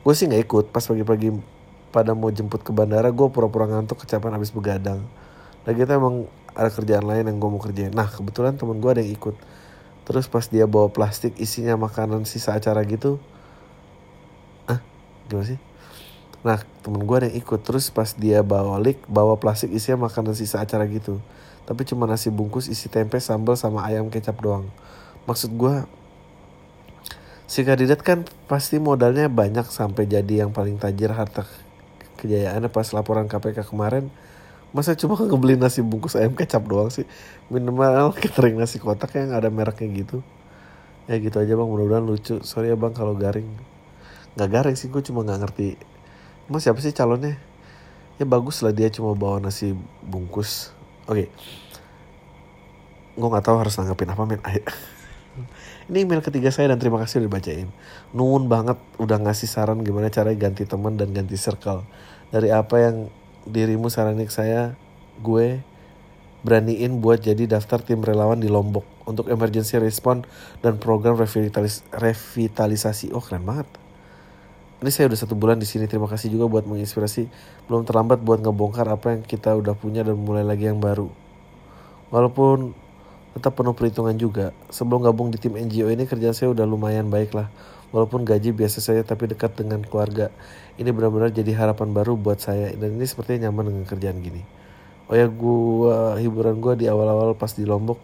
Gue 0.00 0.16
sih 0.16 0.24
nggak 0.28 0.42
ikut 0.48 0.64
pas 0.72 0.84
pagi-pagi 0.84 1.36
pada 1.90 2.14
mau 2.16 2.30
jemput 2.32 2.62
ke 2.62 2.70
bandara 2.72 3.10
gue 3.10 3.26
pura-pura 3.28 3.68
ngantuk 3.68 4.04
kecapean 4.04 4.32
habis 4.32 4.54
begadang. 4.54 5.02
Nah 5.66 5.72
kita 5.76 6.00
emang 6.00 6.24
ada 6.56 6.70
kerjaan 6.72 7.04
lain 7.04 7.28
yang 7.28 7.36
gue 7.36 7.50
mau 7.50 7.60
kerjain. 7.60 7.92
Nah 7.92 8.08
kebetulan 8.08 8.56
temen 8.56 8.80
gue 8.80 8.90
ada 8.90 9.02
yang 9.04 9.12
ikut. 9.12 9.36
Terus 10.08 10.26
pas 10.26 10.46
dia 10.48 10.64
bawa 10.64 10.88
plastik 10.88 11.36
isinya 11.36 11.76
makanan 11.76 12.24
sisa 12.24 12.56
acara 12.56 12.80
gitu. 12.88 13.20
Ah 14.64 14.80
gimana 15.28 15.56
sih? 15.56 15.58
Nah 16.40 16.64
temen 16.80 17.04
gue 17.04 17.16
ada 17.20 17.26
yang 17.28 17.36
ikut. 17.36 17.60
Terus 17.60 17.92
pas 17.92 18.08
dia 18.16 18.40
bawa 18.40 18.80
lik 18.80 19.02
bawa 19.04 19.36
plastik 19.36 19.68
isinya 19.74 20.08
makanan 20.08 20.32
sisa 20.32 20.64
acara 20.64 20.88
gitu. 20.88 21.20
Tapi 21.68 21.84
cuma 21.84 22.08
nasi 22.08 22.32
bungkus 22.32 22.72
isi 22.72 22.88
tempe 22.88 23.20
sambal 23.20 23.54
sama 23.54 23.84
ayam 23.84 24.08
kecap 24.08 24.40
doang 24.40 24.66
maksud 25.30 25.54
gue 25.54 25.74
si 27.50 27.66
kandidat 27.66 27.98
kan 28.06 28.22
pasti 28.46 28.78
modalnya 28.78 29.26
banyak 29.26 29.66
sampai 29.66 30.06
jadi 30.06 30.46
yang 30.46 30.54
paling 30.54 30.78
tajir 30.78 31.10
harta 31.10 31.42
kejayaannya 32.22 32.70
pas 32.70 32.86
laporan 32.94 33.26
KPK 33.26 33.66
kemarin. 33.66 34.06
Masa 34.70 34.94
cuma 34.94 35.18
ngebeli 35.18 35.58
nasi 35.58 35.82
bungkus 35.82 36.14
ayam 36.14 36.38
kecap 36.38 36.62
doang 36.62 36.94
sih? 36.94 37.02
Minimal 37.50 38.14
catering 38.22 38.54
nasi 38.54 38.78
kotak 38.78 39.18
yang 39.18 39.34
ada 39.34 39.50
mereknya 39.50 39.90
gitu. 39.90 40.22
Ya 41.10 41.18
gitu 41.18 41.42
aja 41.42 41.58
bang. 41.58 41.66
Mudah-mudahan 41.66 42.06
lucu. 42.06 42.38
Sorry 42.46 42.70
ya 42.70 42.78
bang 42.78 42.94
kalau 42.94 43.18
garing. 43.18 43.50
Nggak 44.38 44.50
garing 44.54 44.76
sih 44.78 44.86
gue 44.86 45.02
cuma 45.02 45.26
nggak 45.26 45.42
ngerti. 45.42 45.74
Mas 46.46 46.62
siapa 46.62 46.78
sih 46.78 46.94
calonnya? 46.94 47.34
Ya 48.22 48.30
bagus 48.30 48.62
lah 48.62 48.70
dia 48.70 48.86
cuma 48.94 49.18
bawa 49.18 49.42
nasi 49.42 49.74
bungkus. 50.06 50.70
Oke. 51.10 51.26
Okay. 51.26 51.28
gue 53.18 53.26
nggak 53.26 53.42
tahu 53.42 53.58
harus 53.58 53.74
nanggapin 53.74 54.08
apa 54.14 54.22
men 54.22 54.40
ini 55.90 56.06
email 56.06 56.22
ketiga 56.22 56.54
saya 56.54 56.70
dan 56.70 56.78
terima 56.78 57.02
kasih 57.02 57.20
udah 57.20 57.26
dibacain 57.26 57.68
nuwun 58.14 58.46
banget 58.46 58.78
udah 59.02 59.18
ngasih 59.18 59.50
saran 59.50 59.82
gimana 59.82 60.06
caranya 60.08 60.48
ganti 60.48 60.62
teman 60.62 60.94
dan 60.94 61.10
ganti 61.10 61.34
circle 61.34 61.82
dari 62.30 62.54
apa 62.54 62.78
yang 62.78 62.96
dirimu 63.44 63.90
saranin 63.90 64.30
saya 64.30 64.78
gue 65.18 65.60
beraniin 66.46 67.02
buat 67.02 67.20
jadi 67.20 67.44
daftar 67.44 67.84
tim 67.84 68.00
relawan 68.00 68.40
di 68.40 68.48
Lombok 68.48 68.86
untuk 69.04 69.28
emergency 69.28 69.76
response 69.76 70.24
dan 70.64 70.78
program 70.78 71.18
revitalis 71.18 71.84
revitalisasi 71.92 73.12
oh 73.12 73.20
keren 73.20 73.44
banget 73.44 73.68
ini 74.80 74.88
saya 74.88 75.12
udah 75.12 75.20
satu 75.20 75.36
bulan 75.36 75.60
di 75.60 75.68
sini. 75.68 75.84
Terima 75.84 76.08
kasih 76.08 76.32
juga 76.32 76.48
buat 76.48 76.64
menginspirasi. 76.64 77.28
Belum 77.68 77.84
terlambat 77.84 78.24
buat 78.24 78.40
ngebongkar 78.40 78.88
apa 78.88 79.12
yang 79.12 79.20
kita 79.20 79.52
udah 79.52 79.76
punya 79.76 80.00
dan 80.00 80.16
mulai 80.16 80.40
lagi 80.40 80.72
yang 80.72 80.80
baru. 80.80 81.12
Walaupun 82.08 82.72
tetap 83.36 83.54
penuh 83.58 83.74
perhitungan 83.74 84.14
juga. 84.16 84.50
Sebelum 84.70 85.04
gabung 85.04 85.30
di 85.30 85.38
tim 85.38 85.54
NGO 85.54 85.90
ini 85.90 86.06
kerjaan 86.06 86.34
saya 86.34 86.50
udah 86.50 86.66
lumayan 86.66 87.08
baik 87.08 87.34
lah. 87.34 87.50
Walaupun 87.90 88.22
gaji 88.22 88.54
biasa 88.54 88.78
saya 88.78 89.02
tapi 89.02 89.26
dekat 89.26 89.58
dengan 89.58 89.82
keluarga. 89.82 90.30
Ini 90.78 90.94
benar-benar 90.94 91.34
jadi 91.34 91.50
harapan 91.54 91.90
baru 91.90 92.14
buat 92.14 92.38
saya 92.38 92.70
dan 92.78 92.94
ini 92.94 93.06
sepertinya 93.06 93.50
nyaman 93.50 93.74
dengan 93.74 93.84
kerjaan 93.86 94.18
gini. 94.22 94.42
Oh 95.10 95.18
ya 95.18 95.26
gua 95.26 96.14
hiburan 96.22 96.62
gua 96.62 96.78
di 96.78 96.86
awal-awal 96.86 97.34
pas 97.34 97.50
di 97.50 97.66
Lombok 97.66 97.98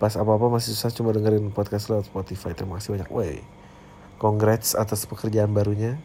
pas 0.00 0.16
apa-apa 0.16 0.48
masih 0.48 0.72
susah 0.72 0.88
cuma 0.96 1.12
dengerin 1.12 1.50
podcast 1.50 1.90
lewat 1.90 2.06
Spotify. 2.06 2.54
Terima 2.54 2.78
kasih 2.78 2.94
banyak. 2.94 3.10
Wey 3.10 3.42
congrats 4.20 4.76
atas 4.76 5.08
pekerjaan 5.08 5.50
barunya 5.56 5.96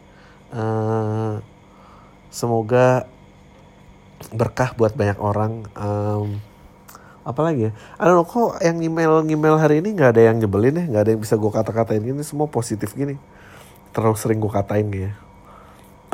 uh, 0.50 1.44
semoga 2.32 3.04
berkah 4.32 4.72
buat 4.72 4.96
banyak 4.96 5.20
orang 5.20 5.68
um, 5.76 6.40
apalagi 7.26 7.68
ya? 7.68 7.72
Don't 7.98 8.14
know 8.14 8.24
kok 8.24 8.62
yang 8.62 8.78
email 8.78 9.26
email 9.26 9.58
hari 9.58 9.82
ini 9.82 9.98
nggak 9.98 10.14
ada 10.14 10.22
yang 10.30 10.38
nyebelin 10.38 10.78
ya? 10.78 10.84
Nggak 10.86 11.02
ada 11.02 11.10
yang 11.10 11.20
bisa 11.26 11.34
gue 11.34 11.50
kata-katain 11.50 12.02
gini 12.06 12.22
semua 12.22 12.46
positif 12.46 12.94
gini. 12.94 13.18
Terlalu 13.90 14.14
sering 14.14 14.38
gue 14.38 14.52
katain 14.54 14.86
gitu 14.86 15.10
ya. 15.10 15.12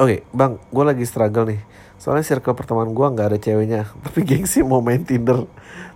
Oke 0.00 0.08
okay, 0.08 0.18
bang 0.32 0.56
gue 0.56 0.84
lagi 0.88 1.04
struggle 1.04 1.44
nih. 1.52 1.60
Soalnya 2.00 2.24
circle 2.24 2.56
pertemanan 2.56 2.96
gue 2.96 3.06
nggak 3.06 3.28
ada 3.28 3.38
ceweknya. 3.38 3.92
Tapi 4.08 4.24
gengsi 4.24 4.64
mau 4.64 4.80
main 4.80 5.04
tinder. 5.04 5.44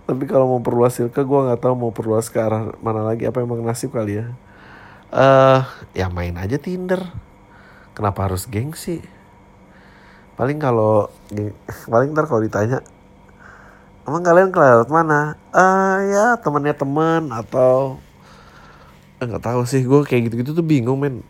Tapi 0.05 0.23
kalau 0.29 0.45
mau 0.45 0.61
perluas 0.61 0.93
circle 0.93 1.25
gue 1.25 1.39
nggak 1.49 1.59
tahu 1.65 1.73
mau 1.73 1.89
perluas 1.89 2.29
ke 2.29 2.37
arah 2.37 2.69
mana 2.85 3.01
lagi. 3.01 3.25
Apa 3.25 3.41
emang 3.41 3.59
nasib 3.65 3.89
kali 3.91 4.21
ya? 4.21 4.29
Eh 5.07 5.17
uh, 5.17 5.63
ya 5.95 6.11
main 6.13 6.37
aja 6.37 6.59
Tinder. 6.59 6.99
Kenapa 7.95 8.27
harus 8.29 8.45
gengsi? 8.45 8.99
Paling 10.37 10.61
kalau 10.61 11.09
paling 11.89 12.13
ntar 12.13 12.29
kalau 12.29 12.45
ditanya 12.45 12.85
emang 14.07 14.23
kalian 14.23 14.49
kelewat 14.55 14.87
mana? 14.87 15.35
Eh 15.51 15.59
uh, 15.59 15.97
ya 16.07 16.25
temennya 16.39 16.73
teman 16.73 17.27
atau 17.27 17.99
nggak 19.19 19.41
eh, 19.41 19.45
tahu 19.45 19.61
sih. 19.67 19.83
Gue 19.83 20.07
kayak 20.07 20.31
gitu-gitu 20.31 20.55
tuh 20.55 20.65
bingung 20.65 20.97
men. 20.97 21.21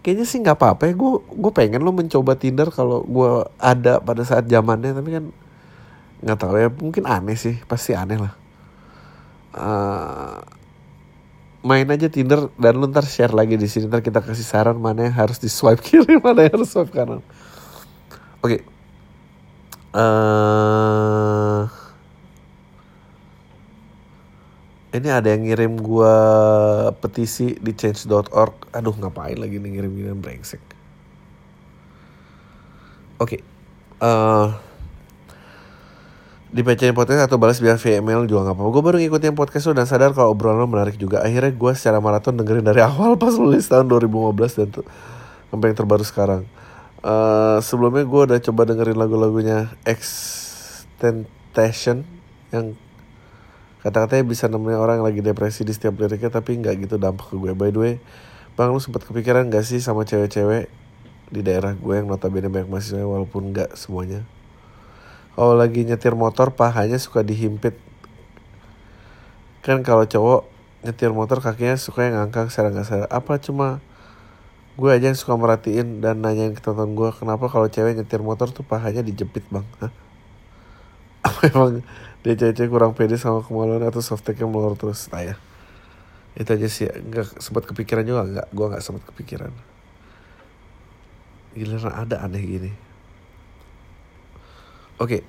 Kayaknya 0.00 0.24
sih 0.24 0.38
nggak 0.40 0.56
apa-apa 0.56 0.88
ya. 0.88 0.92
Gue 0.96 1.20
gue 1.20 1.52
pengen 1.52 1.84
lo 1.84 1.92
mencoba 1.92 2.34
Tinder 2.40 2.72
kalau 2.72 3.04
gue 3.04 3.44
ada 3.60 4.00
pada 4.00 4.24
saat 4.24 4.48
zamannya 4.48 4.96
tapi 4.96 5.10
kan 5.12 5.24
nggak 6.24 6.38
tahu 6.40 6.54
ya. 6.56 6.68
Mungkin 6.72 7.04
aneh 7.04 7.36
sih. 7.36 7.60
Pasti 7.68 7.92
aneh 7.92 8.16
lah. 8.16 8.34
Uh, 9.56 10.40
main 11.66 11.84
aja 11.90 12.08
Tinder 12.08 12.48
dan 12.56 12.80
lu 12.80 12.88
ntar 12.88 13.04
share 13.04 13.36
lagi 13.36 13.60
di 13.60 13.68
sini. 13.68 13.92
Ntar 13.92 14.00
kita 14.00 14.24
kasih 14.24 14.46
saran 14.46 14.80
mana 14.80 15.04
yang 15.10 15.16
harus 15.20 15.36
di 15.36 15.52
swipe 15.52 15.84
kiri 15.86 16.16
mana 16.16 16.48
yang 16.48 16.62
harus 16.62 16.72
swipe 16.72 16.96
kanan. 16.96 17.20
Oke. 18.40 18.56
Okay. 18.56 18.60
Ini 24.96 25.12
ada 25.12 25.28
yang 25.30 25.44
ngirim 25.44 25.76
gua 25.78 26.14
petisi 26.96 27.54
di 27.60 27.76
change.org 27.76 28.72
aduh 28.72 28.96
ngapain 28.96 29.36
lagi 29.36 29.60
nih 29.60 29.70
ngirim 29.76 29.92
ngirim 29.92 30.18
brengsek 30.18 30.62
oke 33.20 33.28
okay. 33.28 33.40
uh, 34.00 34.06
eh, 34.06 34.46
di 36.56 36.64
PC 36.64 36.96
podcast 36.96 37.28
atau 37.28 37.36
balas 37.36 37.60
via 37.60 37.76
email 37.76 38.24
juga 38.24 38.48
gak 38.48 38.56
apa-apa. 38.56 38.72
Gue 38.72 38.80
baru 38.80 38.96
ngikutin 39.02 39.34
podcast 39.36 39.68
lo 39.68 39.76
dan 39.76 39.84
sadar 39.84 40.16
kalau 40.16 40.32
obrolan 40.32 40.56
lo 40.62 40.70
menarik 40.70 40.96
juga. 40.96 41.20
Akhirnya 41.20 41.52
gue 41.52 41.72
secara 41.76 42.00
maraton 42.00 42.32
dengerin 42.38 42.64
dari 42.64 42.80
awal 42.88 43.20
pas 43.20 43.36
lulus 43.36 43.68
tahun 43.68 43.92
2015 43.92 44.58
dan 44.62 44.68
tuh 44.72 44.86
sampai 45.52 45.68
yang 45.68 45.76
terbaru 45.76 46.00
sekarang. 46.06 46.48
Uh, 47.04 47.60
sebelumnya 47.60 48.08
gue 48.08 48.20
udah 48.32 48.40
coba 48.40 48.64
dengerin 48.72 48.96
lagu-lagunya 48.96 49.68
Extentation 49.84 52.08
yang 52.54 52.72
kata-katanya 53.86 54.24
bisa 54.26 54.50
nemenin 54.50 54.82
orang 54.82 54.98
yang 54.98 55.06
lagi 55.06 55.22
depresi 55.22 55.62
di 55.62 55.70
setiap 55.70 55.94
liriknya 55.94 56.34
tapi 56.34 56.58
nggak 56.58 56.74
gitu 56.90 56.98
dampak 56.98 57.30
ke 57.30 57.38
gue. 57.38 57.54
By 57.54 57.70
the 57.70 57.78
way, 57.78 57.94
bang 58.58 58.74
lu 58.74 58.82
sempat 58.82 59.06
kepikiran 59.06 59.46
gak 59.46 59.62
sih 59.62 59.78
sama 59.78 60.02
cewek-cewek 60.02 60.66
di 61.30 61.40
daerah 61.46 61.70
gue 61.78 61.94
yang 61.94 62.10
notabene 62.10 62.50
banyak 62.50 62.66
mahasiswa 62.66 63.06
walaupun 63.06 63.54
nggak 63.54 63.78
semuanya? 63.78 64.26
kalau 65.36 65.52
lagi 65.52 65.84
nyetir 65.84 66.16
motor 66.16 66.48
pahanya 66.56 66.96
suka 66.96 67.20
dihimpit 67.20 67.76
kan 69.60 69.84
kalau 69.84 70.08
cowok 70.08 70.48
nyetir 70.80 71.12
motor 71.12 71.44
kakinya 71.44 71.76
suka 71.76 72.08
yang 72.08 72.16
ngangkang 72.24 72.48
secara 72.48 72.72
nggak 72.72 72.88
sadar 72.88 73.08
apa 73.12 73.36
cuma 73.36 73.84
gue 74.80 74.88
aja 74.88 75.12
yang 75.12 75.18
suka 75.18 75.36
merhatiin 75.36 76.00
dan 76.00 76.24
nanyain 76.24 76.56
ke 76.56 76.64
tonton 76.64 76.96
gue 76.96 77.12
kenapa 77.12 77.52
kalau 77.52 77.68
cewek 77.68 78.00
nyetir 78.00 78.24
motor 78.24 78.48
tuh 78.48 78.64
pahanya 78.64 79.04
dijepit 79.04 79.44
bang 79.52 79.68
Hah? 79.84 79.92
apa 81.28 81.40
emang 81.52 81.84
cewek 82.34 82.66
kurang 82.66 82.98
pede 82.98 83.14
sama 83.14 83.46
kemaluan 83.46 83.86
atau 83.86 84.02
softteknya 84.02 84.50
melor 84.50 84.74
terus 84.74 85.06
nah 85.14 85.22
ya 85.22 85.38
itu 86.34 86.50
aja 86.50 86.66
sih 86.66 86.90
nggak 86.90 87.38
sempat 87.38 87.62
kepikiran 87.70 88.02
juga 88.02 88.26
nggak 88.26 88.46
gue 88.50 88.66
nggak 88.74 88.82
sempat 88.82 89.06
kepikiran 89.14 89.54
giliran 91.54 91.94
ada 91.94 92.26
aneh 92.26 92.42
gini 92.42 92.72
Oke. 94.96 95.20
Okay. 95.20 95.22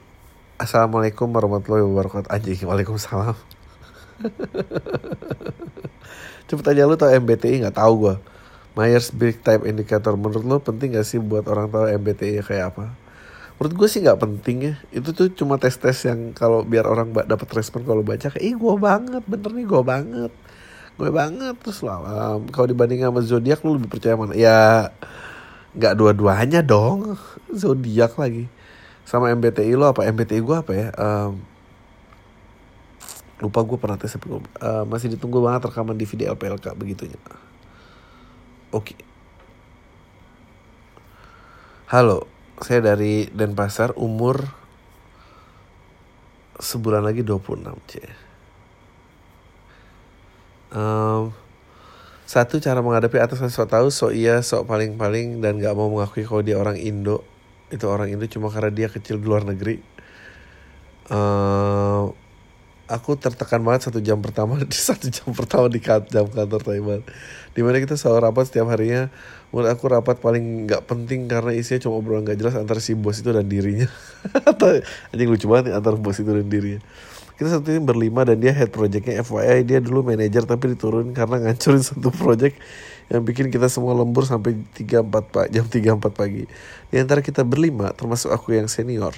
Assalamualaikum 0.55 1.27
warahmatullahi 1.27 1.83
wabarakatuh. 1.83 2.31
Anjing, 2.31 2.63
waalaikumsalam. 2.63 3.35
Cepet 6.47 6.65
aja 6.71 6.87
lu 6.87 6.95
tau 6.95 7.11
MBTI 7.11 7.67
nggak 7.67 7.75
tahu 7.75 8.07
gue. 8.07 8.15
Myers 8.79 9.11
Briggs 9.11 9.43
Type 9.43 9.67
Indicator 9.67 10.15
menurut 10.15 10.47
lo 10.47 10.63
penting 10.63 10.95
gak 10.95 11.03
sih 11.03 11.19
buat 11.19 11.51
orang 11.51 11.67
tahu 11.67 11.91
MBTI 11.99 12.47
kayak 12.47 12.71
apa? 12.71 12.95
Menurut 13.57 13.73
gue 13.73 13.87
sih 13.89 13.99
nggak 14.05 14.21
penting 14.21 14.57
ya. 14.69 14.73
Itu 14.93 15.13
tuh 15.13 15.33
cuma 15.33 15.57
tes-tes 15.57 16.05
yang 16.05 16.33
kalau 16.33 16.61
biar 16.61 16.85
orang 16.85 17.09
dapat 17.13 17.49
respon 17.57 17.81
kalau 17.85 18.05
baca 18.05 18.29
kayak 18.29 18.43
ih 18.43 18.53
gue 18.53 18.75
banget, 18.77 19.23
bener 19.25 19.51
nih 19.53 19.65
gue 19.65 19.81
banget. 19.81 20.31
Gue 20.97 21.09
banget 21.09 21.55
terus 21.61 21.81
lah. 21.81 22.01
Kalau 22.53 22.67
dibanding 22.69 23.01
sama 23.05 23.21
zodiak 23.25 23.61
lu 23.65 23.81
lebih 23.81 23.89
percaya 23.89 24.13
mana? 24.13 24.33
Ya 24.37 24.93
nggak 25.73 25.93
dua-duanya 25.97 26.61
dong. 26.61 27.17
Zodiak 27.49 28.17
lagi 28.21 28.49
sama 29.07 29.31
MBTI 29.31 29.79
lo 29.79 29.87
apa 29.87 30.03
MBTI 30.03 30.43
gue 30.43 30.57
apa 30.59 30.71
ya 30.75 30.91
um, 30.99 31.39
lupa 33.39 33.63
gue 33.63 33.77
pernah 33.79 33.95
tes 33.95 34.11
uh, 34.19 34.83
masih 34.83 35.15
ditunggu 35.15 35.39
banget 35.39 35.71
rekaman 35.71 35.95
DVD 35.95 36.27
LPLK 36.35 36.75
begitunya 36.75 37.15
oke 37.15 38.83
okay. 38.83 38.99
halo 41.87 42.27
saya 42.61 42.79
dari 42.81 43.29
Denpasar 43.29 43.93
umur 43.97 44.47
sebulan 46.57 47.05
lagi 47.05 47.21
26 47.21 47.69
c 47.85 47.93
um, 50.73 51.29
satu 52.27 52.59
cara 52.59 52.83
menghadapi 52.83 53.23
atasan 53.23 53.47
sok 53.47 53.71
tahu 53.71 53.87
sok 53.87 54.11
iya 54.11 54.43
sok 54.43 54.67
paling 54.67 54.99
paling 54.99 55.39
dan 55.39 55.63
gak 55.63 55.71
mau 55.79 55.87
mengakui 55.87 56.27
kalau 56.27 56.43
dia 56.43 56.59
orang 56.59 56.75
Indo. 56.75 57.23
Itu 57.71 57.87
orang 57.87 58.11
Indo 58.11 58.27
cuma 58.27 58.51
karena 58.51 58.67
dia 58.67 58.91
kecil 58.91 59.23
di 59.23 59.25
luar 59.31 59.47
negeri. 59.47 59.79
Uh, 61.07 62.11
aku 62.88 63.19
tertekan 63.19 63.59
banget 63.61 63.91
satu 63.91 63.99
jam 63.99 64.23
pertama 64.23 64.59
di 64.63 64.79
satu 64.88 65.11
jam 65.11 65.31
pertama 65.35 65.67
di 65.67 65.83
jam 65.83 66.25
kantor 66.27 66.61
Taiwan 66.63 67.01
di 67.51 67.61
mana 67.61 67.83
kita 67.83 67.99
selalu 67.99 68.31
rapat 68.31 68.43
setiap 68.47 68.71
harinya 68.71 69.11
menurut 69.51 69.69
aku 69.71 69.85
rapat 69.91 70.19
paling 70.19 70.67
nggak 70.67 70.88
penting 70.88 71.27
karena 71.27 71.51
isinya 71.55 71.88
cuma 71.88 71.99
obrolan 71.99 72.27
gak 72.27 72.39
jelas 72.39 72.55
antara 72.55 72.79
si 72.83 72.95
bos 72.95 73.19
itu 73.19 73.31
dan 73.31 73.47
dirinya 73.47 73.88
atau 74.51 74.79
anjing 75.11 75.29
lucu 75.29 75.45
banget 75.47 75.71
nih 75.71 75.75
antara 75.75 75.95
bos 75.99 76.19
itu 76.19 76.31
dan 76.31 76.47
dirinya 76.47 76.81
kita 77.38 77.53
satu 77.53 77.69
tim 77.69 77.85
berlima 77.85 78.25
dan 78.25 78.41
dia 78.41 78.49
head 78.49 78.73
projectnya 78.73 79.21
FYI 79.21 79.61
dia 79.61 79.77
dulu 79.77 80.01
manajer 80.01 80.49
tapi 80.49 80.73
diturunin 80.73 81.13
karena 81.13 81.38
ngancurin 81.45 81.85
satu 81.85 82.09
project 82.09 82.57
yang 83.07 83.23
bikin 83.23 83.47
kita 83.53 83.71
semua 83.71 83.95
lembur 83.95 84.27
sampai 84.27 84.57
3 84.75 85.05
4 85.05 85.31
pak 85.31 85.45
jam 85.47 85.63
3 85.63 85.95
4 85.95 86.11
pagi. 86.11 86.43
Di 86.91 86.97
antara 86.99 87.23
kita 87.23 87.47
berlima 87.47 87.95
termasuk 87.95 88.35
aku 88.35 88.57
yang 88.57 88.67
senior. 88.67 89.15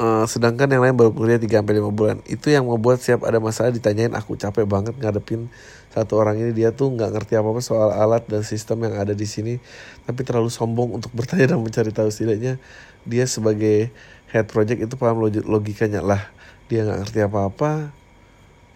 Uh, 0.00 0.24
sedangkan 0.24 0.64
yang 0.72 0.80
lain 0.80 0.96
baru 0.96 1.12
bekerja 1.12 1.36
3 1.36 1.60
sampai 1.60 1.76
5 1.76 1.92
bulan. 1.92 2.16
Itu 2.24 2.48
yang 2.48 2.64
membuat 2.64 3.04
siap 3.04 3.20
ada 3.20 3.36
masalah 3.36 3.68
ditanyain 3.68 4.08
aku 4.16 4.32
capek 4.32 4.64
banget 4.64 4.96
ngadepin 4.96 5.52
satu 5.92 6.16
orang 6.16 6.40
ini. 6.40 6.56
Dia 6.56 6.72
tuh 6.72 6.88
nggak 6.96 7.20
ngerti 7.20 7.36
apa-apa 7.36 7.60
soal 7.60 7.92
alat 7.92 8.24
dan 8.24 8.40
sistem 8.40 8.88
yang 8.88 8.96
ada 8.96 9.12
di 9.12 9.28
sini 9.28 9.60
tapi 10.08 10.24
terlalu 10.24 10.48
sombong 10.48 10.96
untuk 10.96 11.12
bertanya 11.20 11.52
dan 11.52 11.60
mencari 11.60 11.92
tahu. 11.92 12.08
Setidaknya 12.08 12.56
dia 13.04 13.28
sebagai 13.28 13.92
head 14.32 14.48
project 14.48 14.88
itu 14.88 14.94
paham 14.96 15.20
logikanya. 15.28 16.00
Lah 16.00 16.32
dia 16.72 16.80
nggak 16.88 17.04
ngerti 17.04 17.20
apa-apa. 17.20 17.92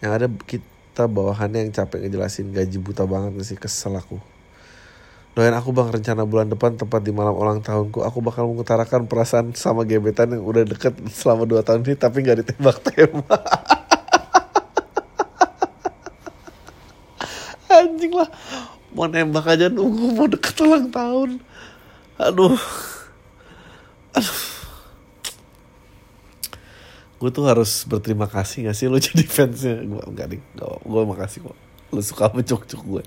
Yang 0.04 0.12
ada 0.12 0.26
kita 0.44 1.08
bawahannya 1.08 1.64
yang 1.64 1.72
capek 1.72 2.04
ngejelasin 2.04 2.52
gaji 2.52 2.76
buta 2.84 3.08
banget 3.08 3.40
sih? 3.48 3.56
Kesel 3.56 3.96
aku 3.96 4.33
Doain 5.34 5.50
aku 5.50 5.74
bang 5.74 5.90
rencana 5.90 6.22
bulan 6.22 6.46
depan 6.46 6.78
tepat 6.78 7.02
di 7.02 7.10
malam 7.10 7.34
ulang 7.34 7.58
tahunku. 7.58 8.06
Aku 8.06 8.22
bakal 8.22 8.46
mengutarakan 8.46 9.10
perasaan 9.10 9.50
sama 9.58 9.82
gebetan 9.82 10.30
yang 10.30 10.46
udah 10.46 10.62
deket 10.62 10.94
selama 11.10 11.42
2 11.42 11.58
tahun 11.66 11.82
ini 11.82 11.98
Tapi 11.98 12.22
gak 12.22 12.38
ditembak-tembak 12.46 13.42
Anjing 17.74 18.14
lah. 18.14 18.30
Mau 18.94 19.10
nembak 19.10 19.50
aja 19.50 19.66
nunggu 19.66 20.14
mau 20.14 20.30
deket 20.30 20.54
ulang 20.62 20.94
tahun. 20.94 21.42
Aduh. 22.14 22.54
Aduh. 24.14 24.38
Gue 27.18 27.30
tuh 27.34 27.42
harus 27.50 27.82
berterima 27.90 28.30
kasih 28.30 28.70
gak 28.70 28.78
sih 28.78 28.86
lo 28.86 29.02
jadi 29.02 29.26
fansnya? 29.26 29.82
Gue 29.82 29.98
enggak 29.98 30.30
nih 30.30 30.38
Gue 30.62 31.02
makasih 31.02 31.50
kok. 31.50 31.58
Lo 31.90 31.98
suka 32.06 32.30
mencuk-cuk 32.30 32.82
gue 32.86 33.02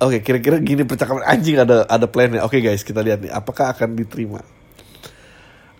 Oke, 0.00 0.16
okay, 0.16 0.20
kira-kira 0.24 0.56
gini 0.64 0.88
percakapan 0.88 1.28
anjing 1.28 1.60
ada 1.60 1.84
ada 1.84 2.08
plannya. 2.08 2.40
Oke 2.40 2.56
okay, 2.56 2.72
guys, 2.72 2.80
kita 2.80 3.04
lihat 3.04 3.20
nih 3.20 3.28
apakah 3.36 3.68
akan 3.76 4.00
diterima. 4.00 4.40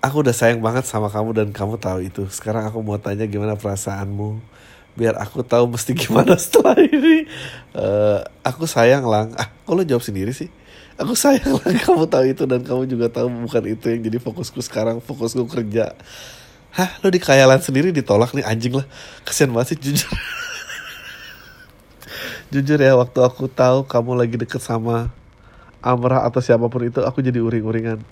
Aku 0.04 0.20
udah 0.20 0.36
sayang 0.36 0.60
banget 0.60 0.84
sama 0.84 1.08
kamu 1.08 1.32
dan 1.32 1.48
kamu 1.56 1.80
tahu 1.80 2.04
itu. 2.04 2.28
Sekarang 2.28 2.68
aku 2.68 2.84
mau 2.84 3.00
tanya 3.00 3.24
gimana 3.24 3.56
perasaanmu. 3.56 4.36
Biar 4.92 5.16
aku 5.16 5.40
tahu 5.40 5.72
mesti 5.72 5.96
gimana 6.04 6.36
setelah 6.36 6.76
ini. 6.84 7.24
Uh, 7.72 8.20
aku 8.44 8.68
sayang 8.68 9.08
lang. 9.08 9.32
Ah, 9.40 9.48
kok 9.48 9.72
lo 9.72 9.88
jawab 9.88 10.04
sendiri 10.04 10.36
sih? 10.36 10.52
Aku 11.00 11.16
sayang 11.16 11.56
lang 11.56 11.80
kamu 11.88 12.04
tahu 12.04 12.24
itu 12.28 12.44
dan 12.44 12.60
kamu 12.60 12.92
juga 12.92 13.08
tahu 13.08 13.48
bukan 13.48 13.72
itu 13.72 13.88
yang 13.88 14.04
jadi 14.04 14.20
fokusku 14.20 14.60
sekarang. 14.60 15.00
Fokusku 15.00 15.48
kerja. 15.48 15.96
Hah, 16.76 17.00
lo 17.00 17.08
di 17.08 17.24
khayalan 17.24 17.64
sendiri 17.64 17.88
ditolak 17.88 18.36
nih 18.36 18.44
anjing 18.44 18.76
lah. 18.76 18.84
Kasian 19.24 19.48
banget 19.48 19.80
sih 19.80 19.80
jujur. 19.80 20.12
jujur 22.50 22.78
ya 22.82 22.98
waktu 22.98 23.18
aku 23.22 23.46
tahu 23.46 23.86
kamu 23.86 24.18
lagi 24.18 24.34
deket 24.34 24.58
sama 24.58 25.14
Amrah 25.80 26.28
atau 26.28 26.44
siapa 26.44 26.68
pun 26.68 26.84
itu 26.84 27.00
aku 27.00 27.24
jadi 27.24 27.40
uring-uringan. 27.40 28.04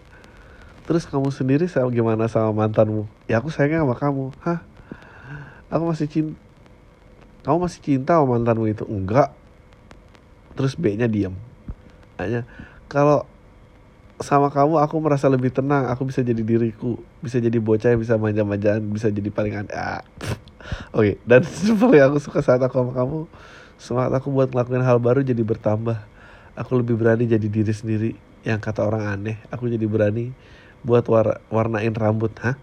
Terus 0.89 1.05
kamu 1.05 1.29
sendiri 1.29 1.69
sama 1.69 1.93
gimana 1.93 2.25
sama 2.25 2.49
mantanmu? 2.65 3.05
Ya 3.29 3.45
aku 3.45 3.53
sayangnya 3.53 3.85
sama 3.85 3.93
kamu. 3.93 4.33
Hah? 4.41 4.65
Aku 5.69 5.85
masih 5.85 6.09
cinta 6.09 6.39
kamu 7.45 7.69
masih 7.69 7.81
cinta 7.85 8.17
sama 8.17 8.41
mantanmu 8.41 8.73
itu? 8.73 8.89
Enggak. 8.89 9.37
Terus 10.57 10.81
B 10.81 10.97
nya 10.97 11.07
diam 11.07 11.37
hanya 12.19 12.49
kalau 12.91 13.29
sama 14.19 14.51
kamu 14.51 14.81
aku 14.81 14.97
merasa 14.99 15.29
lebih 15.29 15.53
tenang. 15.53 15.93
Aku 15.93 16.09
bisa 16.09 16.25
jadi 16.25 16.41
diriku. 16.41 16.99
Bisa 17.21 17.37
jadi 17.37 17.61
bocah 17.61 17.95
yang 17.95 18.01
bisa 18.01 18.17
manja-manjaan 18.17 18.81
bisa 18.89 19.13
jadi 19.13 19.29
paling 19.29 19.55
aneh 19.61 19.77
ah. 19.77 20.03
oke 20.93 21.05
okay. 21.05 21.15
dan 21.25 21.45
paling 21.81 22.03
aku 22.03 22.19
suka 22.21 22.41
saat 22.45 22.61
aku 22.61 22.81
sama 22.81 22.93
kamu 22.93 23.19
Semangat 23.79 24.19
aku 24.19 24.35
buat 24.35 24.51
ngelakuin 24.51 24.83
hal 24.83 24.99
baru 24.99 25.23
jadi 25.23 25.41
bertambah. 25.41 26.03
Aku 26.59 26.83
lebih 26.83 26.99
berani 26.99 27.31
jadi 27.31 27.47
diri 27.47 27.71
sendiri. 27.71 28.11
Yang 28.43 28.61
kata 28.67 28.83
orang 28.83 29.07
aneh, 29.07 29.39
aku 29.55 29.71
jadi 29.71 29.87
berani 29.87 30.35
buat 30.83 31.07
war 31.07 31.39
warnain 31.49 31.95
rambut. 31.95 32.35
Hah? 32.43 32.59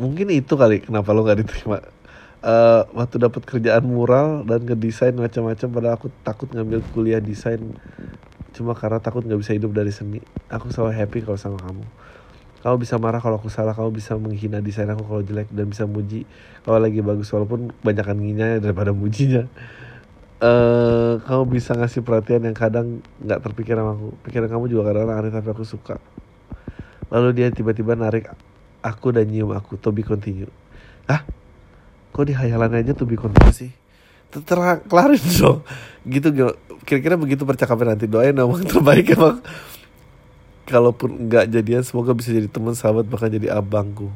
Mungkin 0.00 0.32
itu 0.32 0.56
kali 0.56 0.84
kenapa 0.84 1.12
lo 1.12 1.24
gak 1.24 1.44
diterima. 1.44 1.84
Uh, 2.46 2.84
waktu 2.92 3.16
dapat 3.16 3.42
kerjaan 3.48 3.84
mural 3.84 4.44
dan 4.44 4.64
ngedesain 4.64 5.16
macam-macam 5.16 5.68
padahal 5.72 5.94
aku 5.96 6.08
takut 6.20 6.46
ngambil 6.52 6.84
kuliah 6.92 7.18
desain 7.18 7.58
cuma 8.52 8.76
karena 8.76 9.00
takut 9.00 9.24
nggak 9.24 9.40
bisa 9.40 9.56
hidup 9.56 9.72
dari 9.72 9.90
seni 9.90 10.20
aku 10.52 10.68
selalu 10.70 10.94
happy 10.94 11.18
kalau 11.24 11.40
sama 11.40 11.58
kamu 11.58 11.82
kamu 12.64 12.76
bisa 12.82 12.96
marah 12.96 13.20
kalau 13.20 13.36
aku 13.36 13.52
salah 13.52 13.76
kamu 13.76 13.90
bisa 13.92 14.16
menghina 14.16 14.64
desain 14.64 14.88
aku 14.88 15.04
kalau 15.04 15.22
jelek 15.22 15.48
dan 15.52 15.68
bisa 15.68 15.84
muji 15.84 16.24
kalau 16.64 16.82
lagi 16.82 16.98
bagus 17.04 17.30
walaupun 17.30 17.70
banyakan 17.84 18.16
nginya 18.18 18.58
daripada 18.58 18.90
mujinya. 18.90 19.46
Uh, 20.36 21.16
kamu 21.24 21.56
bisa 21.56 21.72
ngasih 21.72 22.04
perhatian 22.04 22.44
yang 22.44 22.52
kadang 22.52 23.00
nggak 23.24 23.40
terpikir 23.40 23.72
sama 23.72 23.96
aku. 23.96 24.12
Pikiran 24.26 24.48
kamu 24.52 24.64
juga 24.68 24.92
kadang, 24.92 25.08
aneh 25.08 25.32
tapi 25.32 25.48
aku 25.48 25.64
suka. 25.64 25.96
Lalu 27.08 27.28
dia 27.38 27.48
tiba-tiba 27.54 27.96
narik 27.96 28.28
aku 28.84 29.14
dan 29.14 29.30
nyium 29.30 29.54
aku 29.54 29.78
to 29.78 29.94
continue. 30.04 30.50
Ah 31.06 31.22
kok 32.12 32.24
di 32.26 32.34
hayalan 32.34 32.82
aja 32.82 32.92
to 32.92 33.06
be 33.06 33.16
continue 33.16 33.54
sih? 33.54 33.72
Terang 34.28 34.84
kelarin 34.84 35.22
dong. 35.38 35.62
Gitu 36.04 36.28
kira-kira 36.82 37.14
begitu 37.14 37.46
percakapan 37.46 37.94
nanti. 37.94 38.10
Doain 38.10 38.34
emang 38.34 38.60
terbaik 38.66 39.14
emang 39.14 39.40
kalaupun 40.66 41.30
nggak 41.30 41.46
jadian 41.48 41.86
semoga 41.86 42.10
bisa 42.12 42.34
jadi 42.34 42.50
teman 42.50 42.74
sahabat 42.74 43.06
bahkan 43.06 43.30
jadi 43.30 43.54
abangku. 43.54 44.10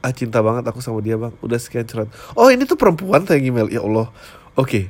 Ah 0.00 0.10
cinta 0.10 0.40
banget 0.40 0.64
aku 0.64 0.80
sama 0.80 1.04
dia 1.04 1.20
bang. 1.20 1.36
Udah 1.44 1.60
sekian 1.60 1.84
curhat. 1.84 2.08
Oh 2.32 2.48
ini 2.48 2.64
tuh 2.64 2.80
perempuan 2.80 3.28
yang 3.28 3.44
email. 3.44 3.68
Ya 3.68 3.84
Allah. 3.84 4.08
Oke. 4.56 4.64
Okay. 4.64 4.84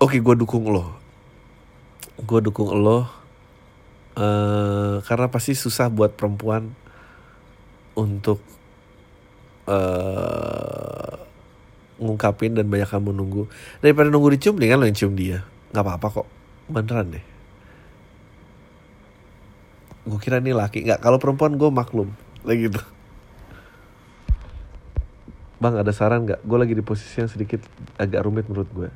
oke 0.00 0.16
okay, 0.16 0.20
gue 0.24 0.34
dukung 0.40 0.64
lo. 0.72 0.96
Gue 2.24 2.40
dukung 2.40 2.72
lo 2.72 3.04
uh, 4.16 4.96
karena 5.04 5.26
pasti 5.28 5.52
susah 5.52 5.92
buat 5.92 6.16
perempuan 6.16 6.72
untuk 7.92 8.40
uh, 9.68 11.14
ngungkapin 12.00 12.56
dan 12.56 12.64
banyak 12.72 12.88
kamu 12.88 13.12
nunggu. 13.12 13.44
Daripada 13.84 14.08
nunggu 14.08 14.40
dicium 14.40 14.56
dengan 14.56 14.80
lo 14.80 14.88
yang 14.88 14.96
cium 14.96 15.12
dia. 15.12 15.44
Nggak 15.76 15.84
apa-apa 15.84 16.24
kok. 16.24 16.28
Beneran 16.72 17.12
deh 17.12 17.27
gue 20.08 20.20
kira 20.20 20.40
ini 20.40 20.56
laki. 20.56 20.88
Nggak 20.88 21.00
kalau 21.04 21.20
perempuan 21.20 21.54
gue 21.60 21.68
maklum. 21.68 22.08
Lagi 22.42 22.72
gitu. 22.72 22.80
Bang 25.60 25.76
ada 25.76 25.92
saran 25.92 26.24
nggak? 26.24 26.40
Gue 26.42 26.58
lagi 26.58 26.72
di 26.72 26.82
posisi 26.82 27.20
yang 27.20 27.30
sedikit 27.30 27.60
agak 28.00 28.24
rumit 28.24 28.48
menurut 28.48 28.70
gue 28.72 28.90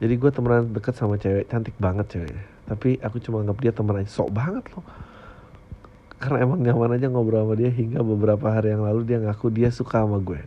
jadi 0.00 0.16
gue 0.16 0.30
temenan 0.32 0.72
deket 0.72 0.96
sama 0.96 1.20
cewek 1.20 1.44
cantik 1.52 1.76
banget 1.76 2.08
ceweknya. 2.08 2.44
Tapi 2.64 2.96
aku 3.04 3.20
cuma 3.20 3.44
anggap 3.44 3.60
dia 3.60 3.72
teman 3.76 4.00
aja. 4.00 4.08
Sok 4.08 4.32
banget 4.32 4.64
loh. 4.72 4.84
Karena 6.16 6.48
emang 6.48 6.64
nyaman 6.64 6.96
aja 6.96 7.12
ngobrol 7.12 7.44
sama 7.44 7.54
dia 7.60 7.68
hingga 7.68 8.00
beberapa 8.00 8.48
hari 8.48 8.72
yang 8.72 8.84
lalu 8.84 9.04
dia 9.04 9.20
ngaku 9.20 9.52
dia 9.52 9.68
suka 9.68 10.00
sama 10.00 10.16
gue. 10.24 10.40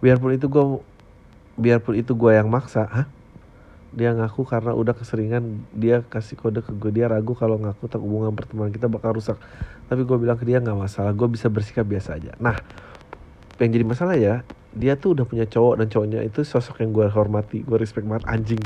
Biarpun 0.00 0.32
itu 0.32 0.48
gue 0.48 0.64
biarpun 1.60 1.92
itu 2.00 2.16
gue 2.16 2.32
yang 2.32 2.48
maksa. 2.48 2.88
Hah 2.88 3.06
dia 3.90 4.14
ngaku 4.14 4.46
karena 4.46 4.70
udah 4.70 4.94
keseringan 4.94 5.66
dia 5.74 6.06
kasih 6.06 6.38
kode 6.38 6.62
ke 6.62 6.70
gue. 6.70 6.90
Dia 6.94 7.10
ragu 7.10 7.34
kalau 7.34 7.58
ngaku 7.58 7.90
tak 7.90 7.98
hubungan 7.98 8.30
pertemanan 8.30 8.70
kita 8.70 8.86
bakal 8.86 9.18
rusak. 9.18 9.38
Tapi 9.90 10.06
gue 10.06 10.16
bilang 10.18 10.38
ke 10.38 10.46
dia 10.46 10.62
nggak 10.62 10.78
masalah 10.78 11.10
gue 11.10 11.26
bisa 11.26 11.50
bersikap 11.50 11.82
biasa 11.82 12.14
aja. 12.14 12.32
Nah 12.38 12.54
yang 13.58 13.70
jadi 13.74 13.84
masalah 13.84 14.14
ya 14.14 14.46
dia 14.70 14.94
tuh 14.94 15.18
udah 15.18 15.26
punya 15.26 15.44
cowok 15.50 15.82
dan 15.82 15.86
cowoknya 15.90 16.22
itu 16.22 16.46
sosok 16.46 16.86
yang 16.86 16.94
gue 16.94 17.10
hormati 17.10 17.66
gue 17.66 17.78
respect 17.82 18.06
banget 18.06 18.30
anjing. 18.30 18.62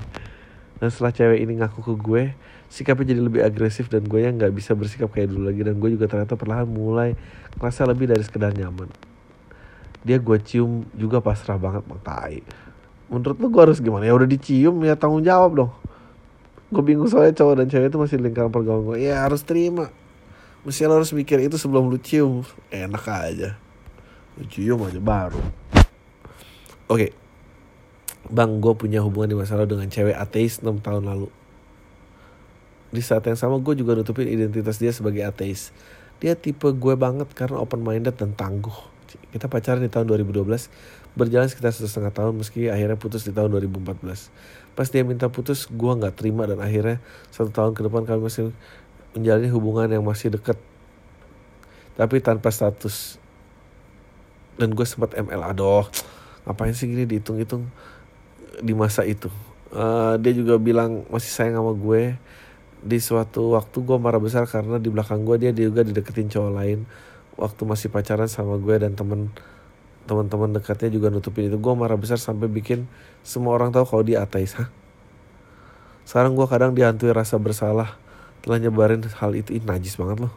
Dan 0.76 0.92
setelah 0.92 1.16
cewek 1.16 1.40
ini 1.40 1.52
ngaku 1.64 1.80
ke 1.80 1.94
gue 1.96 2.22
sikapnya 2.68 3.16
jadi 3.16 3.20
lebih 3.24 3.40
agresif 3.40 3.88
dan 3.88 4.04
gue 4.04 4.20
yang 4.20 4.36
nggak 4.36 4.52
bisa 4.52 4.76
bersikap 4.76 5.08
kayak 5.08 5.32
dulu 5.32 5.48
lagi. 5.48 5.64
Dan 5.64 5.80
gue 5.80 5.96
juga 5.96 6.04
ternyata 6.04 6.36
perlahan 6.36 6.68
mulai 6.68 7.16
ngerasa 7.56 7.88
lebih 7.88 8.12
dari 8.12 8.20
sekedar 8.20 8.52
nyaman. 8.52 8.92
Dia 10.04 10.20
gue 10.20 10.36
cium 10.44 10.84
juga 10.92 11.24
pasrah 11.24 11.56
banget 11.56 11.88
maktai 11.88 12.44
menurut 13.09 13.36
lo 13.38 13.46
gue 13.48 13.62
harus 13.62 13.78
gimana? 13.80 14.09
Ya 14.09 14.14
udah 14.16 14.28
dicium 14.28 14.80
ya 14.84 14.96
tanggung 14.96 15.24
jawab 15.24 15.52
dong. 15.57 15.72
Gue 16.72 16.82
bingung 16.82 17.07
soalnya 17.07 17.36
cowok 17.36 17.55
dan 17.62 17.66
cewek 17.70 17.88
itu 17.92 17.98
masih 18.00 18.16
lingkaran 18.18 18.50
pergaulan 18.50 18.82
gue 18.88 19.07
ya 19.07 19.22
harus 19.22 19.44
terima. 19.46 19.92
Mesti 20.64 20.88
lo 20.88 20.96
harus 20.96 21.12
mikir 21.12 21.44
itu 21.44 21.61
sebelum 21.61 21.92
lu 21.92 22.00
cium. 22.00 22.40
Enak 22.72 23.05
aja. 23.05 23.61
Lu 24.40 24.44
cium 24.48 24.80
aja 24.88 24.98
baru. 24.98 25.40
Oke. 26.88 27.11
Okay. 27.11 27.11
bang 28.24 28.57
gue 28.57 28.72
punya 28.72 29.05
hubungan 29.05 29.28
di 29.28 29.36
masa 29.36 29.52
lalu 29.52 29.76
dengan 29.76 29.92
cewek 29.92 30.16
ateis 30.16 30.64
6 30.64 30.80
tahun 30.80 31.05
lalu. 31.05 31.28
Di 32.88 33.05
saat 33.05 33.28
yang 33.28 33.36
sama 33.36 33.61
gue 33.61 33.76
juga 33.76 33.92
nutupin 33.92 34.24
identitas 34.24 34.80
dia 34.80 34.96
sebagai 34.96 35.20
ateis. 35.28 35.76
Dia 36.24 36.32
tipe 36.32 36.72
gue 36.72 36.94
banget 36.96 37.28
karena 37.36 37.61
open 37.61 37.84
minded 37.84 38.16
dan 38.16 38.32
tangguh. 38.32 38.72
Kita 39.28 39.44
pacaran 39.52 39.84
di 39.84 39.92
tahun 39.92 40.09
2012 40.09 41.03
berjalan 41.14 41.46
sekitar 41.46 41.70
satu 41.70 41.86
setengah 41.86 42.12
tahun 42.14 42.34
meski 42.34 42.66
akhirnya 42.70 42.98
putus 42.98 43.22
di 43.22 43.30
tahun 43.30 43.54
2014. 43.54 44.74
Pas 44.74 44.86
dia 44.90 45.06
minta 45.06 45.30
putus, 45.30 45.70
gue 45.70 45.92
nggak 45.94 46.18
terima 46.18 46.46
dan 46.50 46.58
akhirnya 46.58 46.98
satu 47.30 47.54
tahun 47.54 47.72
ke 47.78 47.86
depan 47.86 48.02
kami 48.06 48.26
masih 48.26 48.50
menjalani 49.14 49.48
hubungan 49.54 49.86
yang 49.86 50.02
masih 50.02 50.34
dekat, 50.34 50.58
tapi 51.94 52.18
tanpa 52.18 52.50
status. 52.50 53.22
dan 54.54 54.70
gue 54.70 54.86
sempat 54.86 55.18
ML 55.18 55.50
aduh 55.50 55.82
ngapain 56.46 56.70
sih 56.70 56.86
gini 56.86 57.10
dihitung-hitung 57.10 57.66
di 58.62 58.70
masa 58.70 59.02
itu 59.02 59.26
uh, 59.74 60.14
dia 60.20 60.32
juga 60.32 60.56
bilang 60.62 61.02
masih 61.10 61.30
sayang 61.32 61.58
sama 61.58 61.74
gue 61.74 62.14
di 62.84 62.98
suatu 63.00 63.56
waktu 63.56 63.76
gue 63.80 63.96
marah 63.98 64.20
besar 64.20 64.44
karena 64.46 64.76
di 64.76 64.92
belakang 64.92 65.24
gue 65.24 65.40
dia 65.40 65.50
juga 65.50 65.82
dideketin 65.82 66.30
cowok 66.30 66.52
lain 66.52 66.86
waktu 67.34 67.62
masih 67.66 67.88
pacaran 67.90 68.30
sama 68.30 68.60
gue 68.60 68.76
dan 68.78 68.94
temen 68.94 69.32
teman-teman 70.05 70.52
dekatnya 70.57 70.92
juga 70.92 71.09
nutupin 71.09 71.48
itu. 71.48 71.57
Gue 71.57 71.74
marah 71.76 71.96
besar 71.96 72.20
sampai 72.20 72.48
bikin 72.48 72.88
semua 73.24 73.57
orang 73.57 73.72
tahu 73.72 73.84
kalau 73.88 74.02
dia 74.05 74.20
ateis 74.20 74.57
hah? 74.57 74.68
Sekarang 76.05 76.36
gue 76.36 76.44
kadang 76.44 76.76
dihantui 76.76 77.11
rasa 77.11 77.40
bersalah 77.40 77.96
telah 78.44 78.61
nyebarin 78.61 79.00
hal 79.00 79.32
itu. 79.32 79.57
Ih, 79.57 79.64
najis 79.64 79.96
banget 79.96 80.28
loh. 80.28 80.34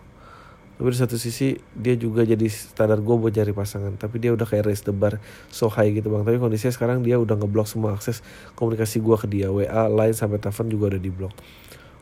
Tapi 0.77 0.93
di 0.93 0.97
satu 0.97 1.17
sisi 1.17 1.57
dia 1.73 1.97
juga 1.97 2.21
jadi 2.21 2.45
standar 2.47 3.01
gue 3.01 3.15
buat 3.17 3.33
cari 3.33 3.51
pasangan. 3.51 3.97
Tapi 3.97 4.15
dia 4.21 4.31
udah 4.31 4.45
kayak 4.45 4.71
raise 4.71 4.85
the 4.85 4.93
bar 4.95 5.19
so 5.51 5.67
high 5.67 5.91
gitu 5.91 6.07
bang. 6.07 6.23
Tapi 6.23 6.37
kondisinya 6.39 6.71
sekarang 6.71 7.03
dia 7.03 7.19
udah 7.19 7.35
ngeblok 7.35 7.67
semua 7.67 7.97
akses 7.97 8.23
komunikasi 8.55 9.03
gue 9.03 9.15
ke 9.19 9.27
dia. 9.27 9.47
WA 9.51 9.89
lain 9.89 10.13
sampai 10.15 10.39
telepon 10.39 10.69
juga 10.71 10.95
udah 10.95 11.01
diblok 11.01 11.33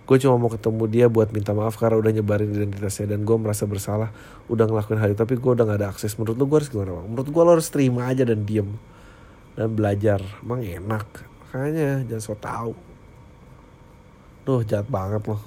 gue 0.06 0.18
cuma 0.22 0.38
mau 0.38 0.54
ketemu 0.54 0.84
dia 0.86 1.06
buat 1.10 1.34
minta 1.34 1.50
maaf 1.58 1.82
karena 1.82 1.98
udah 1.98 2.14
nyebarin 2.14 2.54
identitasnya 2.54 3.18
dan 3.18 3.26
gue 3.26 3.38
merasa 3.42 3.66
bersalah 3.66 4.14
udah 4.46 4.70
ngelakuin 4.70 5.02
hal 5.02 5.10
itu 5.10 5.18
tapi 5.18 5.34
gue 5.42 5.52
udah 5.52 5.66
gak 5.66 5.80
ada 5.82 5.90
akses. 5.90 6.14
Menurut 6.22 6.38
lu 6.38 6.46
gue 6.46 6.58
harus 6.62 6.70
gimana 6.70 6.94
bang? 6.94 7.08
Menurut 7.10 7.30
gue 7.34 7.42
lo 7.42 7.52
harus 7.58 7.68
terima 7.74 8.02
aja 8.06 8.22
dan 8.22 8.46
diem 8.46 8.70
dan 9.58 9.74
belajar. 9.74 10.22
Emang 10.46 10.62
enak. 10.62 11.08
Makanya 11.50 12.06
jangan 12.06 12.22
so 12.22 12.38
tau. 12.38 12.78
Duh 14.46 14.62
jahat 14.62 14.86
banget 14.86 15.26
loh. 15.26 15.42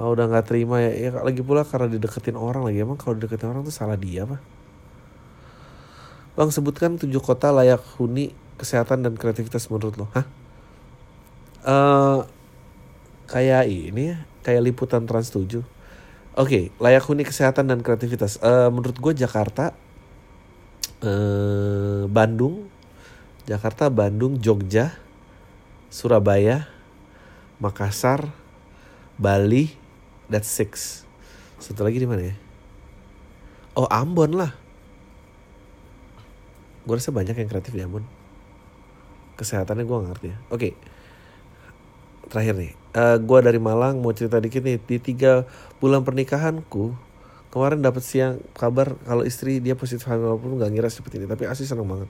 Oh, 0.00 0.16
udah 0.16 0.24
nggak 0.24 0.48
terima 0.48 0.80
ya, 0.80 1.12
ya 1.12 1.20
lagi 1.20 1.44
pula 1.44 1.68
karena 1.68 1.92
dideketin 1.92 2.40
orang 2.40 2.64
lagi. 2.64 2.80
Emang 2.80 2.96
kalau 2.96 3.12
dideketin 3.20 3.52
orang 3.52 3.60
tuh 3.60 3.76
salah 3.76 4.00
dia 4.00 4.24
apa 4.24 4.40
Bang 6.32 6.48
sebutkan 6.48 6.96
tujuh 6.96 7.20
kota 7.20 7.52
layak 7.52 7.84
huni 8.00 8.32
kesehatan 8.56 9.04
dan 9.04 9.20
kreativitas 9.20 9.68
menurut 9.68 10.00
lo 10.00 10.08
hah? 10.16 10.26
Uh, 11.62 12.24
kayak 13.32 13.64
ini 13.64 14.12
ya, 14.12 14.16
kayak 14.44 14.60
liputan 14.60 15.08
Trans 15.08 15.32
7. 15.32 15.40
Oke, 15.40 15.64
okay, 16.36 16.64
layak 16.76 17.04
huni 17.08 17.24
kesehatan 17.24 17.72
dan 17.72 17.80
kreativitas. 17.80 18.36
Uh, 18.44 18.68
menurut 18.68 18.96
gue 19.00 19.12
Jakarta, 19.16 19.72
uh, 21.00 22.04
Bandung, 22.12 22.68
Jakarta, 23.48 23.88
Bandung, 23.88 24.36
Jogja, 24.36 24.92
Surabaya, 25.88 26.68
Makassar, 27.56 28.28
Bali, 29.16 29.72
that's 30.28 30.48
six. 30.48 31.04
Satu 31.56 31.88
lagi 31.88 32.00
di 32.00 32.08
mana 32.08 32.32
ya? 32.32 32.36
Oh 33.72 33.88
Ambon 33.88 34.36
lah. 34.36 34.52
Gue 36.84 37.00
rasa 37.00 37.12
banyak 37.12 37.36
yang 37.36 37.48
kreatif 37.48 37.72
di 37.72 37.80
Ambon. 37.80 38.04
Kesehatannya 39.40 39.84
gue 39.88 39.98
ngerti 40.04 40.26
ya. 40.28 40.38
Oke. 40.52 40.56
Okay 40.56 40.72
terakhir 42.32 42.56
nih 42.56 42.72
uh, 42.92 43.16
eh, 43.16 43.16
gue 43.20 43.38
dari 43.42 43.60
Malang 43.60 44.00
mau 44.00 44.12
cerita 44.12 44.38
dikit 44.38 44.62
nih. 44.64 44.78
Di 44.80 44.96
tiga 45.00 45.48
bulan 45.80 46.04
pernikahanku 46.04 46.92
kemarin 47.52 47.84
dapat 47.84 48.00
siang 48.00 48.40
kabar 48.56 48.96
kalau 49.04 49.28
istri 49.28 49.60
dia 49.60 49.76
positif 49.76 50.08
hamil 50.08 50.32
walaupun 50.32 50.56
nggak 50.56 50.70
ngira 50.72 50.88
seperti 50.88 51.20
ini 51.20 51.26
tapi 51.28 51.44
asli 51.48 51.68
seneng 51.68 51.88
banget. 51.88 52.08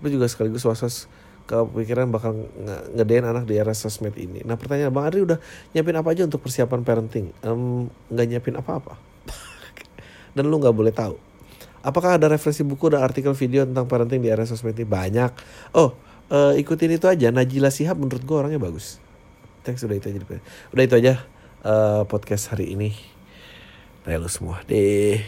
Tapi 0.00 0.08
juga 0.12 0.26
sekaligus 0.28 0.64
was-was 0.68 1.08
kepikiran 1.48 2.12
bakal 2.12 2.48
ngedein 2.94 3.26
anak 3.26 3.48
di 3.48 3.56
era 3.56 3.72
sosmed 3.72 4.14
ini. 4.20 4.44
Nah 4.44 4.56
pertanyaan 4.60 4.92
bang 4.92 5.04
Adri 5.08 5.20
udah 5.24 5.38
nyiapin 5.74 5.96
apa 5.96 6.08
aja 6.12 6.22
untuk 6.28 6.44
persiapan 6.44 6.80
parenting? 6.84 7.32
Nggak 7.42 8.24
um, 8.24 8.28
nyiapin 8.30 8.54
apa-apa. 8.56 8.94
Dan 10.36 10.48
lu 10.48 10.60
nggak 10.60 10.76
boleh 10.76 10.92
tahu. 10.94 11.16
Apakah 11.82 12.14
ada 12.14 12.30
referensi 12.30 12.62
buku 12.62 12.94
dan 12.94 13.02
artikel 13.02 13.34
video 13.34 13.66
tentang 13.66 13.90
parenting 13.90 14.22
di 14.22 14.30
era 14.30 14.46
sosmed 14.46 14.78
ini? 14.78 14.86
Banyak. 14.86 15.34
Oh 15.74 15.98
uh, 16.30 16.54
ikutin 16.54 16.94
itu 16.94 17.10
aja. 17.10 17.34
Najila 17.34 17.74
Sihab 17.74 17.98
menurut 17.98 18.22
gue 18.22 18.36
orangnya 18.38 18.62
bagus 18.62 19.01
thanks 19.62 19.86
udah 19.86 19.96
itu 19.96 20.10
aja 20.10 20.18
udah 20.74 20.84
itu 20.84 20.94
aja 20.98 21.14
uh, 21.62 22.02
podcast 22.10 22.50
hari 22.50 22.74
ini. 22.74 22.90
Nah, 24.02 24.18
lu 24.18 24.26
semua. 24.26 24.58
Deh 24.66 25.22